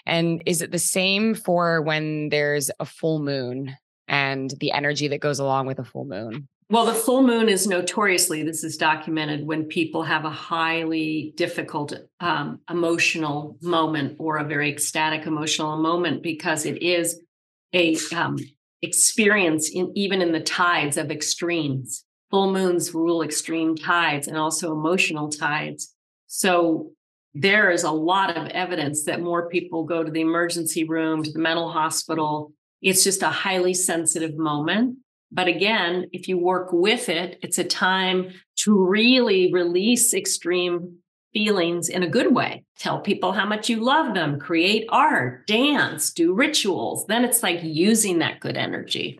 And 0.05 0.43
is 0.45 0.61
it 0.61 0.71
the 0.71 0.79
same 0.79 1.33
for 1.33 1.81
when 1.81 2.27
there's 2.27 2.69
a 2.79 2.85
full 2.85 3.19
moon? 3.19 3.75
and 4.11 4.53
the 4.59 4.73
energy 4.73 5.07
that 5.07 5.21
goes 5.21 5.39
along 5.39 5.65
with 5.65 5.79
a 5.79 5.85
full 5.85 6.05
moon? 6.05 6.47
Well, 6.71 6.85
the 6.85 6.93
full 6.93 7.21
moon 7.21 7.49
is 7.49 7.67
notoriously, 7.67 8.43
this 8.43 8.63
is 8.63 8.77
documented 8.77 9.45
when 9.45 9.65
people 9.65 10.03
have 10.03 10.23
a 10.23 10.29
highly 10.29 11.33
difficult 11.35 11.93
um, 12.21 12.61
emotional 12.69 13.57
moment 13.61 14.15
or 14.19 14.37
a 14.37 14.45
very 14.45 14.71
ecstatic 14.71 15.27
emotional 15.27 15.75
moment 15.75 16.23
because 16.23 16.65
it 16.65 16.81
is 16.81 17.19
a 17.73 17.97
um, 18.15 18.37
experience 18.81 19.69
in 19.69 19.91
even 19.95 20.21
in 20.21 20.31
the 20.31 20.39
tides 20.39 20.95
of 20.95 21.11
extremes. 21.11 22.05
Full 22.29 22.53
moons 22.53 22.93
rule 22.93 23.21
extreme 23.21 23.75
tides 23.75 24.29
and 24.29 24.37
also 24.37 24.71
emotional 24.71 25.27
tides. 25.27 25.93
So 26.27 26.93
there 27.33 27.69
is 27.69 27.83
a 27.83 27.91
lot 27.91 28.37
of 28.37 28.47
evidence 28.47 29.03
that 29.03 29.19
more 29.19 29.49
people 29.49 29.83
go 29.83 30.05
to 30.05 30.11
the 30.11 30.21
emergency 30.21 30.85
room, 30.85 31.21
to 31.21 31.33
the 31.33 31.39
mental 31.39 31.69
hospital, 31.69 32.53
it's 32.81 33.03
just 33.03 33.23
a 33.23 33.27
highly 33.27 33.73
sensitive 33.73 34.37
moment. 34.37 34.99
But 35.31 35.47
again, 35.47 36.07
if 36.11 36.27
you 36.27 36.37
work 36.37 36.69
with 36.71 37.07
it, 37.07 37.39
it's 37.41 37.57
a 37.57 37.63
time 37.63 38.33
to 38.57 38.85
really 38.85 39.51
release 39.53 40.13
extreme 40.13 40.97
feelings 41.33 41.87
in 41.87 42.03
a 42.03 42.09
good 42.09 42.33
way. 42.33 42.65
Tell 42.77 42.99
people 42.99 43.31
how 43.31 43.45
much 43.45 43.69
you 43.69 43.79
love 43.79 44.13
them, 44.13 44.39
create 44.39 44.85
art, 44.89 45.47
dance, 45.47 46.11
do 46.11 46.33
rituals. 46.33 47.05
Then 47.07 47.23
it's 47.23 47.41
like 47.41 47.59
using 47.63 48.19
that 48.19 48.41
good 48.41 48.57
energy. 48.57 49.19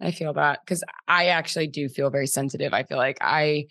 I 0.00 0.10
feel 0.10 0.34
that 0.34 0.60
because 0.64 0.84
I 1.08 1.26
actually 1.28 1.68
do 1.68 1.88
feel 1.88 2.10
very 2.10 2.26
sensitive. 2.26 2.72
I 2.72 2.84
feel 2.84 2.98
like 2.98 3.18
I 3.20 3.66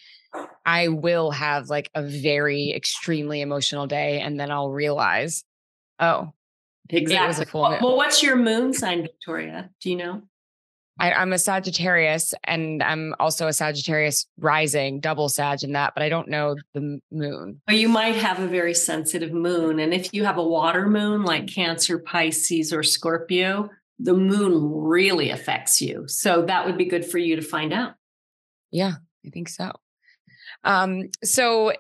I 0.66 0.88
will 0.90 1.32
have 1.32 1.70
like 1.70 1.90
a 1.94 2.02
very 2.02 2.74
extremely 2.74 3.42
emotional 3.42 3.86
day 3.86 4.20
and 4.20 4.40
then 4.40 4.52
I'll 4.52 4.72
realize, 4.72 5.44
oh, 6.00 6.34
Exactly. 6.90 7.46
Well, 7.54 7.80
well, 7.82 7.98
what's 7.98 8.22
your 8.22 8.36
moon 8.36 8.72
sign, 8.74 9.02
Victoria? 9.02 9.72
Do 9.82 9.90
you 9.90 9.96
know? 9.96 10.22
I, 11.00 11.22
am 11.22 11.34
a 11.34 11.38
Sagittarius 11.38 12.34
and 12.46 12.82
I'm 12.82 13.16
also 13.20 13.48
a 13.48 13.54
Sagittarius 13.54 14.28
rising, 14.40 15.00
double 15.00 15.30
Sag 15.30 15.64
in 15.64 15.74
that, 15.74 15.94
but 15.94 16.04
I 16.04 16.10
don't 16.10 16.30
know 16.30 16.56
the 16.74 17.00
moon. 17.12 17.62
Well, 17.68 17.78
you 17.78 17.90
might 17.90 18.16
have 18.16 18.40
a 18.40 18.48
very 18.48 18.74
sensitive 18.74 19.34
moon. 19.34 19.80
And 19.80 19.94
if 19.94 20.14
you 20.14 20.24
have 20.24 20.38
a 20.38 20.44
water 20.44 20.88
moon 20.88 21.24
like 21.24 21.48
Cancer, 21.48 22.00
Pisces, 22.00 22.72
or 22.72 22.82
Scorpio, 22.82 23.70
the 24.00 24.14
moon 24.14 24.72
really 24.74 25.30
affects 25.32 25.82
you. 25.82 26.08
So 26.08 26.44
that 26.44 26.66
would 26.66 26.78
be 26.78 26.86
good 26.86 27.06
for 27.06 27.18
you 27.18 27.36
to 27.36 27.42
find 27.42 27.74
out. 27.74 27.96
Yeah, 28.72 28.94
I 29.26 29.30
think 29.30 29.50
so. 29.50 29.72
Um, 30.64 31.10
so 31.24 31.74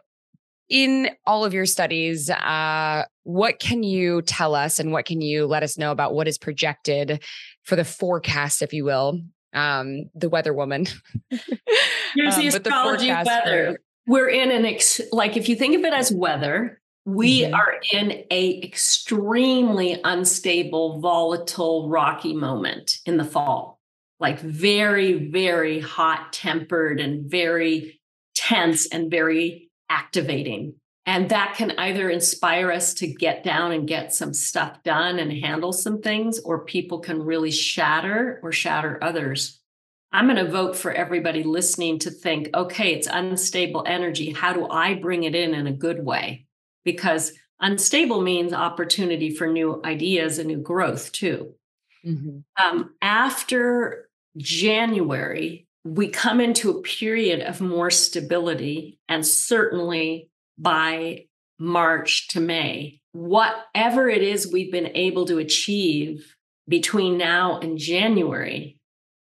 in 0.70 1.10
all 1.26 1.46
of 1.46 1.54
your 1.54 1.66
studies, 1.66 2.30
uh, 2.30 3.04
what 3.24 3.60
can 3.60 3.84
you 3.84 4.22
tell 4.24 4.56
us 4.56 4.80
and 4.80 4.92
what 4.92 5.06
can 5.06 5.22
you 5.22 5.46
let 5.46 5.64
us 5.64 5.78
know 5.78 5.92
about 5.92 6.14
what 6.14 6.28
is 6.28 6.38
projected 6.38 7.24
for 7.64 7.76
the 7.76 7.86
forecast, 7.86 8.62
if 8.62 8.74
you 8.74 8.86
will? 8.86 9.22
Um, 9.54 10.10
the 10.14 10.30
weather 10.30 10.54
woman. 10.54 10.86
Here's 11.30 12.36
the 12.36 12.42
um, 12.42 12.48
astrology 12.48 13.08
the 13.08 13.24
weather. 13.26 13.74
For- 13.74 14.12
We're 14.12 14.30
in 14.30 14.52
an 14.52 14.66
ex- 14.66 15.02
like 15.12 15.38
if 15.38 15.48
you 15.48 15.56
think 15.56 15.76
of 15.76 15.84
it 15.84 15.94
as 15.94 16.12
weather, 16.12 16.82
we 17.06 17.42
mm-hmm. 17.42 17.54
are 17.54 17.76
in 17.94 18.24
a 18.32 18.62
extremely 18.64 20.02
unstable, 20.04 21.00
volatile, 21.00 21.88
rocky 21.88 22.34
moment 22.34 22.98
in 23.06 23.18
the 23.18 23.24
fall. 23.24 23.80
Like 24.20 24.40
very, 24.40 25.30
very 25.30 25.80
hot 25.80 26.34
tempered 26.34 27.00
and 27.00 27.30
very 27.30 28.00
tense 28.34 28.88
and 28.88 29.12
very 29.12 29.65
activating. 29.90 30.76
And 31.06 31.30
that 31.30 31.54
can 31.56 31.72
either 31.78 32.10
inspire 32.10 32.72
us 32.72 32.96
to 32.96 33.08
get 33.08 33.44
down 33.44 33.72
and 33.72 33.88
get 33.88 34.14
some 34.14 34.34
stuff 34.34 34.82
done 34.84 35.20
and 35.20 35.32
handle 35.32 35.72
some 35.72 36.02
things, 36.02 36.40
or 36.40 36.66
people 36.66 37.00
can 37.00 37.22
really 37.22 37.52
shatter 37.52 38.40
or 38.42 38.52
shatter 38.52 38.98
others. 39.04 39.62
I'm 40.12 40.26
going 40.26 40.44
to 40.44 40.50
vote 40.50 40.76
for 40.76 40.92
everybody 40.92 41.44
listening 41.44 42.00
to 42.00 42.10
think, 42.10 42.50
okay, 42.56 42.94
it's 42.94 43.08
unstable 43.12 43.84
energy. 43.86 44.32
How 44.32 44.54
do 44.54 44.68
I 44.68 44.96
bring 44.96 45.26
it 45.26 45.36
in 45.36 45.54
in 45.54 45.68
a 45.68 45.74
good 45.74 46.04
way? 46.04 46.48
Because 46.84 47.34
unstable 47.60 48.22
means 48.22 48.54
opportunity 48.54 49.30
for 49.30 49.46
new 49.46 49.82
ideas 49.86 50.40
and 50.40 50.48
new 50.48 50.58
growth, 50.58 51.12
too. 51.12 51.54
Mm-hmm. 52.06 52.40
Um, 52.66 52.96
after 53.02 54.10
January, 54.38 55.65
we 55.86 56.08
come 56.08 56.42
into 56.42 56.72
a 56.72 56.82
period 56.82 57.42
of 57.42 57.62
more 57.62 57.92
stability. 57.92 59.00
And 59.08 59.26
certainly 59.26 60.32
by 60.58 61.28
March 61.60 62.28
to 62.30 62.40
May, 62.42 63.02
whatever 63.12 64.10
it 64.10 64.24
is 64.24 64.52
we've 64.52 64.72
been 64.72 64.92
able 64.96 65.26
to 65.28 65.38
achieve 65.38 66.36
between 66.68 67.20
now 67.20 67.60
and 67.60 67.78
January 67.78 68.80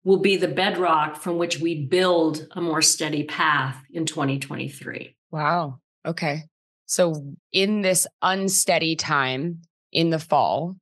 will 0.03 0.19
be 0.19 0.37
the 0.37 0.49
bedrock 0.49 1.16
from 1.16 1.37
which 1.37 1.61
we 1.61 1.85
build 1.85 2.47
a 2.53 2.61
more 2.62 2.81
steady 2.81 3.25
path 3.25 3.83
in 3.92 4.07
2023. 4.07 5.14
Wow. 5.31 5.81
Okay. 6.07 6.45
So, 6.87 7.35
in 7.53 7.83
this 7.83 8.07
unsteady 8.23 8.97
time 8.97 9.62
in 9.92 10.11
the 10.11 10.21
fall, 10.21 10.77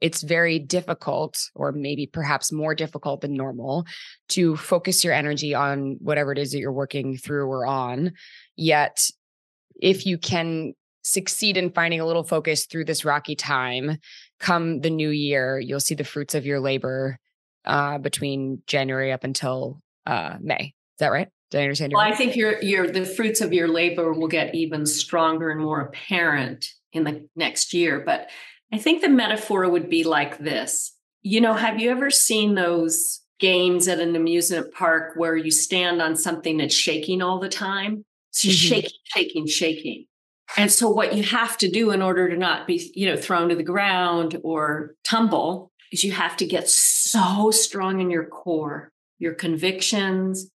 it's 0.00 0.22
very 0.22 0.58
difficult, 0.58 1.38
or 1.54 1.72
maybe 1.72 2.06
perhaps 2.06 2.52
more 2.52 2.74
difficult 2.74 3.20
than 3.20 3.34
normal, 3.34 3.86
to 4.28 4.56
focus 4.56 5.04
your 5.04 5.14
energy 5.14 5.54
on 5.54 5.96
whatever 6.00 6.32
it 6.32 6.38
is 6.38 6.52
that 6.52 6.58
you're 6.58 6.72
working 6.72 7.16
through 7.16 7.46
or 7.46 7.66
on. 7.66 8.12
Yet, 8.56 9.10
if 9.80 10.06
you 10.06 10.18
can 10.18 10.74
succeed 11.04 11.56
in 11.56 11.70
finding 11.70 12.00
a 12.00 12.06
little 12.06 12.24
focus 12.24 12.66
through 12.66 12.84
this 12.84 13.04
rocky 13.04 13.36
time, 13.36 13.98
come 14.40 14.80
the 14.80 14.90
new 14.90 15.10
year, 15.10 15.58
you'll 15.58 15.80
see 15.80 15.94
the 15.94 16.04
fruits 16.04 16.34
of 16.34 16.44
your 16.44 16.60
labor 16.60 17.18
uh, 17.64 17.98
between 17.98 18.62
January 18.66 19.12
up 19.12 19.24
until 19.24 19.80
uh, 20.06 20.36
May. 20.40 20.74
Is 20.94 20.98
that 21.00 21.12
right? 21.12 21.28
Did 21.50 21.60
I 21.60 21.64
understand? 21.64 21.92
Well, 21.94 22.02
right? 22.02 22.12
I 22.12 22.16
think 22.16 22.36
your 22.36 22.60
your 22.62 22.88
the 22.88 23.04
fruits 23.04 23.40
of 23.40 23.52
your 23.52 23.68
labor 23.68 24.12
will 24.12 24.28
get 24.28 24.54
even 24.54 24.84
stronger 24.84 25.50
and 25.50 25.60
more 25.60 25.80
apparent 25.80 26.66
in 26.92 27.04
the 27.04 27.28
next 27.36 27.72
year. 27.72 28.02
But 28.04 28.30
I 28.72 28.78
think 28.78 29.00
the 29.00 29.08
metaphor 29.08 29.68
would 29.68 29.88
be 29.88 30.04
like 30.04 30.38
this. 30.38 30.92
You 31.22 31.40
know, 31.40 31.54
have 31.54 31.80
you 31.80 31.90
ever 31.90 32.10
seen 32.10 32.54
those 32.54 33.20
games 33.38 33.88
at 33.88 34.00
an 34.00 34.16
amusement 34.16 34.72
park 34.72 35.12
where 35.16 35.36
you 35.36 35.50
stand 35.50 36.00
on 36.00 36.16
something 36.16 36.56
that's 36.56 36.74
shaking 36.74 37.22
all 37.22 37.38
the 37.38 37.48
time? 37.48 38.04
So 38.30 38.48
mm-hmm. 38.48 38.54
shaking, 38.54 38.98
shaking, 39.04 39.46
shaking. 39.46 40.06
And 40.56 40.70
so 40.70 40.88
what 40.88 41.14
you 41.14 41.22
have 41.22 41.58
to 41.58 41.70
do 41.70 41.90
in 41.90 42.02
order 42.02 42.28
to 42.28 42.36
not 42.36 42.66
be, 42.66 42.92
you 42.94 43.06
know, 43.06 43.16
thrown 43.16 43.48
to 43.48 43.56
the 43.56 43.62
ground 43.62 44.38
or 44.42 44.94
tumble 45.04 45.72
is 45.92 46.04
you 46.04 46.12
have 46.12 46.36
to 46.38 46.46
get 46.46 46.68
so 46.68 47.50
strong 47.50 48.00
in 48.00 48.10
your 48.10 48.26
core, 48.26 48.92
your 49.18 49.34
convictions, 49.34 50.50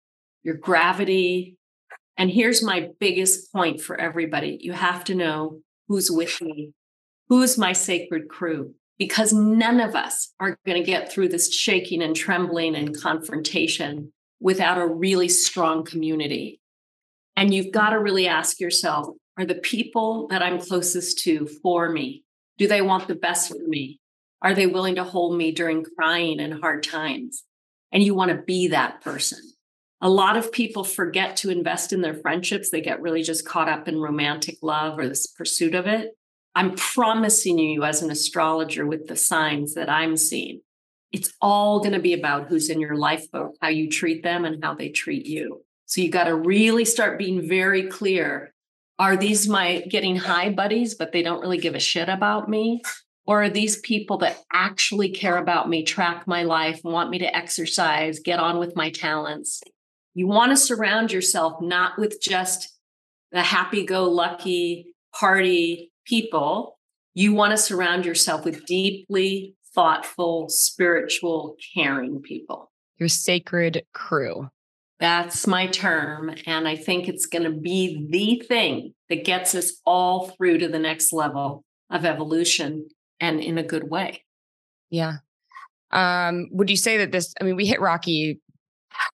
your 0.42 0.56
gravity. 0.56 1.56
And 2.16 2.30
here's 2.30 2.62
my 2.62 2.90
biggest 3.00 3.52
point 3.52 3.80
for 3.80 3.98
everybody. 3.98 4.58
You 4.60 4.72
have 4.72 5.04
to 5.04 5.14
know 5.14 5.60
who's 5.86 6.10
with 6.10 6.40
me, 6.42 6.72
who's 7.28 7.58
my 7.58 7.72
sacred 7.72 8.28
crew, 8.28 8.74
because 8.98 9.32
none 9.32 9.80
of 9.80 9.94
us 9.94 10.32
are 10.40 10.58
going 10.66 10.82
to 10.82 10.86
get 10.86 11.12
through 11.12 11.28
this 11.28 11.54
shaking 11.54 12.02
and 12.02 12.16
trembling 12.16 12.74
and 12.74 13.00
confrontation 13.00 14.12
without 14.40 14.78
a 14.78 14.86
really 14.86 15.28
strong 15.28 15.84
community. 15.84 16.60
And 17.36 17.54
you've 17.54 17.72
got 17.72 17.90
to 17.90 18.00
really 18.00 18.26
ask 18.26 18.60
yourself, 18.60 19.08
are 19.36 19.44
the 19.44 19.54
people 19.54 20.26
that 20.28 20.42
I'm 20.42 20.60
closest 20.60 21.18
to 21.20 21.46
for 21.62 21.88
me? 21.88 22.24
Do 22.56 22.66
they 22.66 22.82
want 22.82 23.06
the 23.06 23.14
best 23.14 23.50
for 23.50 23.58
me? 23.66 24.00
Are 24.42 24.54
they 24.54 24.66
willing 24.66 24.96
to 24.96 25.04
hold 25.04 25.36
me 25.36 25.52
during 25.52 25.84
crying 25.96 26.40
and 26.40 26.60
hard 26.60 26.82
times? 26.82 27.44
And 27.92 28.02
you 28.02 28.14
want 28.14 28.30
to 28.30 28.42
be 28.42 28.68
that 28.68 29.00
person. 29.00 29.38
A 30.00 30.10
lot 30.10 30.36
of 30.36 30.52
people 30.52 30.84
forget 30.84 31.36
to 31.38 31.50
invest 31.50 31.92
in 31.92 32.00
their 32.02 32.14
friendships. 32.14 32.70
They 32.70 32.80
get 32.80 33.00
really 33.00 33.22
just 33.22 33.46
caught 33.46 33.68
up 33.68 33.88
in 33.88 33.98
romantic 34.00 34.56
love 34.62 34.98
or 34.98 35.08
this 35.08 35.26
pursuit 35.26 35.74
of 35.74 35.86
it. 35.86 36.17
I'm 36.58 36.74
promising 36.74 37.56
you, 37.60 37.84
as 37.84 38.02
an 38.02 38.10
astrologer, 38.10 38.84
with 38.84 39.06
the 39.06 39.14
signs 39.14 39.74
that 39.74 39.88
I'm 39.88 40.16
seeing, 40.16 40.60
it's 41.12 41.32
all 41.40 41.78
going 41.78 41.92
to 41.92 42.00
be 42.00 42.14
about 42.14 42.48
who's 42.48 42.68
in 42.68 42.80
your 42.80 42.96
lifeboat, 42.96 43.56
how 43.62 43.68
you 43.68 43.88
treat 43.88 44.24
them, 44.24 44.44
and 44.44 44.60
how 44.60 44.74
they 44.74 44.88
treat 44.88 45.24
you. 45.24 45.62
So 45.86 46.00
you 46.00 46.10
got 46.10 46.24
to 46.24 46.34
really 46.34 46.84
start 46.84 47.16
being 47.16 47.48
very 47.48 47.86
clear. 47.86 48.52
Are 48.98 49.16
these 49.16 49.48
my 49.48 49.84
getting 49.88 50.16
high 50.16 50.50
buddies, 50.50 50.96
but 50.96 51.12
they 51.12 51.22
don't 51.22 51.40
really 51.40 51.58
give 51.58 51.76
a 51.76 51.78
shit 51.78 52.08
about 52.08 52.48
me? 52.48 52.82
Or 53.24 53.44
are 53.44 53.50
these 53.50 53.78
people 53.78 54.18
that 54.18 54.38
actually 54.52 55.10
care 55.10 55.36
about 55.36 55.68
me, 55.68 55.84
track 55.84 56.26
my 56.26 56.42
life, 56.42 56.80
want 56.82 57.10
me 57.10 57.20
to 57.20 57.36
exercise, 57.36 58.18
get 58.18 58.40
on 58.40 58.58
with 58.58 58.74
my 58.74 58.90
talents? 58.90 59.62
You 60.12 60.26
want 60.26 60.50
to 60.50 60.56
surround 60.56 61.12
yourself 61.12 61.62
not 61.62 61.96
with 61.98 62.20
just 62.20 62.76
the 63.30 63.42
happy 63.42 63.86
go 63.86 64.10
lucky 64.10 64.86
party 65.14 65.87
people. 66.08 66.78
You 67.14 67.32
want 67.32 67.50
to 67.50 67.56
surround 67.56 68.06
yourself 68.06 68.44
with 68.44 68.64
deeply 68.66 69.54
thoughtful, 69.74 70.48
spiritual, 70.48 71.56
caring 71.74 72.20
people. 72.20 72.70
Your 72.98 73.08
sacred 73.08 73.84
crew. 73.92 74.48
That's 74.98 75.46
my 75.46 75.68
term. 75.68 76.34
And 76.46 76.66
I 76.66 76.74
think 76.74 77.08
it's 77.08 77.26
going 77.26 77.44
to 77.44 77.52
be 77.52 78.08
the 78.10 78.44
thing 78.46 78.94
that 79.08 79.24
gets 79.24 79.54
us 79.54 79.80
all 79.86 80.28
through 80.30 80.58
to 80.58 80.68
the 80.68 80.78
next 80.78 81.12
level 81.12 81.64
of 81.90 82.04
evolution 82.04 82.88
and 83.20 83.40
in 83.40 83.58
a 83.58 83.62
good 83.62 83.88
way. 83.88 84.24
Yeah. 84.90 85.18
Um, 85.92 86.48
would 86.50 86.70
you 86.70 86.76
say 86.76 86.98
that 86.98 87.12
this, 87.12 87.32
I 87.40 87.44
mean, 87.44 87.56
we 87.56 87.66
hit 87.66 87.80
rocky 87.80 88.40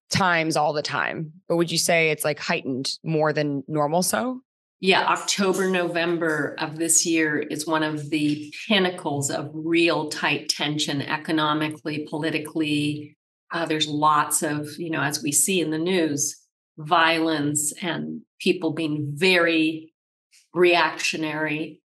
times 0.09 0.57
all 0.57 0.73
the 0.73 0.81
time, 0.81 1.31
but 1.47 1.57
would 1.57 1.71
you 1.71 1.77
say 1.77 2.09
it's 2.09 2.25
like 2.25 2.39
heightened 2.39 2.89
more 3.03 3.31
than 3.31 3.63
normal 3.67 4.01
so? 4.01 4.41
Yeah, 4.81 5.05
October, 5.05 5.69
November 5.69 6.55
of 6.59 6.77
this 6.77 7.05
year 7.05 7.39
is 7.39 7.65
one 7.65 7.81
of 7.81 8.09
the 8.09 8.53
pinnacles 8.67 9.31
of 9.31 9.49
real 9.53 10.09
tight 10.09 10.49
tension 10.49 11.01
economically, 11.01 12.05
politically. 12.09 13.17
Uh, 13.51 13.65
there's 13.65 13.87
lots 13.87 14.43
of, 14.43 14.67
you 14.77 14.89
know, 14.89 15.01
as 15.01 15.23
we 15.23 15.31
see 15.31 15.61
in 15.61 15.71
the 15.71 15.77
news, 15.77 16.35
violence 16.77 17.73
and 17.81 18.21
people 18.39 18.73
being 18.73 19.11
very 19.13 19.93
reactionary. 20.53 21.81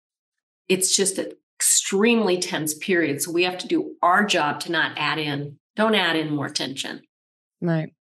It's 0.67 0.95
just 0.95 1.19
an 1.19 1.31
extremely 1.57 2.39
tense 2.39 2.73
period. 2.73 3.21
So 3.21 3.31
we 3.31 3.43
have 3.43 3.59
to 3.59 3.67
do 3.67 3.95
our 4.01 4.25
job 4.25 4.61
to 4.61 4.71
not 4.71 4.97
add 4.97 5.19
in, 5.19 5.59
don't 5.75 5.95
add 5.95 6.15
in 6.15 6.35
more 6.35 6.49
tension. 6.49 7.01
Right. 7.61 7.93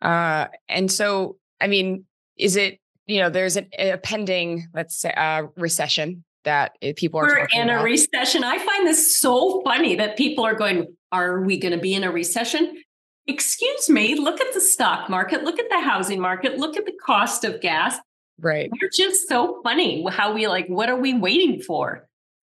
Uh, 0.00 0.46
and 0.68 0.90
so, 0.90 1.36
I 1.60 1.66
mean, 1.66 2.06
is 2.38 2.56
it, 2.56 2.79
you 3.10 3.20
know, 3.20 3.30
there's 3.30 3.56
a, 3.56 3.66
a 3.78 3.98
pending, 3.98 4.68
let's 4.72 4.96
say, 4.96 5.12
uh, 5.12 5.44
recession 5.56 6.24
that 6.44 6.72
people 6.96 7.20
are 7.20 7.26
We're 7.26 7.48
in 7.52 7.68
about. 7.68 7.82
a 7.82 7.84
recession. 7.84 8.44
I 8.44 8.58
find 8.58 8.86
this 8.86 9.20
so 9.20 9.60
funny 9.62 9.96
that 9.96 10.16
people 10.16 10.44
are 10.44 10.54
going, 10.54 10.86
are 11.12 11.42
we 11.42 11.58
going 11.58 11.72
to 11.72 11.80
be 11.80 11.92
in 11.94 12.04
a 12.04 12.10
recession? 12.10 12.82
Excuse 13.26 13.90
me, 13.90 14.14
look 14.14 14.40
at 14.40 14.54
the 14.54 14.60
stock 14.60 15.10
market, 15.10 15.44
look 15.44 15.58
at 15.58 15.68
the 15.68 15.80
housing 15.80 16.20
market, 16.20 16.56
look 16.58 16.76
at 16.76 16.86
the 16.86 16.94
cost 17.04 17.44
of 17.44 17.60
gas. 17.60 17.96
Right. 18.38 18.70
You're 18.80 18.90
just 18.90 19.28
so 19.28 19.60
funny 19.62 20.04
how 20.08 20.32
we 20.32 20.48
like, 20.48 20.66
what 20.68 20.88
are 20.88 20.96
we 20.96 21.12
waiting 21.12 21.60
for? 21.60 22.08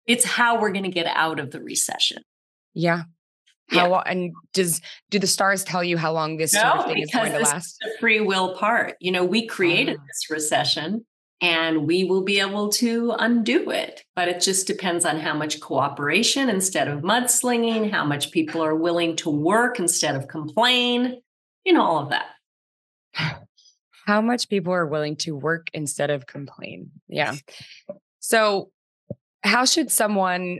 It's 0.07 0.25
how 0.25 0.59
we're 0.59 0.71
going 0.71 0.83
to 0.83 0.91
get 0.91 1.05
out 1.05 1.39
of 1.39 1.51
the 1.51 1.61
recession. 1.61 2.23
Yeah. 2.73 3.03
How 3.69 3.89
yeah. 3.89 4.03
and 4.05 4.33
does 4.53 4.79
do 5.09 5.17
the 5.17 5.27
stars 5.27 5.63
tell 5.63 5.83
you 5.83 5.97
how 5.97 6.11
long 6.11 6.37
this 6.37 6.53
no, 6.53 6.61
sort 6.61 6.77
of 6.77 6.85
thing 6.85 6.99
is 6.99 7.11
going 7.11 7.31
to 7.31 7.39
last? 7.39 7.77
the 7.81 7.91
free 7.99 8.19
will 8.19 8.55
part. 8.55 8.95
You 8.99 9.11
know, 9.11 9.25
we 9.25 9.47
created 9.47 9.97
oh. 9.99 10.03
this 10.07 10.29
recession 10.29 11.05
and 11.41 11.85
we 11.87 12.03
will 12.03 12.23
be 12.23 12.39
able 12.39 12.69
to 12.69 13.15
undo 13.17 13.71
it. 13.71 14.03
But 14.15 14.27
it 14.27 14.41
just 14.41 14.67
depends 14.67 15.03
on 15.03 15.19
how 15.19 15.33
much 15.35 15.59
cooperation 15.59 16.49
instead 16.49 16.87
of 16.87 17.01
mudslinging, 17.01 17.91
how 17.91 18.05
much 18.05 18.31
people 18.31 18.63
are 18.63 18.75
willing 18.75 19.15
to 19.17 19.29
work 19.29 19.79
instead 19.79 20.15
of 20.15 20.27
complain, 20.27 21.21
you 21.65 21.73
know, 21.73 21.83
all 21.83 22.03
of 22.03 22.09
that. 22.09 22.27
How 24.05 24.21
much 24.21 24.49
people 24.49 24.71
are 24.71 24.85
willing 24.85 25.15
to 25.17 25.35
work 25.35 25.67
instead 25.73 26.11
of 26.11 26.27
complain. 26.27 26.91
Yeah. 27.07 27.33
So 28.19 28.69
how 29.43 29.65
should 29.65 29.91
someone 29.91 30.59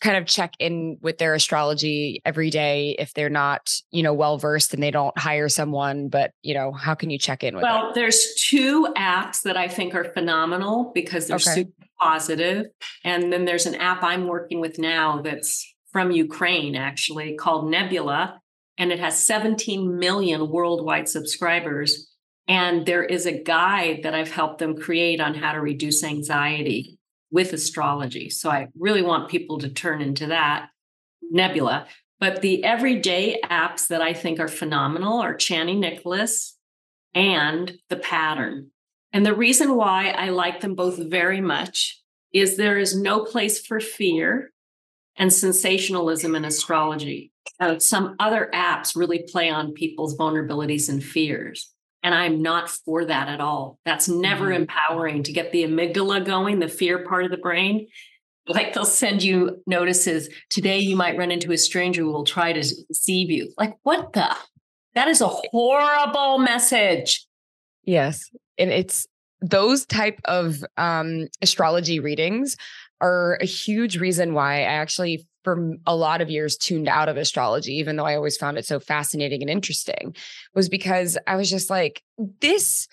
kind 0.00 0.16
of 0.16 0.26
check 0.26 0.54
in 0.58 0.98
with 1.00 1.18
their 1.18 1.34
astrology 1.34 2.20
every 2.24 2.50
day 2.50 2.94
if 2.98 3.14
they're 3.14 3.30
not 3.30 3.72
you 3.90 4.02
know 4.02 4.12
well 4.12 4.38
versed 4.38 4.74
and 4.74 4.82
they 4.82 4.90
don't 4.90 5.16
hire 5.18 5.48
someone 5.48 6.08
but 6.08 6.32
you 6.42 6.54
know 6.54 6.72
how 6.72 6.94
can 6.94 7.10
you 7.10 7.18
check 7.18 7.42
in 7.42 7.54
with 7.54 7.62
well 7.62 7.88
it? 7.88 7.94
there's 7.94 8.34
two 8.34 8.86
apps 8.96 9.42
that 9.42 9.56
i 9.56 9.68
think 9.68 9.94
are 9.94 10.04
phenomenal 10.04 10.92
because 10.94 11.26
they're 11.26 11.36
okay. 11.36 11.54
super 11.54 11.86
positive 12.00 12.66
and 13.04 13.32
then 13.32 13.44
there's 13.44 13.66
an 13.66 13.74
app 13.76 14.02
i'm 14.02 14.26
working 14.26 14.60
with 14.60 14.78
now 14.78 15.22
that's 15.22 15.74
from 15.92 16.10
ukraine 16.10 16.76
actually 16.76 17.34
called 17.36 17.70
nebula 17.70 18.40
and 18.76 18.92
it 18.92 18.98
has 18.98 19.24
17 19.26 19.98
million 19.98 20.50
worldwide 20.50 21.08
subscribers 21.08 22.10
and 22.46 22.84
there 22.84 23.04
is 23.04 23.26
a 23.26 23.42
guide 23.42 24.00
that 24.02 24.14
i've 24.14 24.30
helped 24.30 24.58
them 24.58 24.76
create 24.76 25.20
on 25.20 25.34
how 25.34 25.52
to 25.52 25.60
reduce 25.60 26.04
anxiety 26.04 26.98
with 27.34 27.52
astrology. 27.52 28.30
So 28.30 28.48
I 28.48 28.68
really 28.78 29.02
want 29.02 29.28
people 29.28 29.58
to 29.58 29.68
turn 29.68 30.00
into 30.00 30.28
that 30.28 30.68
nebula. 31.32 31.88
But 32.20 32.42
the 32.42 32.62
everyday 32.62 33.40
apps 33.44 33.88
that 33.88 34.00
I 34.00 34.14
think 34.14 34.38
are 34.38 34.46
phenomenal 34.46 35.20
are 35.20 35.34
Chani 35.34 35.76
Nicholas 35.76 36.56
and 37.12 37.76
The 37.90 37.96
Pattern. 37.96 38.70
And 39.12 39.26
the 39.26 39.34
reason 39.34 39.74
why 39.74 40.10
I 40.10 40.28
like 40.28 40.60
them 40.60 40.76
both 40.76 40.96
very 41.10 41.40
much 41.40 42.00
is 42.32 42.56
there 42.56 42.78
is 42.78 42.96
no 42.96 43.24
place 43.24 43.66
for 43.66 43.80
fear 43.80 44.52
and 45.16 45.32
sensationalism 45.32 46.36
in 46.36 46.44
astrology. 46.44 47.32
Uh, 47.58 47.80
some 47.80 48.14
other 48.20 48.48
apps 48.54 48.94
really 48.94 49.24
play 49.28 49.50
on 49.50 49.72
people's 49.72 50.16
vulnerabilities 50.16 50.88
and 50.88 51.02
fears. 51.02 51.73
And 52.04 52.14
I'm 52.14 52.42
not 52.42 52.68
for 52.68 53.06
that 53.06 53.28
at 53.28 53.40
all. 53.40 53.78
That's 53.86 54.08
never 54.08 54.48
mm-hmm. 54.48 54.62
empowering 54.62 55.22
to 55.22 55.32
get 55.32 55.50
the 55.52 55.64
amygdala 55.64 56.24
going, 56.24 56.58
the 56.58 56.68
fear 56.68 57.04
part 57.04 57.24
of 57.24 57.30
the 57.30 57.38
brain. 57.38 57.88
Like 58.46 58.74
they'll 58.74 58.84
send 58.84 59.22
you 59.22 59.62
notices 59.66 60.28
today, 60.50 60.78
you 60.78 60.96
might 60.96 61.16
run 61.16 61.30
into 61.30 61.50
a 61.50 61.56
stranger 61.56 62.02
who 62.02 62.12
will 62.12 62.24
try 62.24 62.52
to 62.52 62.60
deceive 62.60 63.30
you. 63.30 63.50
Like, 63.56 63.74
what 63.84 64.12
the? 64.12 64.36
That 64.94 65.08
is 65.08 65.22
a 65.22 65.28
horrible 65.28 66.38
message. 66.38 67.26
Yes. 67.84 68.30
And 68.58 68.70
it's 68.70 69.06
those 69.40 69.86
type 69.86 70.20
of 70.26 70.62
um, 70.76 71.28
astrology 71.40 72.00
readings 72.00 72.56
are 73.04 73.38
a 73.40 73.44
huge 73.44 73.98
reason 73.98 74.34
why 74.34 74.60
I 74.60 74.62
actually 74.62 75.26
for 75.44 75.76
a 75.86 75.94
lot 75.94 76.22
of 76.22 76.30
years 76.30 76.56
tuned 76.56 76.88
out 76.88 77.10
of 77.10 77.18
astrology, 77.18 77.74
even 77.74 77.96
though 77.96 78.06
I 78.06 78.16
always 78.16 78.38
found 78.38 78.56
it 78.56 78.64
so 78.64 78.80
fascinating 78.80 79.42
and 79.42 79.50
interesting, 79.50 80.16
was 80.54 80.70
because 80.70 81.18
I 81.26 81.36
was 81.36 81.50
just 81.50 81.68
like, 81.68 82.02
this 82.40 82.88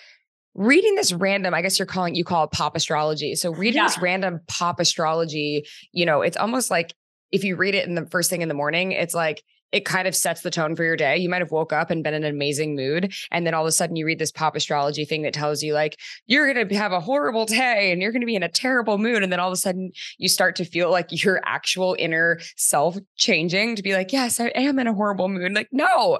reading 0.54 0.96
this 0.96 1.14
random, 1.14 1.54
I 1.54 1.62
guess 1.62 1.80
you're 1.80 1.86
calling 1.86 2.14
you 2.14 2.26
call 2.26 2.44
it 2.44 2.52
pop 2.52 2.76
astrology. 2.76 3.36
So 3.36 3.54
reading 3.54 3.78
yeah. 3.78 3.88
this 3.88 4.02
random 4.02 4.42
pop 4.48 4.82
astrology, 4.82 5.66
you 5.94 6.06
know, 6.06 6.22
it's 6.22 6.36
almost 6.36 6.70
like 6.70 6.94
if 7.32 7.46
you 7.46 7.56
read 7.56 7.74
it 7.74 7.88
in 7.88 7.96
the 7.96 8.06
first 8.08 8.30
thing 8.30 8.42
in 8.42 8.50
the 8.50 8.54
morning, 8.54 8.92
it's 8.92 9.16
like 9.16 9.42
it 9.72 9.86
kind 9.86 10.08
of 10.08 10.16
sets 10.16 10.42
the 10.42 10.52
tone 10.52 10.76
for 10.76 10.84
your 10.84 10.96
day. 10.96 11.18
You 11.18 11.30
might 11.30 11.42
have 11.42 11.52
woke 11.52 11.74
up 11.74 11.90
and 11.90 12.04
been 12.04 12.14
in 12.14 12.24
an 12.24 12.34
amazing 12.34 12.76
mood. 12.76 13.14
And 13.32 13.46
then 13.46 13.54
all 13.54 13.64
of 13.64 13.68
a 13.68 13.72
sudden 13.72 13.96
you 13.96 14.06
read 14.06 14.20
this 14.20 14.32
pop 14.32 14.56
astrology 14.56 15.06
thing 15.06 15.22
that 15.24 15.34
tells 15.34 15.64
you 15.64 15.74
like, 15.74 16.00
you're 16.28 16.52
going 16.52 16.68
to 16.68 16.76
have 16.76 16.92
a 16.92 17.00
horrible 17.00 17.46
day 17.46 17.92
and 17.92 18.02
you're 18.02 18.12
going 18.12 18.22
to 18.22 18.28
be 18.28 18.36
in 18.36 18.44
a 18.44 18.50
terrible 18.50 18.98
mood. 18.98 19.24
And 19.24 19.32
then 19.32 19.40
all 19.40 19.48
of 19.48 19.54
a 19.54 19.58
sudden 19.58 19.92
you 20.18 20.28
start 20.28 20.56
to 20.58 20.66
feel 20.66 20.92
like 20.92 21.24
your 21.24 21.42
actual 21.46 21.96
inner 21.98 22.40
self 22.58 22.98
changing 23.16 23.76
to 23.76 23.84
be 23.84 23.94
like, 23.94 24.12
yes, 24.12 24.40
I 24.40 24.48
am 24.48 24.80
in 24.80 24.88
a 24.88 24.94
horrible 24.94 25.30
mood. 25.30 25.54
Like, 25.54 25.70
no. 25.72 26.20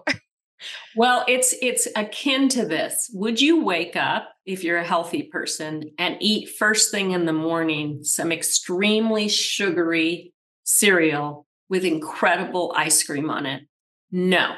Well, 0.96 1.26
it's 1.28 1.56
it's 1.60 1.88
akin 1.96 2.48
to 2.50 2.66
this. 2.66 3.10
Would 3.16 3.42
you 3.42 3.64
wake 3.64 3.96
up 3.96 4.30
if 4.46 4.64
you're 4.64 4.78
a 4.78 4.86
healthy 4.86 5.24
person 5.24 5.92
and 5.98 6.18
eat 6.20 6.50
first 6.50 6.92
thing 6.92 7.12
in 7.12 7.26
the 7.26 7.34
morning 7.34 8.04
some 8.04 8.32
extremely 8.32 9.28
sugary 9.28 10.34
cereal 10.64 11.48
with 11.72 11.86
incredible 11.86 12.74
ice 12.76 13.02
cream 13.02 13.30
on 13.30 13.48
it. 13.48 13.64
No, 14.12 14.56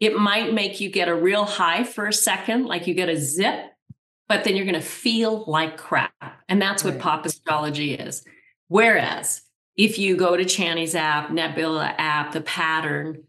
it 0.00 0.16
might 0.18 0.54
make 0.54 0.80
you 0.80 0.90
get 0.90 1.08
a 1.08 1.14
real 1.14 1.44
high 1.44 1.84
for 1.84 2.06
a 2.06 2.12
second, 2.12 2.64
like 2.64 2.86
you 2.86 2.94
get 2.94 3.10
a 3.10 3.18
zip, 3.18 3.66
but 4.28 4.42
then 4.42 4.56
you're 4.56 4.64
going 4.64 4.74
to 4.74 4.80
feel 4.80 5.44
like 5.46 5.76
crap. 5.76 6.12
And 6.48 6.60
that's 6.60 6.82
what 6.82 6.98
pop 6.98 7.26
astrology 7.26 7.94
is. 7.94 8.24
Whereas 8.68 9.42
if 9.76 9.98
you 9.98 10.16
go 10.16 10.38
to 10.38 10.44
Chani's 10.44 10.94
app, 10.94 11.30
Nebula 11.30 11.94
app, 11.98 12.32
the 12.32 12.40
pattern, 12.40 13.24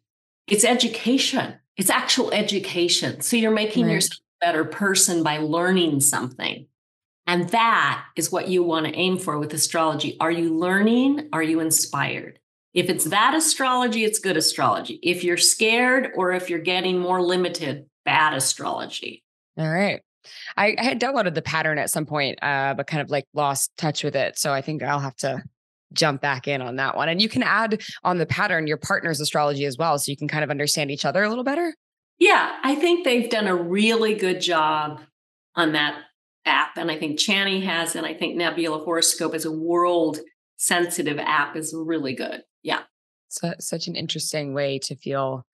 it's 0.47 0.63
education. 0.63 1.55
It's 1.75 1.89
actual 1.89 2.31
education. 2.31 3.19
So 3.19 3.35
you're 3.35 3.51
making 3.51 3.87
right. 3.87 3.95
yourself 3.95 4.21
a 4.41 4.45
better 4.45 4.63
person 4.63 5.23
by 5.23 5.39
learning 5.39 5.99
something. 5.99 6.67
And 7.27 7.49
that 7.49 8.05
is 8.15 8.31
what 8.31 8.47
you 8.47 8.63
want 8.63 8.85
to 8.85 8.95
aim 8.95 9.17
for 9.17 9.37
with 9.37 9.53
astrology. 9.53 10.15
Are 10.21 10.31
you 10.31 10.57
learning? 10.57 11.27
Are 11.33 11.43
you 11.43 11.59
inspired? 11.59 12.39
If 12.75 12.89
it's 12.89 13.05
that 13.05 13.33
astrology, 13.33 14.03
it's 14.03 14.19
good 14.19 14.35
astrology. 14.35 14.99
If 15.01 15.23
you're 15.23 15.37
scared 15.37 16.11
or 16.15 16.33
if 16.33 16.49
you're 16.49 16.59
getting 16.59 16.99
more 16.99 17.21
limited, 17.21 17.85
bad 18.03 18.33
astrology. 18.33 19.23
All 19.57 19.69
right. 19.69 20.01
I, 20.57 20.75
I 20.77 20.83
had 20.83 20.99
downloaded 20.99 21.35
the 21.35 21.41
pattern 21.41 21.77
at 21.77 21.89
some 21.89 22.05
point, 22.05 22.37
uh, 22.43 22.73
but 22.73 22.85
kind 22.85 23.01
of 23.01 23.09
like 23.09 23.25
lost 23.33 23.71
touch 23.77 24.03
with 24.03 24.15
it. 24.15 24.37
So 24.37 24.51
I 24.51 24.61
think 24.61 24.83
I'll 24.83 24.99
have 24.99 25.15
to 25.17 25.41
jump 25.93 26.21
back 26.21 26.49
in 26.49 26.61
on 26.61 26.75
that 26.75 26.97
one. 26.97 27.07
And 27.07 27.21
you 27.21 27.29
can 27.29 27.43
add 27.43 27.81
on 28.03 28.17
the 28.17 28.25
pattern 28.25 28.67
your 28.67 28.77
partner's 28.77 29.21
astrology 29.21 29.63
as 29.63 29.77
well. 29.77 29.97
So 29.97 30.11
you 30.11 30.17
can 30.17 30.27
kind 30.27 30.43
of 30.43 30.49
understand 30.49 30.91
each 30.91 31.05
other 31.05 31.23
a 31.23 31.29
little 31.29 31.45
better. 31.45 31.73
Yeah, 32.19 32.57
I 32.61 32.75
think 32.75 33.05
they've 33.05 33.29
done 33.29 33.47
a 33.47 33.55
really 33.55 34.15
good 34.15 34.41
job 34.41 35.01
on 35.55 35.71
that 35.73 35.97
app. 36.45 36.75
And 36.75 36.91
I 36.91 36.97
think 36.97 37.19
Chani 37.19 37.63
has, 37.63 37.95
and 37.95 38.05
I 38.05 38.13
think 38.13 38.35
Nebula 38.35 38.79
Horoscope 38.79 39.33
as 39.33 39.45
a 39.45 39.51
world 39.51 40.19
sensitive 40.57 41.19
app 41.19 41.55
is 41.55 41.73
really 41.73 42.15
good. 42.15 42.41
Yeah. 42.65 42.81
So, 43.29 43.53
such 43.59 43.87
an 43.87 43.95
interesting 43.95 44.53
way 44.53 44.79
to 44.79 44.95
feel 44.95 45.45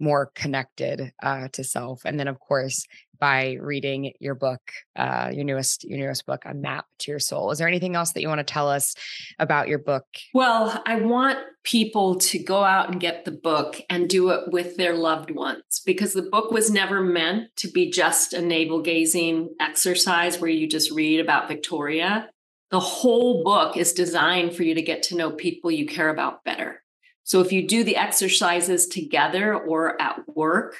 more 0.00 0.30
connected 0.34 1.12
uh, 1.22 1.48
to 1.52 1.62
self. 1.62 2.02
And 2.04 2.18
then, 2.18 2.26
of 2.26 2.40
course, 2.40 2.86
by 3.20 3.56
reading 3.60 4.12
your 4.18 4.34
book, 4.34 4.60
uh, 4.96 5.30
your 5.32 5.44
newest 5.44 5.84
your 5.84 5.98
newest 5.98 6.26
book, 6.26 6.42
A 6.46 6.54
Map 6.54 6.86
to 7.00 7.10
Your 7.10 7.20
Soul. 7.20 7.50
Is 7.50 7.58
there 7.58 7.68
anything 7.68 7.94
else 7.94 8.12
that 8.12 8.22
you 8.22 8.28
want 8.28 8.40
to 8.40 8.52
tell 8.52 8.68
us 8.68 8.94
about 9.38 9.68
your 9.68 9.78
book? 9.78 10.04
Well, 10.32 10.82
I 10.86 10.96
want 10.96 11.38
people 11.64 12.16
to 12.16 12.42
go 12.42 12.64
out 12.64 12.90
and 12.90 13.00
get 13.00 13.24
the 13.24 13.30
book 13.30 13.80
and 13.88 14.08
do 14.08 14.30
it 14.30 14.50
with 14.50 14.76
their 14.76 14.94
loved 14.94 15.30
ones 15.30 15.82
because 15.84 16.12
the 16.12 16.22
book 16.22 16.50
was 16.50 16.70
never 16.70 17.00
meant 17.00 17.54
to 17.56 17.68
be 17.70 17.90
just 17.90 18.32
a 18.32 18.42
navel 18.42 18.82
gazing 18.82 19.54
exercise 19.60 20.40
where 20.40 20.50
you 20.50 20.66
just 20.66 20.90
read 20.90 21.20
about 21.20 21.48
Victoria 21.48 22.28
the 22.74 22.80
whole 22.80 23.44
book 23.44 23.76
is 23.76 23.92
designed 23.92 24.52
for 24.52 24.64
you 24.64 24.74
to 24.74 24.82
get 24.82 25.04
to 25.04 25.14
know 25.14 25.30
people 25.30 25.70
you 25.70 25.86
care 25.86 26.08
about 26.08 26.42
better. 26.42 26.82
So 27.22 27.40
if 27.40 27.52
you 27.52 27.68
do 27.68 27.84
the 27.84 27.94
exercises 27.94 28.88
together 28.88 29.54
or 29.54 30.02
at 30.02 30.26
work, 30.26 30.76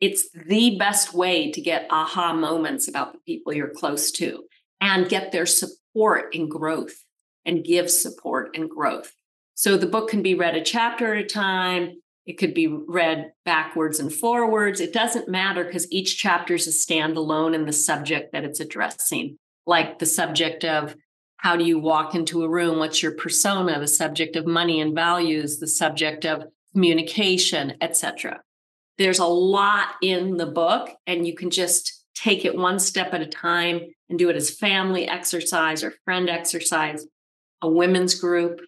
it's 0.00 0.30
the 0.32 0.78
best 0.78 1.12
way 1.12 1.52
to 1.52 1.60
get 1.60 1.86
aha 1.90 2.32
moments 2.32 2.88
about 2.88 3.12
the 3.12 3.18
people 3.26 3.52
you're 3.52 3.68
close 3.68 4.10
to 4.12 4.44
and 4.80 5.06
get 5.06 5.32
their 5.32 5.44
support 5.44 6.34
and 6.34 6.50
growth 6.50 6.94
and 7.44 7.62
give 7.62 7.90
support 7.90 8.56
and 8.56 8.70
growth. 8.70 9.12
So 9.52 9.76
the 9.76 9.86
book 9.86 10.08
can 10.08 10.22
be 10.22 10.34
read 10.34 10.56
a 10.56 10.64
chapter 10.64 11.14
at 11.14 11.24
a 11.24 11.26
time. 11.26 12.00
It 12.24 12.38
could 12.38 12.54
be 12.54 12.68
read 12.68 13.32
backwards 13.44 14.00
and 14.00 14.10
forwards. 14.10 14.80
It 14.80 14.94
doesn't 14.94 15.28
matter 15.28 15.62
because 15.62 15.92
each 15.92 16.16
chapter 16.16 16.54
is 16.54 16.66
a 16.66 16.70
standalone 16.70 17.54
in 17.54 17.66
the 17.66 17.72
subject 17.74 18.32
that 18.32 18.44
it's 18.44 18.60
addressing, 18.60 19.36
like 19.66 19.98
the 19.98 20.06
subject 20.06 20.64
of 20.64 20.96
how 21.44 21.56
do 21.56 21.64
you 21.64 21.78
walk 21.78 22.14
into 22.14 22.42
a 22.42 22.48
room? 22.48 22.78
What's 22.78 23.02
your 23.02 23.12
persona? 23.12 23.78
The 23.78 23.86
subject 23.86 24.34
of 24.34 24.46
money 24.46 24.80
and 24.80 24.94
values 24.94 25.58
the 25.58 25.68
subject 25.68 26.26
of 26.26 26.44
communication 26.72 27.74
etc 27.80 28.40
there's 28.98 29.18
a 29.18 29.26
lot 29.26 29.88
in 30.02 30.36
the 30.36 30.46
book 30.46 30.90
and 31.06 31.26
you 31.26 31.34
can 31.34 31.50
just 31.50 32.04
take 32.14 32.44
it 32.44 32.56
one 32.56 32.78
step 32.78 33.12
at 33.12 33.20
a 33.20 33.26
time 33.26 33.80
and 34.08 34.18
do 34.18 34.28
it 34.28 34.36
as 34.36 34.50
family 34.50 35.08
exercise 35.08 35.82
or 35.82 35.94
friend 36.04 36.30
exercise 36.30 37.06
a 37.62 37.68
women's 37.68 38.14
group. 38.14 38.60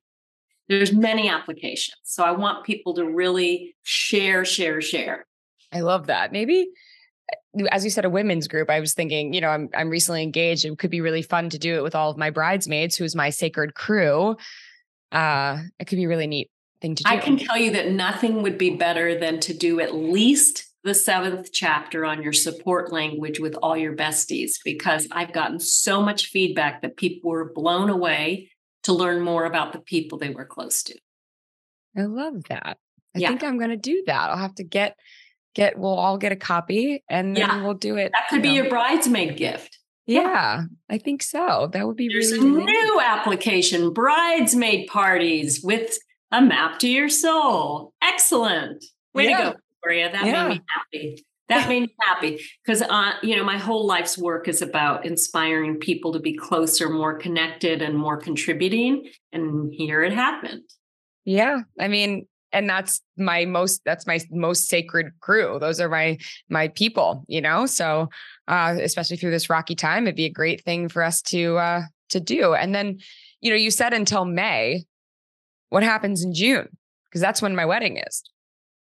There's 0.68 0.92
many 0.92 1.28
applications. 1.28 1.96
So 2.02 2.24
i 2.24 2.32
want 2.32 2.64
people 2.64 2.94
to 2.94 3.04
really 3.04 3.76
share 3.82 4.44
share 4.44 4.80
share. 4.80 5.26
I 5.72 5.80
love 5.80 6.08
that. 6.08 6.32
Maybe 6.32 6.68
as 7.70 7.84
you 7.84 7.90
said, 7.90 8.04
a 8.04 8.10
women's 8.10 8.48
group, 8.48 8.70
I 8.70 8.80
was 8.80 8.94
thinking, 8.94 9.32
you 9.32 9.40
know, 9.40 9.48
I'm 9.48 9.68
I'm 9.74 9.88
recently 9.88 10.22
engaged. 10.22 10.64
It 10.64 10.78
could 10.78 10.90
be 10.90 11.00
really 11.00 11.22
fun 11.22 11.50
to 11.50 11.58
do 11.58 11.76
it 11.76 11.82
with 11.82 11.94
all 11.94 12.10
of 12.10 12.16
my 12.16 12.30
bridesmaids, 12.30 12.96
who's 12.96 13.16
my 13.16 13.30
sacred 13.30 13.74
crew. 13.74 14.36
Uh, 15.12 15.62
it 15.78 15.86
could 15.86 15.96
be 15.96 16.04
a 16.04 16.08
really 16.08 16.26
neat 16.26 16.50
thing 16.80 16.94
to 16.94 17.02
do. 17.02 17.10
I 17.10 17.16
can 17.18 17.38
tell 17.38 17.56
you 17.56 17.70
that 17.72 17.90
nothing 17.90 18.42
would 18.42 18.58
be 18.58 18.70
better 18.76 19.18
than 19.18 19.40
to 19.40 19.54
do 19.54 19.80
at 19.80 19.94
least 19.94 20.64
the 20.84 20.94
seventh 20.94 21.50
chapter 21.52 22.04
on 22.04 22.22
your 22.22 22.32
support 22.32 22.92
language 22.92 23.40
with 23.40 23.56
all 23.56 23.76
your 23.76 23.96
besties, 23.96 24.52
because 24.64 25.08
I've 25.10 25.32
gotten 25.32 25.58
so 25.58 26.00
much 26.00 26.26
feedback 26.26 26.82
that 26.82 26.96
people 26.96 27.30
were 27.30 27.52
blown 27.52 27.90
away 27.90 28.50
to 28.84 28.92
learn 28.92 29.20
more 29.22 29.46
about 29.46 29.72
the 29.72 29.80
people 29.80 30.18
they 30.18 30.30
were 30.30 30.44
close 30.44 30.84
to. 30.84 30.96
I 31.96 32.02
love 32.02 32.44
that. 32.50 32.78
I 33.16 33.18
yeah. 33.18 33.28
think 33.28 33.42
I'm 33.42 33.58
going 33.58 33.70
to 33.70 33.76
do 33.76 34.04
that. 34.06 34.30
I'll 34.30 34.36
have 34.36 34.54
to 34.56 34.64
get 34.64 34.96
get 35.56 35.78
we'll 35.78 35.98
all 35.98 36.18
get 36.18 36.32
a 36.32 36.36
copy 36.36 37.02
and 37.08 37.34
then 37.34 37.48
yeah. 37.48 37.62
we'll 37.62 37.74
do 37.74 37.96
it. 37.96 38.12
That 38.12 38.28
could 38.28 38.42
be 38.42 38.48
know. 38.48 38.54
your 38.62 38.68
bridesmaid 38.68 39.36
gift. 39.36 39.78
Yeah, 40.06 40.62
I 40.88 40.98
think 40.98 41.22
so. 41.22 41.68
That 41.72 41.84
would 41.86 41.96
be 41.96 42.08
There's 42.08 42.30
really 42.30 42.62
a 42.62 42.64
new 42.64 43.00
application, 43.00 43.92
bridesmaid 43.92 44.86
parties 44.86 45.62
with 45.64 45.98
a 46.30 46.40
map 46.40 46.78
to 46.80 46.88
your 46.88 47.08
soul. 47.08 47.92
Excellent. 48.00 48.84
Way 49.14 49.30
yeah. 49.30 49.38
to 49.38 49.44
go, 49.44 49.56
Victoria. 49.82 50.12
That 50.12 50.26
yeah. 50.26 50.48
made 50.48 50.54
me 50.54 50.62
happy. 50.68 51.26
That 51.48 51.68
made 51.68 51.82
me 51.82 51.94
happy 52.00 52.40
because, 52.64 52.82
uh, 52.82 53.12
you 53.22 53.36
know, 53.36 53.44
my 53.44 53.56
whole 53.56 53.86
life's 53.86 54.18
work 54.18 54.46
is 54.48 54.62
about 54.62 55.06
inspiring 55.06 55.76
people 55.76 56.12
to 56.12 56.20
be 56.20 56.36
closer, 56.36 56.88
more 56.88 57.18
connected, 57.18 57.82
and 57.82 57.96
more 57.96 58.16
contributing. 58.16 59.08
And 59.32 59.72
here 59.72 60.02
it 60.02 60.12
happened. 60.12 60.62
Yeah. 61.24 61.60
I 61.80 61.88
mean, 61.88 62.26
and 62.56 62.70
that's 62.70 63.02
my 63.18 63.44
most 63.44 63.82
that's 63.84 64.06
my 64.06 64.18
most 64.30 64.66
sacred 64.66 65.12
crew. 65.20 65.58
Those 65.60 65.78
are 65.78 65.90
my 65.90 66.18
my 66.48 66.68
people 66.68 67.24
you 67.28 67.40
know? 67.40 67.66
So 67.66 68.08
uh 68.48 68.76
especially 68.80 69.18
through 69.18 69.30
this 69.30 69.50
rocky 69.50 69.74
time 69.74 70.04
it'd 70.04 70.16
be 70.16 70.24
a 70.24 70.30
great 70.30 70.64
thing 70.64 70.88
for 70.88 71.02
us 71.02 71.20
to 71.22 71.58
uh 71.58 71.82
to 72.10 72.20
do. 72.20 72.54
And 72.54 72.74
then 72.74 72.98
you 73.42 73.50
know 73.50 73.56
you 73.56 73.70
said 73.70 73.92
until 73.92 74.24
may 74.24 74.84
what 75.68 75.82
happens 75.82 76.24
in 76.24 76.32
june? 76.32 76.68
Because 77.04 77.20
that's 77.20 77.42
when 77.42 77.54
my 77.54 77.66
wedding 77.66 77.98
is. 77.98 78.22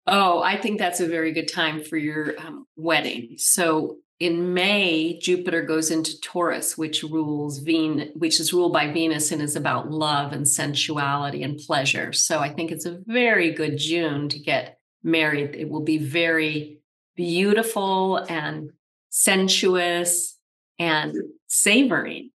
Oh 0.05 0.43
i 0.43 0.55
think 0.55 0.77
that's 0.77 0.99
a 0.99 1.07
very 1.07 1.31
good 1.31 1.51
time 1.51 1.83
for 1.83 1.97
your 1.97 2.39
um, 2.39 2.67
wedding. 2.75 3.35
So 3.37 3.97
in 4.19 4.53
May, 4.53 5.19
Jupiter 5.19 5.63
goes 5.63 5.91
into 5.91 6.19
Taurus, 6.21 6.77
which 6.77 7.03
rules 7.03 7.59
Venus, 7.59 8.09
which 8.15 8.39
is 8.39 8.53
ruled 8.53 8.73
by 8.73 8.91
Venus 8.91 9.31
and 9.31 9.41
is 9.41 9.55
about 9.55 9.91
love 9.91 10.33
and 10.33 10.47
sensuality 10.47 11.43
and 11.43 11.57
pleasure. 11.57 12.13
So 12.13 12.39
I 12.39 12.53
think 12.53 12.71
it's 12.71 12.85
a 12.85 12.99
very 13.05 13.51
good 13.51 13.77
June 13.77 14.29
to 14.29 14.39
get 14.39 14.79
married. 15.03 15.55
It 15.55 15.69
will 15.69 15.81
be 15.81 15.97
very 15.97 16.79
beautiful 17.15 18.17
and 18.17 18.71
sensuous 19.09 20.37
and 20.79 21.15
savoring. 21.47 22.31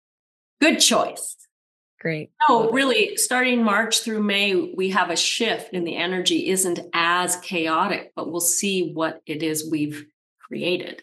Good 0.60 0.78
choice. 0.78 1.36
Great. 2.00 2.30
So 2.46 2.70
really 2.70 3.16
starting 3.16 3.62
March 3.62 4.00
through 4.00 4.22
May, 4.22 4.54
we 4.54 4.90
have 4.90 5.10
a 5.10 5.16
shift 5.16 5.72
and 5.72 5.86
the 5.86 5.96
energy 5.96 6.48
isn't 6.50 6.78
as 6.92 7.36
chaotic, 7.36 8.12
but 8.14 8.30
we'll 8.30 8.40
see 8.40 8.92
what 8.92 9.22
it 9.26 9.42
is 9.42 9.70
we've 9.70 10.04
created. 10.38 11.02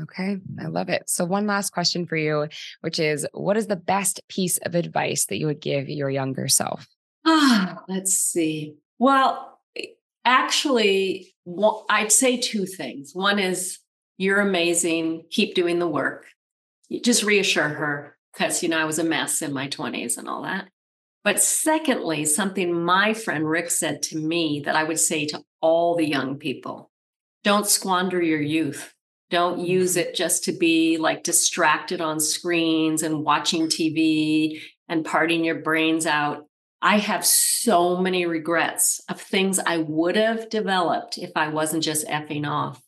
Okay, 0.00 0.38
I 0.58 0.66
love 0.66 0.88
it. 0.88 1.08
So, 1.08 1.24
one 1.24 1.46
last 1.46 1.70
question 1.70 2.06
for 2.06 2.16
you, 2.16 2.48
which 2.80 2.98
is 2.98 3.26
what 3.32 3.56
is 3.56 3.66
the 3.66 3.76
best 3.76 4.26
piece 4.28 4.58
of 4.58 4.74
advice 4.74 5.26
that 5.26 5.38
you 5.38 5.46
would 5.46 5.60
give 5.60 5.88
your 5.88 6.08
younger 6.08 6.48
self? 6.48 6.86
Ah, 7.26 7.82
let's 7.88 8.14
see. 8.14 8.76
Well, 8.98 9.58
actually, 10.24 11.34
I'd 11.90 12.12
say 12.12 12.36
two 12.38 12.64
things. 12.64 13.14
One 13.14 13.38
is 13.38 13.78
you're 14.16 14.40
amazing. 14.40 15.24
Keep 15.30 15.54
doing 15.54 15.78
the 15.78 15.88
work. 15.88 16.26
Just 17.02 17.22
reassure 17.22 17.68
her 17.68 18.16
because, 18.32 18.62
you 18.62 18.68
know, 18.68 18.78
I 18.78 18.84
was 18.84 18.98
a 18.98 19.04
mess 19.04 19.42
in 19.42 19.52
my 19.52 19.68
20s 19.68 20.16
and 20.16 20.28
all 20.28 20.42
that. 20.42 20.68
But 21.24 21.40
secondly, 21.40 22.24
something 22.24 22.82
my 22.82 23.14
friend 23.14 23.48
Rick 23.48 23.70
said 23.70 24.02
to 24.04 24.18
me 24.18 24.62
that 24.64 24.76
I 24.76 24.84
would 24.84 24.98
say 24.98 25.26
to 25.26 25.42
all 25.60 25.96
the 25.96 26.08
young 26.08 26.38
people 26.38 26.90
don't 27.44 27.66
squander 27.66 28.22
your 28.22 28.40
youth. 28.40 28.94
Don't 29.32 29.60
use 29.60 29.96
it 29.96 30.14
just 30.14 30.44
to 30.44 30.52
be 30.52 30.98
like 30.98 31.22
distracted 31.22 32.02
on 32.02 32.20
screens 32.20 33.02
and 33.02 33.24
watching 33.24 33.66
TV 33.66 34.60
and 34.90 35.06
partying 35.06 35.42
your 35.42 35.62
brains 35.62 36.04
out. 36.04 36.44
I 36.82 36.98
have 36.98 37.24
so 37.24 37.96
many 37.96 38.26
regrets 38.26 39.00
of 39.08 39.18
things 39.18 39.58
I 39.58 39.78
would 39.78 40.16
have 40.16 40.50
developed 40.50 41.16
if 41.16 41.30
I 41.34 41.48
wasn't 41.48 41.82
just 41.82 42.06
effing 42.08 42.46
off. 42.46 42.82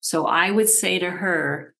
So 0.00 0.26
I 0.26 0.50
would 0.50 0.68
say 0.68 0.98
to 0.98 1.08
her, 1.08 1.76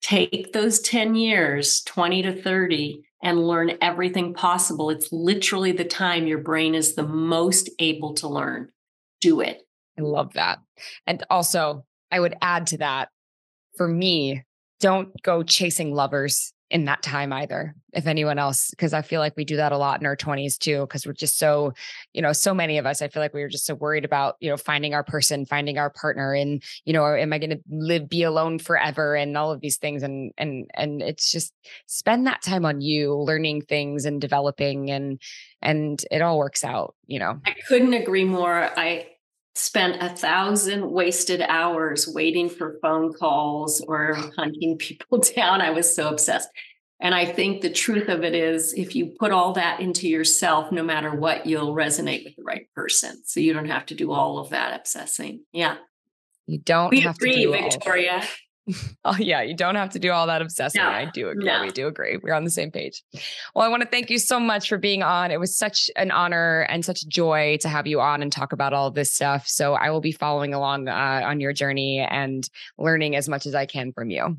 take 0.00 0.52
those 0.52 0.80
10 0.80 1.14
years, 1.14 1.82
20 1.82 2.22
to 2.22 2.42
30, 2.42 3.04
and 3.22 3.46
learn 3.46 3.78
everything 3.80 4.34
possible. 4.34 4.90
It's 4.90 5.12
literally 5.12 5.70
the 5.70 5.84
time 5.84 6.26
your 6.26 6.38
brain 6.38 6.74
is 6.74 6.96
the 6.96 7.06
most 7.06 7.70
able 7.78 8.14
to 8.14 8.26
learn. 8.26 8.70
Do 9.20 9.40
it. 9.40 9.62
I 9.96 10.02
love 10.02 10.32
that. 10.32 10.58
And 11.06 11.22
also, 11.30 11.84
I 12.10 12.18
would 12.18 12.34
add 12.42 12.66
to 12.68 12.78
that 12.78 13.10
for 13.82 13.88
me, 13.88 14.44
don't 14.78 15.10
go 15.22 15.42
chasing 15.42 15.92
lovers 15.92 16.52
in 16.70 16.84
that 16.84 17.02
time 17.02 17.32
either 17.32 17.74
if 17.92 18.06
anyone 18.06 18.38
else 18.38 18.70
because 18.70 18.94
i 18.94 19.02
feel 19.02 19.20
like 19.20 19.34
we 19.36 19.44
do 19.44 19.56
that 19.56 19.72
a 19.72 19.76
lot 19.76 20.00
in 20.00 20.06
our 20.06 20.16
20s 20.16 20.56
too 20.56 20.80
because 20.80 21.06
we're 21.06 21.12
just 21.12 21.36
so 21.36 21.74
you 22.14 22.22
know 22.22 22.32
so 22.32 22.54
many 22.54 22.78
of 22.78 22.86
us 22.86 23.02
i 23.02 23.08
feel 23.08 23.20
like 23.20 23.34
we 23.34 23.42
were 23.42 23.48
just 23.48 23.66
so 23.66 23.74
worried 23.74 24.06
about 24.06 24.36
you 24.40 24.48
know 24.48 24.56
finding 24.56 24.94
our 24.94 25.04
person 25.04 25.44
finding 25.44 25.76
our 25.76 25.90
partner 25.90 26.32
and 26.32 26.62
you 26.86 26.92
know 26.94 27.04
am 27.04 27.30
i 27.30 27.38
going 27.38 27.50
to 27.50 27.60
live 27.68 28.08
be 28.08 28.22
alone 28.22 28.58
forever 28.58 29.14
and 29.14 29.36
all 29.36 29.52
of 29.52 29.60
these 29.60 29.76
things 29.76 30.02
and 30.02 30.32
and 30.38 30.70
and 30.72 31.02
it's 31.02 31.30
just 31.30 31.52
spend 31.84 32.26
that 32.26 32.40
time 32.40 32.64
on 32.64 32.80
you 32.80 33.14
learning 33.14 33.60
things 33.60 34.06
and 34.06 34.22
developing 34.22 34.90
and 34.90 35.20
and 35.60 36.06
it 36.10 36.22
all 36.22 36.38
works 36.38 36.64
out 36.64 36.94
you 37.12 37.18
know. 37.18 37.38
I 37.44 37.54
couldn't 37.68 37.92
agree 37.92 38.24
more. 38.24 38.70
I 38.74 39.06
spent 39.54 40.02
a 40.02 40.08
thousand 40.08 40.90
wasted 40.90 41.42
hours 41.42 42.08
waiting 42.08 42.48
for 42.48 42.78
phone 42.80 43.12
calls 43.12 43.80
or 43.82 44.14
hunting 44.36 44.76
people 44.78 45.18
down. 45.18 45.60
I 45.60 45.70
was 45.70 45.94
so 45.94 46.08
obsessed. 46.08 46.48
And 47.00 47.16
I 47.16 47.26
think 47.26 47.62
the 47.62 47.70
truth 47.70 48.08
of 48.08 48.22
it 48.22 48.32
is, 48.32 48.72
if 48.74 48.94
you 48.94 49.06
put 49.18 49.32
all 49.32 49.54
that 49.54 49.80
into 49.80 50.08
yourself, 50.08 50.70
no 50.70 50.84
matter 50.84 51.12
what, 51.12 51.46
you'll 51.46 51.74
resonate 51.74 52.24
with 52.24 52.36
the 52.36 52.44
right 52.44 52.68
person. 52.76 53.22
So 53.24 53.40
you 53.40 53.52
don't 53.52 53.66
have 53.68 53.86
to 53.86 53.96
do 53.96 54.12
all 54.12 54.38
of 54.38 54.50
that 54.50 54.78
obsessing. 54.78 55.40
Yeah. 55.52 55.78
You 56.46 56.58
don't 56.58 56.90
we 56.90 57.00
have 57.00 57.16
agree, 57.16 57.34
to 57.34 57.42
do 57.42 57.50
Victoria. 57.52 58.22
oh 59.04 59.16
yeah, 59.18 59.42
you 59.42 59.56
don't 59.56 59.74
have 59.74 59.90
to 59.90 59.98
do 59.98 60.12
all 60.12 60.26
that 60.26 60.42
obsessing. 60.42 60.82
No, 60.82 60.88
I 60.88 61.06
do 61.12 61.28
agree. 61.28 61.44
No. 61.44 61.62
We 61.62 61.70
do 61.70 61.86
agree. 61.86 62.18
We're 62.22 62.34
on 62.34 62.44
the 62.44 62.50
same 62.50 62.70
page. 62.70 63.02
Well, 63.54 63.66
I 63.66 63.68
want 63.68 63.82
to 63.82 63.88
thank 63.88 64.10
you 64.10 64.18
so 64.18 64.38
much 64.38 64.68
for 64.68 64.78
being 64.78 65.02
on. 65.02 65.30
It 65.30 65.40
was 65.40 65.56
such 65.56 65.90
an 65.96 66.10
honor 66.10 66.66
and 66.68 66.84
such 66.84 67.06
joy 67.08 67.58
to 67.62 67.68
have 67.68 67.86
you 67.86 68.00
on 68.00 68.22
and 68.22 68.30
talk 68.30 68.52
about 68.52 68.72
all 68.72 68.90
this 68.90 69.12
stuff. 69.12 69.48
So 69.48 69.74
I 69.74 69.90
will 69.90 70.00
be 70.00 70.12
following 70.12 70.54
along 70.54 70.88
uh, 70.88 71.22
on 71.24 71.40
your 71.40 71.52
journey 71.52 72.00
and 72.00 72.48
learning 72.78 73.16
as 73.16 73.28
much 73.28 73.46
as 73.46 73.54
I 73.54 73.66
can 73.66 73.92
from 73.92 74.10
you. 74.10 74.36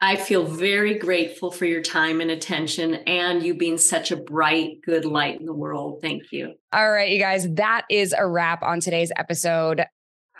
I 0.00 0.16
feel 0.16 0.44
very 0.44 0.98
grateful 0.98 1.50
for 1.50 1.64
your 1.64 1.80
time 1.80 2.20
and 2.20 2.30
attention 2.30 2.96
and 3.06 3.42
you 3.42 3.54
being 3.54 3.78
such 3.78 4.10
a 4.10 4.16
bright, 4.16 4.82
good 4.84 5.06
light 5.06 5.40
in 5.40 5.46
the 5.46 5.54
world. 5.54 6.00
Thank 6.02 6.32
you. 6.32 6.54
All 6.72 6.90
right, 6.90 7.10
you 7.10 7.18
guys, 7.18 7.50
that 7.54 7.86
is 7.90 8.14
a 8.16 8.26
wrap 8.26 8.62
on 8.62 8.80
today's 8.80 9.10
episode. 9.16 9.86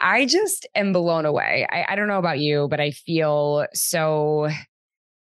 I 0.00 0.26
just 0.26 0.66
am 0.74 0.92
blown 0.92 1.26
away. 1.26 1.66
I, 1.70 1.86
I 1.88 1.96
don't 1.96 2.08
know 2.08 2.18
about 2.18 2.38
you, 2.38 2.68
but 2.68 2.80
I 2.80 2.90
feel 2.90 3.66
so, 3.72 4.48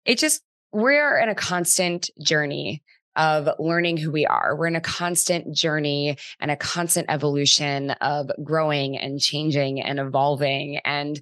it 0.05 0.19
just, 0.19 0.43
we're 0.73 1.19
in 1.19 1.29
a 1.29 1.35
constant 1.35 2.11
journey 2.21 2.83
of 3.17 3.49
learning 3.61 3.97
who 3.97 4.11
we 4.11 4.27
are. 4.27 4.57
We're 4.57 4.67
in 4.67 4.75
a 4.75 4.81
constant 4.81 5.55
journey 5.55 6.19
and 6.41 6.51
a 6.51 6.57
constant 6.57 7.07
evolution 7.09 7.91
of 8.01 8.31
growing 8.43 8.99
and 8.99 9.21
changing 9.21 9.81
and 9.81 10.01
evolving. 10.01 10.81
And 10.85 11.21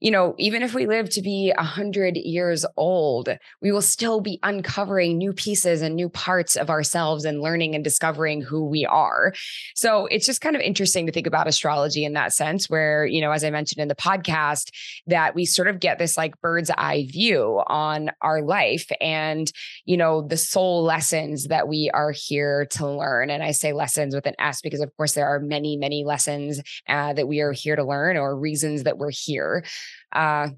you 0.00 0.10
know, 0.10 0.34
even 0.38 0.62
if 0.62 0.74
we 0.74 0.86
live 0.86 1.10
to 1.10 1.22
be 1.22 1.52
a 1.56 1.64
hundred 1.64 2.16
years 2.16 2.64
old, 2.76 3.28
we 3.60 3.72
will 3.72 3.82
still 3.82 4.20
be 4.20 4.38
uncovering 4.42 5.18
new 5.18 5.32
pieces 5.32 5.82
and 5.82 5.96
new 5.96 6.08
parts 6.08 6.56
of 6.56 6.70
ourselves 6.70 7.24
and 7.24 7.40
learning 7.40 7.74
and 7.74 7.82
discovering 7.82 8.40
who 8.40 8.64
we 8.64 8.86
are. 8.86 9.32
So 9.74 10.06
it's 10.06 10.26
just 10.26 10.40
kind 10.40 10.56
of 10.56 10.62
interesting 10.62 11.06
to 11.06 11.12
think 11.12 11.26
about 11.26 11.48
astrology 11.48 12.04
in 12.04 12.12
that 12.14 12.32
sense, 12.32 12.70
where, 12.70 13.06
you 13.06 13.20
know, 13.20 13.32
as 13.32 13.44
I 13.44 13.50
mentioned 13.50 13.82
in 13.82 13.88
the 13.88 13.94
podcast, 13.94 14.70
that 15.06 15.34
we 15.34 15.44
sort 15.44 15.68
of 15.68 15.80
get 15.80 15.98
this 15.98 16.16
like 16.16 16.40
bird's 16.40 16.70
eye 16.70 17.06
view 17.08 17.62
on 17.66 18.10
our 18.22 18.42
life 18.42 18.90
and, 19.00 19.50
you 19.84 19.96
know, 19.96 20.22
the 20.22 20.36
soul 20.36 20.82
lessons 20.82 21.48
that 21.48 21.68
we 21.68 21.90
are 21.92 22.12
here 22.12 22.66
to 22.72 22.86
learn. 22.86 23.30
And 23.30 23.42
I 23.42 23.50
say 23.50 23.72
lessons 23.72 24.14
with 24.14 24.26
an 24.26 24.34
S 24.38 24.60
because, 24.60 24.80
of 24.80 24.96
course, 24.96 25.14
there 25.14 25.26
are 25.26 25.40
many, 25.40 25.76
many 25.76 26.04
lessons 26.04 26.60
uh, 26.88 27.12
that 27.14 27.28
we 27.28 27.40
are 27.40 27.52
here 27.52 27.76
to 27.76 27.84
learn 27.84 28.16
or 28.16 28.36
reasons 28.36 28.84
that 28.84 28.98
we're 28.98 29.10
here. 29.10 29.64
Uh, 30.12 30.48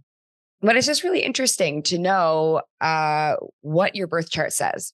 but 0.62 0.76
it's 0.76 0.86
just 0.86 1.04
really 1.04 1.20
interesting 1.20 1.82
to 1.84 1.98
know 1.98 2.62
uh, 2.80 3.36
what 3.62 3.96
your 3.96 4.06
birth 4.06 4.30
chart 4.30 4.52
says. 4.52 4.92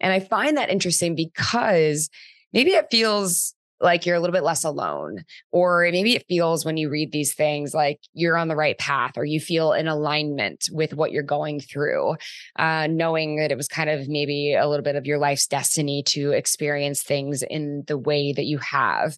And 0.00 0.12
I 0.12 0.20
find 0.20 0.56
that 0.56 0.70
interesting 0.70 1.14
because 1.14 2.08
maybe 2.52 2.72
it 2.72 2.86
feels 2.90 3.54
like 3.80 4.06
you're 4.06 4.16
a 4.16 4.20
little 4.20 4.32
bit 4.32 4.42
less 4.42 4.64
alone, 4.64 5.22
or 5.52 5.86
maybe 5.92 6.14
it 6.14 6.24
feels 6.28 6.64
when 6.64 6.78
you 6.78 6.88
read 6.88 7.12
these 7.12 7.34
things 7.34 7.74
like 7.74 8.00
you're 8.14 8.36
on 8.36 8.48
the 8.48 8.56
right 8.56 8.78
path, 8.78 9.18
or 9.18 9.24
you 9.24 9.38
feel 9.38 9.72
in 9.72 9.86
alignment 9.86 10.68
with 10.72 10.94
what 10.94 11.12
you're 11.12 11.22
going 11.22 11.60
through, 11.60 12.16
uh, 12.58 12.86
knowing 12.90 13.36
that 13.36 13.52
it 13.52 13.56
was 13.56 13.68
kind 13.68 13.90
of 13.90 14.08
maybe 14.08 14.54
a 14.54 14.66
little 14.66 14.82
bit 14.82 14.96
of 14.96 15.06
your 15.06 15.18
life's 15.18 15.46
destiny 15.46 16.02
to 16.04 16.30
experience 16.30 17.02
things 17.02 17.42
in 17.42 17.84
the 17.86 17.98
way 17.98 18.32
that 18.32 18.46
you 18.46 18.58
have. 18.58 19.16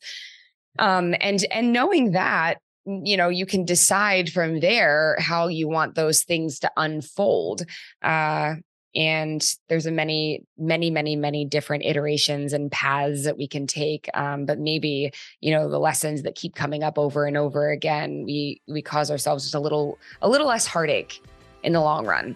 Um, 0.78 1.14
and 1.20 1.44
and 1.52 1.72
knowing 1.72 2.12
that 2.12 2.58
you 2.88 3.16
know 3.16 3.28
you 3.28 3.46
can 3.46 3.64
decide 3.64 4.30
from 4.30 4.60
there 4.60 5.16
how 5.18 5.48
you 5.48 5.68
want 5.68 5.94
those 5.94 6.22
things 6.22 6.58
to 6.58 6.70
unfold 6.76 7.62
uh, 8.02 8.54
and 8.94 9.54
there's 9.68 9.86
a 9.86 9.90
many 9.90 10.42
many 10.56 10.90
many 10.90 11.14
many 11.14 11.44
different 11.44 11.84
iterations 11.84 12.52
and 12.52 12.72
paths 12.72 13.24
that 13.24 13.36
we 13.36 13.46
can 13.46 13.66
take 13.66 14.08
um, 14.14 14.46
but 14.46 14.58
maybe 14.58 15.12
you 15.40 15.52
know 15.52 15.68
the 15.68 15.78
lessons 15.78 16.22
that 16.22 16.34
keep 16.34 16.54
coming 16.54 16.82
up 16.82 16.98
over 16.98 17.26
and 17.26 17.36
over 17.36 17.70
again 17.70 18.24
we 18.24 18.60
we 18.66 18.80
cause 18.80 19.10
ourselves 19.10 19.44
just 19.44 19.54
a 19.54 19.60
little 19.60 19.98
a 20.22 20.28
little 20.28 20.46
less 20.46 20.66
heartache 20.66 21.22
in 21.62 21.72
the 21.72 21.80
long 21.80 22.06
run 22.06 22.34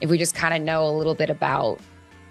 if 0.00 0.10
we 0.10 0.18
just 0.18 0.34
kind 0.34 0.54
of 0.54 0.60
know 0.60 0.86
a 0.86 0.94
little 0.96 1.14
bit 1.14 1.30
about 1.30 1.80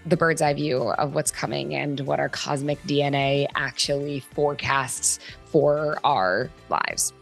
the 0.05 0.17
bird's 0.17 0.41
eye 0.41 0.53
view 0.53 0.89
of 0.91 1.15
what's 1.15 1.31
coming 1.31 1.73
and 1.75 2.01
what 2.01 2.19
our 2.19 2.29
cosmic 2.29 2.81
DNA 2.83 3.47
actually 3.55 4.19
forecasts 4.19 5.17
for 5.45 5.97
our 6.03 6.49
lives. 6.69 7.13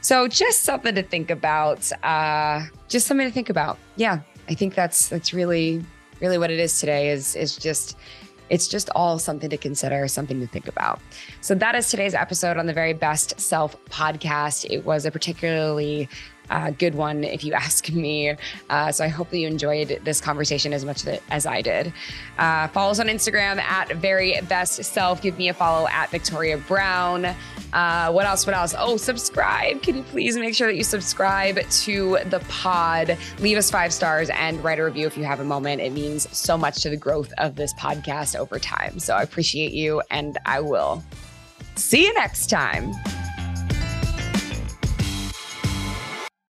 So 0.00 0.28
just 0.28 0.62
something 0.62 0.94
to 0.94 1.02
think 1.02 1.30
about. 1.30 1.90
Uh, 2.02 2.66
just 2.88 3.06
something 3.06 3.26
to 3.26 3.32
think 3.32 3.50
about. 3.50 3.78
Yeah, 3.96 4.20
I 4.48 4.54
think 4.54 4.74
that's 4.74 5.08
that's 5.08 5.32
really 5.32 5.84
really 6.20 6.38
what 6.38 6.50
it 6.50 6.58
is 6.58 6.78
today. 6.80 7.10
Is 7.10 7.36
is 7.36 7.56
just 7.56 7.96
it's 8.48 8.66
just 8.66 8.90
all 8.94 9.18
something 9.18 9.48
to 9.48 9.56
consider, 9.56 10.08
something 10.08 10.40
to 10.40 10.46
think 10.46 10.66
about. 10.66 11.00
So 11.40 11.54
that 11.54 11.74
is 11.74 11.88
today's 11.88 12.14
episode 12.14 12.56
on 12.56 12.66
the 12.66 12.72
Very 12.72 12.92
Best 12.92 13.38
Self 13.40 13.82
podcast. 13.86 14.66
It 14.68 14.84
was 14.84 15.06
a 15.06 15.10
particularly 15.10 16.08
good 16.78 16.94
one, 16.94 17.24
if 17.24 17.44
you 17.44 17.52
ask 17.60 17.90
me. 17.90 18.34
Uh, 18.68 18.92
so 18.92 19.04
I 19.04 19.08
hope 19.08 19.30
that 19.30 19.38
you 19.38 19.46
enjoyed 19.46 20.00
this 20.04 20.20
conversation 20.20 20.72
as 20.72 20.84
much 20.84 21.04
as 21.30 21.46
I 21.46 21.62
did. 21.62 21.92
Uh, 22.38 22.68
follow 22.68 22.90
us 22.90 23.00
on 23.00 23.06
Instagram 23.06 23.58
at 23.58 23.94
Very 23.96 24.40
Best 24.48 24.82
Self. 24.84 25.22
Give 25.22 25.36
me 25.38 25.48
a 25.48 25.54
follow 25.54 25.86
at 25.88 26.10
Victoria 26.10 26.58
Brown. 26.58 27.34
Uh, 27.72 28.10
what 28.10 28.26
else? 28.26 28.46
What 28.46 28.56
else? 28.56 28.74
Oh, 28.76 28.96
subscribe. 28.96 29.82
Can 29.82 29.96
you 29.96 30.02
please 30.02 30.36
make 30.36 30.54
sure 30.54 30.66
that 30.66 30.76
you 30.76 30.84
subscribe 30.84 31.60
to 31.68 32.18
the 32.26 32.40
pod? 32.48 33.16
Leave 33.38 33.56
us 33.56 33.70
five 33.70 33.92
stars 33.92 34.30
and 34.30 34.62
write 34.64 34.78
a 34.78 34.84
review 34.84 35.06
if 35.06 35.16
you 35.16 35.24
have 35.24 35.40
a 35.40 35.44
moment. 35.44 35.80
It 35.80 35.92
means 35.92 36.26
so 36.36 36.56
much 36.58 36.82
to 36.82 36.90
the 36.90 36.96
growth 36.96 37.32
of 37.38 37.56
this 37.56 37.72
podcast 37.74 38.36
over 38.36 38.58
time. 38.58 38.98
So 38.98 39.14
I 39.14 39.22
appreciate 39.22 39.72
you, 39.72 40.02
and 40.10 40.38
I 40.46 40.60
will 40.60 41.02
see 41.76 42.06
you 42.06 42.14
next 42.14 42.48
time. 42.50 42.92